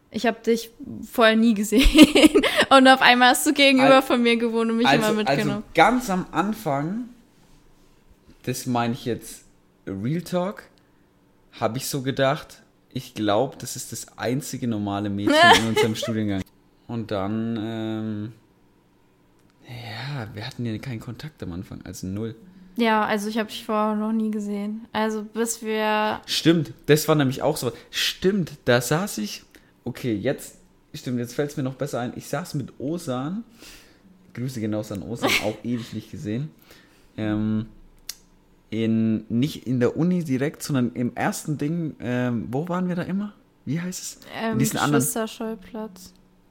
Ich 0.10 0.26
habe 0.26 0.40
dich 0.42 0.72
vorher 1.12 1.36
nie 1.36 1.54
gesehen. 1.54 1.88
und 2.70 2.88
auf 2.88 3.02
einmal 3.02 3.30
hast 3.32 3.46
du 3.46 3.54
gegenüber 3.54 3.96
Al- 3.96 4.02
von 4.02 4.22
mir 4.24 4.38
gewohnt 4.38 4.72
und 4.72 4.78
mich 4.78 4.92
immer 4.92 5.06
Also, 5.08 5.16
mitgenommen. 5.18 5.52
also 5.52 5.64
ganz 5.76 6.10
am 6.10 6.26
Anfang, 6.32 7.10
das 8.44 8.66
meine 8.66 8.94
ich 8.94 9.06
jetzt 9.06 9.44
Real 9.86 10.22
Talk, 10.22 10.64
habe 11.60 11.78
ich 11.78 11.88
so 11.88 12.02
gedacht, 12.02 12.62
ich 12.94 13.14
glaube, 13.14 13.56
das 13.60 13.76
ist 13.76 13.92
das 13.92 14.18
einzige 14.18 14.68
normale 14.68 15.10
Mädchen 15.10 15.36
in 15.62 15.68
unserem 15.70 15.96
Studiengang. 15.96 16.42
Und 16.88 17.12
dann, 17.12 17.58
ähm, 17.62 18.32
ja, 19.68 20.28
wir 20.34 20.48
hatten 20.48 20.66
ja 20.66 20.78
keinen 20.78 21.00
Kontakt 21.00 21.44
am 21.44 21.52
Anfang, 21.52 21.82
also 21.84 22.08
null. 22.08 22.36
ja, 22.78 23.06
also 23.06 23.28
ich 23.28 23.38
habe 23.38 23.50
dich 23.50 23.66
vorher 23.66 23.96
noch 23.96 24.14
nie 24.14 24.32
gesehen. 24.32 24.88
Also 24.94 25.24
bis 25.24 25.62
wir. 25.62 26.22
Stimmt, 26.26 26.74
das 26.86 27.08
war 27.08 27.16
nämlich 27.16 27.42
auch 27.42 27.58
so. 27.58 27.72
Stimmt, 27.92 28.54
da 28.66 28.80
saß 28.80 29.18
ich, 29.18 29.44
okay, 29.84 30.14
jetzt, 30.14 30.58
stimmt, 30.94 31.20
jetzt 31.20 31.36
fällt 31.36 31.52
es 31.52 31.58
mir 31.58 31.64
noch 31.64 31.76
besser 31.76 32.00
ein. 32.00 32.14
Ich 32.16 32.28
saß 32.28 32.54
mit 32.54 32.80
Osan, 32.80 33.44
Grüße 34.34 34.62
genauso 34.62 34.94
an 34.94 35.04
Osan, 35.04 35.30
auch 35.44 35.58
ewig 35.64 35.94
nicht 35.94 36.10
gesehen. 36.12 36.52
Ähm, 37.18 37.66
in, 38.70 39.26
nicht 39.30 39.68
in 39.68 39.80
der 39.80 39.98
Uni 39.98 40.24
direkt, 40.24 40.62
sondern 40.64 40.92
im 40.94 41.16
ersten 41.16 41.58
Ding, 41.58 41.96
ähm, 42.00 42.48
wo 42.52 42.68
waren 42.68 42.88
wir 42.88 42.96
da 42.96 43.04
immer? 43.04 43.34
Wie 43.66 43.80
heißt 43.80 44.02
es? 44.02 44.20
Ähm, 44.42 44.60
diesen 44.60 44.78
anderen-. 44.80 45.04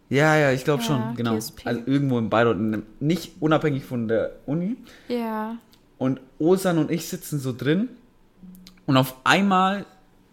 Ja, 0.09 0.37
ja, 0.37 0.53
ich 0.53 0.65
glaube 0.65 0.83
Ja, 0.83 0.87
schon, 0.87 1.15
genau. 1.17 1.35
GSP. 1.35 1.67
Also 1.67 1.81
irgendwo 1.87 2.19
in 2.19 2.31
Bayreuth, 2.31 2.57
in 2.57 2.83
nicht 3.01 3.33
unabhängig 3.41 3.85
von 3.85 4.07
der 4.07 4.33
Uni. 4.47 4.77
Ja. 5.09 5.57
Und 5.99 6.21
Osan 6.39 6.79
und 6.79 6.91
ich 6.91 7.09
sitzen 7.09 7.39
so 7.39 7.53
drin 7.53 7.89
und 8.87 8.97
auf 8.97 9.17
einmal, 9.25 9.85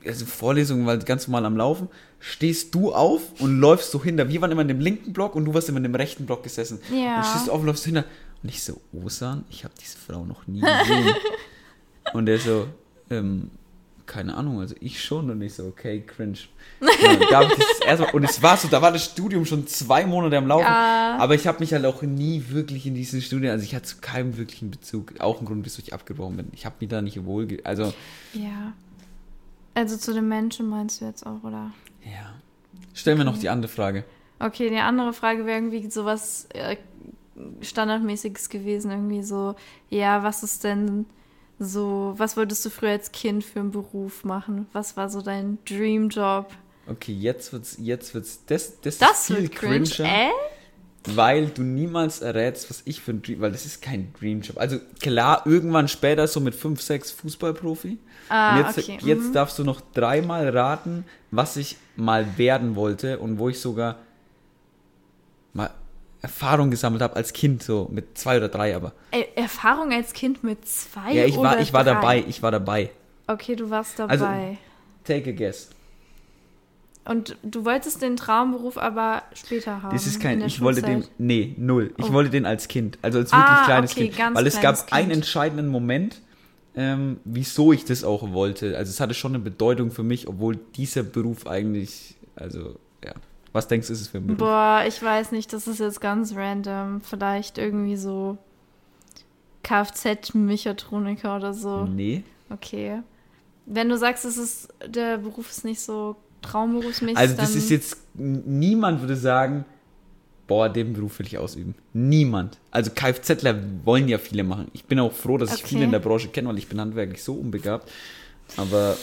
also 0.06 0.26
Vorlesung 0.26 0.86
war 0.86 0.98
ganz 0.98 1.28
normal 1.28 1.46
am 1.46 1.58
Laufen, 1.58 1.88
stehst 2.20 2.76
du 2.76 2.94
auf 2.94 3.22
und 3.40 3.60
läufst 3.60 3.92
so 3.92 4.04
hinter. 4.04 4.30
Wir 4.30 4.42
waren 4.42 4.52
immer 4.52 4.62
in 4.62 4.68
dem 4.68 4.80
linken 4.80 5.12
Block 5.12 5.36
und 5.36 5.46
du 5.46 5.54
warst 5.54 5.70
immer 5.70 5.78
in 5.78 5.84
dem 5.84 5.96
rechten 5.96 6.26
Block 6.26 6.44
gesessen. 6.44 6.80
Ja. 6.94 7.18
Und 7.18 7.26
stehst 7.26 7.48
du 7.48 7.52
auf 7.52 7.62
und 7.62 7.68
läufst 7.68 7.86
hinter. 7.86 8.06
Und 8.44 8.50
ich 8.50 8.62
so, 8.64 8.80
Osan, 8.92 9.46
ich 9.50 9.64
habe 9.64 9.74
diese 9.82 9.98
Frau 9.98 10.26
noch 10.26 10.46
nie 10.48 10.62
gesehen. 10.62 11.16
und 12.12 12.28
er 12.28 12.40
so, 12.40 12.68
ähm, 13.10 13.52
keine 14.06 14.36
Ahnung, 14.36 14.60
also 14.60 14.76
ich 14.80 15.04
schon. 15.04 15.30
Und 15.30 15.42
ich 15.42 15.54
so, 15.54 15.66
okay, 15.66 16.02
cringe. 16.06 16.40
Ja, 17.02 17.16
da 17.16 17.40
hab 17.40 17.52
ich 17.52 17.58
das 17.58 17.80
erste 17.86 18.06
Mal, 18.06 18.14
und 18.14 18.24
es 18.26 18.42
war 18.42 18.58
so, 18.58 18.68
da 18.68 18.82
war 18.82 18.92
das 18.92 19.06
Studium 19.06 19.46
schon 19.46 19.66
zwei 19.68 20.06
Monate 20.06 20.38
am 20.38 20.48
Laufen. 20.48 20.66
Ja. 20.66 21.18
Aber 21.18 21.36
ich 21.36 21.48
habe 21.48 21.60
mich 21.60 21.74
halt 21.74 21.86
auch 21.86 22.02
nie 22.02 22.44
wirklich 22.50 22.86
in 22.86 22.94
diesen 22.94 23.22
Studien, 23.22 23.52
also 23.52 23.64
ich 23.64 23.74
hatte 23.74 23.86
zu 23.86 23.98
keinem 24.02 24.38
wirklichen 24.38 24.70
Bezug. 24.70 25.14
Auch 25.20 25.40
ein 25.40 25.46
Grund, 25.46 25.66
wieso 25.66 25.82
ich 25.82 25.94
abgebrochen 25.94 26.38
bin. 26.38 26.48
Ich 26.54 26.66
habe 26.66 26.76
mich 26.80 26.90
da 26.90 27.02
nicht 27.02 27.24
wohl, 27.26 27.48
also 27.64 27.94
Ja. 28.34 28.74
Also 29.76 29.98
zu 29.98 30.14
den 30.14 30.28
Menschen 30.28 30.70
meinst 30.70 31.02
du 31.02 31.06
jetzt 31.06 31.26
auch, 31.26 31.44
oder? 31.44 31.72
ja. 32.04 32.34
Stellen 32.94 33.18
wir 33.18 33.26
noch 33.26 33.40
die 33.40 33.50
andere 33.50 33.72
Frage. 33.72 34.04
Okay, 34.40 34.70
die 34.70 34.78
andere 34.78 35.14
Frage 35.14 35.46
wäre 35.46 35.58
irgendwie 35.58 35.90
sowas 35.90 36.48
äh, 36.54 36.76
Standardmäßiges 37.62 38.50
gewesen. 38.50 38.92
Irgendwie 38.92 39.24
so, 39.24 39.56
ja, 39.90 40.22
was 40.22 40.44
ist 40.44 40.64
denn 40.64 41.06
so, 41.60 42.14
was 42.18 42.36
wolltest 42.38 42.66
du 42.66 42.70
früher 42.70 42.92
als 42.92 43.12
Kind 43.12 43.44
für 43.44 43.60
einen 43.60 43.72
Beruf 43.72 44.24
machen? 44.24 44.68
Was 44.74 44.98
war 44.98 45.10
so 45.10 45.22
dein 45.22 45.58
Dreamjob? 45.66 46.48
Okay, 46.88 47.14
jetzt 47.14 47.54
wird's, 47.54 47.78
jetzt 47.80 48.14
wird's, 48.14 48.42
das, 48.46 48.80
das, 48.82 48.98
Das 48.98 49.12
ist 49.12 49.26
viel 49.28 49.44
wird 49.44 49.56
cringe. 49.56 49.84
cringer, 49.90 50.10
Äh? 50.10 50.30
weil 51.06 51.48
du 51.48 51.64
niemals 51.64 52.22
errätst, 52.22 52.70
was 52.70 52.82
ich 52.86 53.02
für 53.02 53.12
ein 53.12 53.22
Dream, 53.22 53.42
weil 53.42 53.52
das 53.52 53.66
ist 53.66 53.82
kein 53.82 54.14
Dreamjob. 54.20 54.58
Also 54.58 54.80
klar, 55.02 55.44
irgendwann 55.46 55.88
später 55.88 56.28
so 56.28 56.40
mit 56.40 56.56
5, 56.56 56.82
6 56.82 57.12
Fußballprofi. 57.12 57.98
Ah, 58.30 58.58
und 58.58 58.66
jetzt, 58.66 58.78
okay. 58.78 59.00
jetzt 59.04 59.28
mhm. 59.28 59.34
darfst 59.34 59.60
du 59.60 59.64
noch 59.64 59.82
dreimal 59.94 60.48
raten, 60.50 61.06
was 61.32 61.58
ich 61.58 61.78
mal 61.96 62.38
werden 62.38 62.76
wollte 62.76 63.20
und 63.20 63.38
wo 63.38 63.50
ich 63.50 63.60
sogar 63.60 63.98
mal 65.54 65.72
Erfahrung 66.24 66.72
gesammelt 66.72 67.02
habe 67.04 67.16
als 67.18 67.34
Kind, 67.34 67.62
so 67.62 67.88
mit 67.92 68.18
zwei 68.18 68.38
oder 68.38 68.48
drei 68.50 68.76
aber. 68.76 68.94
Erfahrung 69.36 69.92
als 69.94 70.14
Kind 70.14 70.44
mit 70.44 70.68
zwei 70.68 71.12
Ja, 71.14 71.26
ich 71.26 71.38
oder 71.38 71.50
war, 71.52 71.60
ich 71.60 71.74
war 71.74 71.84
drei? 71.84 71.94
dabei, 71.94 72.24
ich 72.28 72.42
war 72.42 72.50
dabei. 72.52 72.90
Okay, 73.28 73.56
du 73.56 73.70
warst 73.70 74.00
Also- 74.02 74.26
dabei. 74.26 74.58
Take 75.04 75.30
a 75.30 75.34
guess. 75.34 75.70
Und 77.06 77.36
du 77.44 77.66
wolltest 77.66 78.02
den 78.02 78.16
Traumberuf 78.16 78.78
aber 78.78 79.24
später 79.34 79.84
haben. 79.84 79.94
Das 79.94 80.08
ist 80.08 80.16
in 80.16 80.22
kein, 80.22 80.42
ich 80.42 80.62
wollte 80.62 80.82
den, 80.82 81.00
Schulzeit. 81.02 81.12
nee, 81.18 81.54
null. 81.58 81.94
Ich 81.98 82.06
Oh. 82.06 82.14
wollte 82.14 82.30
den 82.30 82.46
als 82.46 82.70
Kind, 82.70 82.98
also 83.02 83.20
als 83.20 83.32
wirklich 83.34 83.46
Ah, 83.46 83.66
kleines 83.66 83.92
okay, 83.92 84.08
Kind. 84.08 84.36
Weil 84.36 84.48
es 84.48 84.54
gab 84.62 84.76
kleines 84.76 84.92
einen 84.94 85.08
Kind. 85.10 85.16
entscheidenden 85.18 85.68
Moment, 85.68 86.22
ähm, 86.78 87.20
wieso 87.26 87.74
ich 87.74 87.84
das 87.84 88.06
auch 88.06 88.32
wollte. 88.32 88.78
Also 88.78 88.90
es 88.92 89.02
hatte 89.02 89.14
schon 89.14 89.32
eine 89.36 89.44
Bedeutung 89.44 89.92
für 89.92 90.04
mich, 90.04 90.30
obwohl 90.30 90.56
dieser 90.78 91.04
Beruf 91.04 91.46
eigentlich, 91.46 92.16
also, 92.38 92.78
ja. 93.04 93.12
Was 93.54 93.68
denkst 93.68 93.88
du, 93.88 93.94
ist 93.94 94.02
es 94.02 94.08
für 94.08 94.18
ein 94.18 94.28
Beruf? 94.28 94.40
Boah, 94.40 94.84
ich 94.88 95.02
weiß 95.02 95.32
nicht, 95.32 95.54
das 95.54 95.68
ist 95.68 95.80
jetzt 95.80 96.02
ganz 96.02 96.36
random. 96.36 97.02
Vielleicht 97.02 97.58
irgendwie 97.58 97.96
so 97.96 98.38
Kfz-Mechatroniker 99.64 101.36
oder 101.36 101.54
so. 101.54 101.86
Nee. 101.86 102.24
Okay. 102.50 103.02
Wenn 103.66 103.90
du 103.90 103.98
sagst, 103.98 104.26
es 104.26 104.38
ist, 104.38 104.70
der 104.86 105.18
Beruf 105.20 105.50
ist 105.50 105.64
nicht 105.66 105.80
so 105.80 106.16
traumberufsmäßig, 106.42 107.18
Also 107.18 107.36
das 107.38 107.56
ist 107.56 107.70
jetzt, 107.70 107.98
niemand 108.14 109.00
würde 109.02 109.16
sagen, 109.16 109.64
boah, 110.48 110.68
den 110.68 110.92
Beruf 110.94 111.20
will 111.20 111.26
ich 111.28 111.38
ausüben. 111.38 111.74
Niemand. 111.94 112.58
Also 112.72 112.92
Kfzler 112.94 113.56
wollen 113.86 114.10
ja 114.10 114.18
viele 114.18 114.44
machen. 114.44 114.68
Ich 114.74 114.84
bin 114.84 115.00
auch 115.00 115.14
froh, 115.14 115.38
dass 115.38 115.54
ich 115.54 115.60
Okay. 115.60 115.68
viele 115.70 115.86
in 115.86 115.92
der 115.92 116.00
Branche 116.00 116.28
kenne, 116.28 116.50
weil 116.50 116.58
ich 116.58 116.68
bin 116.68 116.82
handwerklich 116.82 117.24
so 117.24 117.34
unbegabt. 117.36 117.90
Aber 118.58 118.98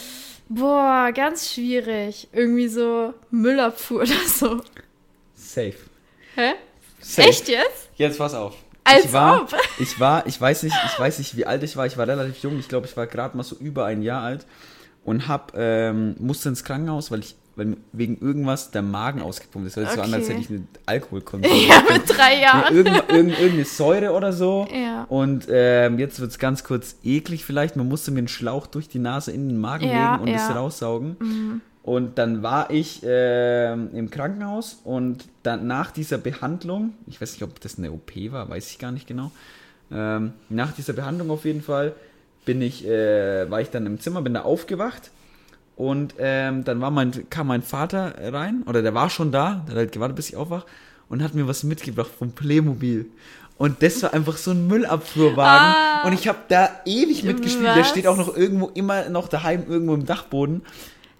Boah, 0.53 1.11
ganz 1.13 1.53
schwierig. 1.53 2.27
Irgendwie 2.33 2.67
so 2.67 3.13
Müllabfuhr 3.29 4.01
oder 4.01 4.27
so. 4.27 4.61
safe. 5.33 5.75
Hä? 6.35 6.53
safe. 6.99 7.29
Echt 7.29 7.47
jetzt? 7.47 7.89
Jetzt 7.95 8.17
pass 8.17 8.33
auf. 8.33 8.55
Als 8.83 9.05
ich 9.05 9.13
war, 9.13 9.43
ob. 9.43 9.55
ich 9.79 9.97
war, 9.99 10.27
ich 10.27 10.39
weiß 10.39 10.63
nicht, 10.63 10.75
ich 10.85 10.99
weiß 10.99 11.19
nicht, 11.19 11.37
wie 11.37 11.45
alt 11.45 11.63
ich 11.63 11.77
war. 11.77 11.85
Ich 11.85 11.97
war 11.97 12.05
relativ 12.05 12.37
jung. 12.39 12.59
Ich 12.59 12.67
glaube, 12.67 12.85
ich 12.85 12.97
war 12.97 13.07
gerade 13.07 13.37
mal 13.37 13.43
so 13.43 13.55
über 13.55 13.85
ein 13.85 14.01
Jahr 14.01 14.23
alt 14.23 14.45
und 15.05 15.29
hab 15.29 15.53
ähm, 15.55 16.15
musste 16.19 16.49
ins 16.49 16.65
Krankenhaus, 16.65 17.11
weil 17.11 17.21
ich, 17.21 17.35
weil 17.61 17.77
wegen 17.93 18.17
irgendwas 18.19 18.71
der 18.71 18.81
Magen 18.81 19.21
ausgepumpt 19.21 19.67
ist. 19.67 19.77
Das 19.77 19.85
sich 19.85 19.93
so 19.95 20.01
an, 20.01 20.13
als 20.13 20.23
Okay. 20.25 20.33
hätte 20.33 20.41
ich 20.41 20.49
einen 20.49 20.67
Alkohol 20.87 21.21
konsumiert. 21.31 21.69
Ja, 21.69 21.83
mit 21.93 22.09
drei 22.09 22.39
Jahren. 22.41 22.75
irgend, 22.75 23.03
irgend, 23.09 23.31
irgendeine 23.39 23.65
Säure 23.65 24.11
oder 24.13 24.33
so. 24.33 24.67
Ja. 24.73 25.03
Und 25.09 25.47
ähm, 25.49 25.99
jetzt 25.99 26.19
wird's 26.19 26.39
ganz 26.39 26.63
kurz 26.63 26.95
eklig 27.03 27.45
vielleicht. 27.45 27.75
Man 27.75 27.87
musste 27.87 28.09
mir 28.11 28.17
einen 28.19 28.27
Schlauch 28.27 28.65
durch 28.67 28.89
die 28.89 28.99
Nase 28.99 29.31
in 29.31 29.47
den 29.47 29.59
Magen 29.59 29.87
Ja, 29.87 30.13
legen 30.15 30.23
und 30.23 30.29
es 30.29 30.41
ja. 30.41 30.49
Mhm. 30.51 30.57
raussaugen. 30.57 31.61
Und 31.83 32.17
dann 32.17 32.43
war 32.43 32.69
ich 32.71 33.01
ähm, 33.03 33.89
im 33.93 34.09
Krankenhaus 34.11 34.79
und 34.83 35.25
dann 35.43 35.67
nach 35.67 35.91
dieser 35.91 36.17
Behandlung, 36.17 36.93
ich 37.07 37.21
weiß 37.21 37.33
nicht, 37.33 37.43
ob 37.43 37.59
das 37.59 37.77
eine 37.77 37.91
OP 37.91 38.11
war, 38.31 38.49
weiß 38.49 38.69
ich 38.71 38.79
gar 38.79 38.91
nicht 38.91 39.07
genau. 39.07 39.31
Ähm, 39.91 40.33
nach 40.49 40.71
dieser 40.73 40.93
Behandlung 40.93 41.31
auf 41.31 41.45
jeden 41.45 41.61
Fall 41.61 41.93
bin 42.45 42.61
ich, 42.61 42.87
äh, 42.87 43.49
war 43.49 43.61
ich 43.61 43.69
dann 43.69 43.85
im 43.85 43.99
Zimmer, 43.99 44.21
bin 44.21 44.33
da 44.33 44.41
aufgewacht 44.41 45.11
und 45.75 46.13
ähm, 46.19 46.63
dann 46.63 46.81
war 46.81 46.91
mein, 46.91 47.29
kam 47.29 47.47
mein 47.47 47.61
Vater 47.63 48.13
rein, 48.33 48.63
oder 48.67 48.81
der 48.81 48.93
war 48.93 49.09
schon 49.09 49.31
da, 49.31 49.63
der 49.65 49.71
hat 49.71 49.77
halt 49.77 49.91
gewartet, 49.91 50.15
bis 50.15 50.29
ich 50.29 50.35
aufwach, 50.35 50.65
und 51.09 51.23
hat 51.23 51.33
mir 51.33 51.47
was 51.47 51.63
mitgebracht 51.63 52.11
vom 52.17 52.31
Playmobil. 52.31 53.07
Und 53.57 53.83
das 53.83 54.01
war 54.01 54.13
einfach 54.13 54.37
so 54.37 54.51
ein 54.51 54.67
Müllabfuhrwagen. 54.67 55.75
Ah. 55.75 56.07
und 56.07 56.13
ich 56.13 56.27
habe 56.27 56.39
da 56.47 56.69
ewig 56.85 57.23
mitgespielt. 57.23 57.67
Der 57.67 57.77
Was? 57.77 57.89
steht 57.89 58.07
auch 58.07 58.17
noch 58.17 58.35
irgendwo, 58.35 58.71
immer 58.73 59.07
noch 59.09 59.27
daheim, 59.27 59.65
irgendwo 59.69 59.93
im 59.93 60.05
Dachboden. 60.05 60.61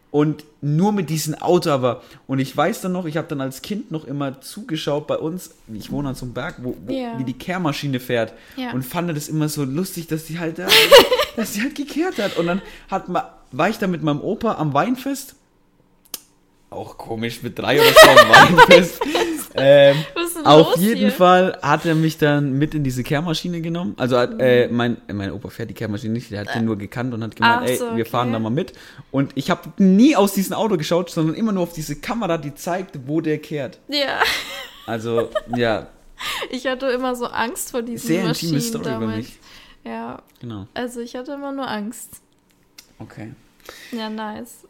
Und 0.10 0.43
nur 0.60 0.91
mit 0.91 1.10
diesem 1.10 1.36
Auto 1.36 1.70
aber. 1.70 2.02
Und 2.28 2.39
ich 2.39 2.56
weiß 2.58 2.82
dann 2.82 2.91
noch, 2.91 3.06
ich 3.06 3.16
habe 3.16 3.28
dann 3.30 3.39
als 3.39 3.62
Kind 3.62 3.91
noch 3.91 4.04
immer 4.06 4.41
zugeschaut 4.41 5.08
bei 5.08 5.18
uns, 5.18 5.52
ich 5.74 5.89
wohne 5.91 6.10
an 6.10 6.16
so 6.16 6.26
einem 6.26 6.34
Berg, 6.34 6.56
wo, 6.64 6.76
wo 6.86 6.91
Ja. 6.91 7.18
wie 7.18 7.24
die 7.24 7.34
Kehrmaschine 7.34 7.99
fährt. 8.02 8.34
Ja. 8.58 8.72
Und 8.74 8.84
fand 8.84 9.10
das 9.16 9.30
immer 9.30 9.47
so 9.47 9.64
lustig, 9.64 10.08
dass 10.08 10.26
die 10.26 10.38
halt 10.39 10.60
da, 10.60 10.68
dass 11.38 11.54
die 11.54 11.62
halt 11.62 11.76
gekehrt 11.76 12.18
hat. 12.18 12.38
Und 12.38 12.47
dann 12.47 12.62
hat 12.89 13.08
ma, 13.08 13.32
war 13.52 13.70
ich 13.70 13.78
da 13.78 13.88
mit 13.88 14.04
meinem 14.04 14.22
Opa 14.22 14.56
am 14.56 14.74
Weinfest. 14.74 15.36
Auch 16.70 16.97
komisch, 16.97 17.43
mit 17.43 17.60
drei 17.60 17.80
oder 17.82 17.89
so 17.91 18.10
am 18.10 18.30
Weinfest. 18.58 19.02
ähm, 19.56 19.97
auf 20.45 20.78
jeden 20.78 20.97
hier? 20.97 21.12
Fall 21.12 21.60
hat 21.62 21.86
er 21.86 21.95
mich 21.95 22.18
dann 22.18 22.54
mit 22.54 22.74
in 22.74 22.86
diese 22.86 23.04
Kehrmaschine 23.04 23.60
genommen. 23.60 23.93
Also 23.97 24.18
hat, 24.18 24.39
äh, 24.39 24.70
mein, 24.70 24.97
äh, 25.10 25.14
mein 25.14 25.34
Opa 25.34 25.49
fährt 25.49 25.70
die 25.70 25.74
Kehrmaschine 25.74 26.14
nicht, 26.14 26.32
der 26.32 26.41
hat 26.41 26.56
den 26.56 26.64
nur 26.64 26.78
gekannt 26.78 27.14
und 27.14 27.22
hat 27.24 27.36
gemeint, 27.36 27.62
Ach 27.64 27.68
ey, 27.68 27.76
so, 27.76 27.86
wir 27.88 27.91
okay. 27.91 28.06
fahren 28.06 28.32
da 28.32 28.39
mal 28.39 28.49
mit. 28.52 28.72
Und 29.12 29.34
ich 29.36 29.49
habe 29.49 29.70
nie 29.84 30.16
aus 30.16 30.34
diesem 30.34 30.54
Auto 30.56 30.78
geschaut, 30.78 31.10
sondern 31.10 31.36
immer 31.36 31.52
nur 31.52 31.64
auf 31.64 31.74
diese 31.74 31.97
Kamera, 31.99 32.38
die 32.38 32.56
zeigt, 32.56 32.97
wo 33.06 33.20
der 33.20 33.39
kehrt. 33.39 33.80
Ja. 33.89 34.20
Also, 34.86 35.30
ja, 35.56 35.88
Ich 36.52 36.66
hatte 36.68 36.86
immer 36.88 37.16
so 37.16 37.26
Angst 37.26 37.72
vor 37.72 37.82
diesen 37.82 38.08
sehr 38.08 38.24
Maschinen 38.24 38.54
intime 38.54 38.70
Story 38.70 38.84
damals. 38.86 39.04
über 39.04 39.18
mich. 39.18 39.39
Ja, 39.84 40.22
Genau. 40.39 40.68
also 40.74 41.02
ich 41.02 41.16
hatte 41.18 41.34
immer 41.34 41.52
nur 41.52 41.68
Angst. 41.68 42.22
Okay. 43.02 43.34
Ja, 43.91 44.10
nice. 44.10 44.66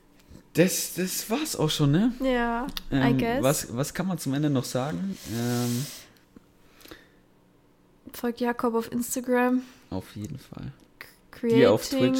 Das, 0.54 0.94
das 0.96 1.30
war's 1.30 1.56
auch 1.56 1.70
schon, 1.70 1.92
ne? 1.92 2.12
Ja, 2.22 2.68
I 2.92 2.96
Ähm, 2.96 3.18
guess. 3.18 3.42
was, 3.44 3.76
was 3.76 3.94
kann 3.94 4.08
man 4.08 4.18
zum 4.18 4.34
Ende 4.34 4.50
noch 4.50 4.66
sagen? 4.66 5.18
Ähm, 5.34 5.86
Folgt 8.14 8.42
Jakob 8.42 8.76
auf 8.76 8.92
Instagram. 8.92 9.62
auf 9.90 10.16
jeden 10.16 10.38
Fall. 10.38 10.74
Creating 11.32 11.60
Dir 11.60 11.72
auf 11.72 11.88
Twitch. 11.90 12.20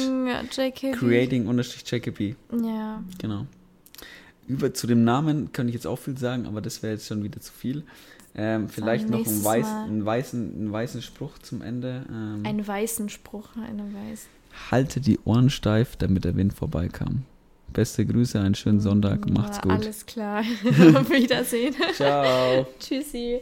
JKB. 0.56 0.92
Creating-JKB. 0.98 2.34
Ja. 2.64 3.02
Genau. 3.20 3.46
Über 4.48 4.72
zu 4.72 4.86
dem 4.86 5.04
Namen 5.04 5.52
könnte 5.52 5.68
ich 5.68 5.74
jetzt 5.74 5.86
auch 5.86 5.98
viel 5.98 6.16
sagen, 6.16 6.46
aber 6.46 6.60
das 6.62 6.82
wäre 6.82 6.94
jetzt 6.94 7.06
schon 7.06 7.22
wieder 7.22 7.40
zu 7.40 7.52
viel. 7.52 7.84
Ähm, 8.34 8.70
vielleicht 8.70 9.10
noch 9.10 9.24
einen, 9.24 9.44
weiß, 9.44 9.66
einen, 9.66 10.04
weißen, 10.06 10.54
einen 10.54 10.72
weißen 10.72 11.02
Spruch 11.02 11.38
zum 11.40 11.60
Ende. 11.60 12.06
Ähm, 12.08 12.42
Einen 12.46 12.66
weißen 12.66 13.10
Spruch, 13.10 13.50
eine 13.56 13.82
weiß. 13.92 14.26
Halte 14.70 15.00
die 15.00 15.18
Ohren 15.24 15.50
steif, 15.50 15.96
damit 15.96 16.24
der 16.24 16.36
Wind 16.36 16.52
vorbeikam. 16.52 17.24
Beste 17.72 18.04
Grüße, 18.04 18.38
einen 18.38 18.54
schönen 18.54 18.80
Sonntag, 18.80 19.28
macht's 19.30 19.60
gut. 19.60 19.72
Alles 19.72 20.04
klar. 20.04 20.40
Auf 20.94 21.10
Wiedersehen. 21.10 21.74
Ciao. 21.94 22.66
Tschüssi. 22.78 23.40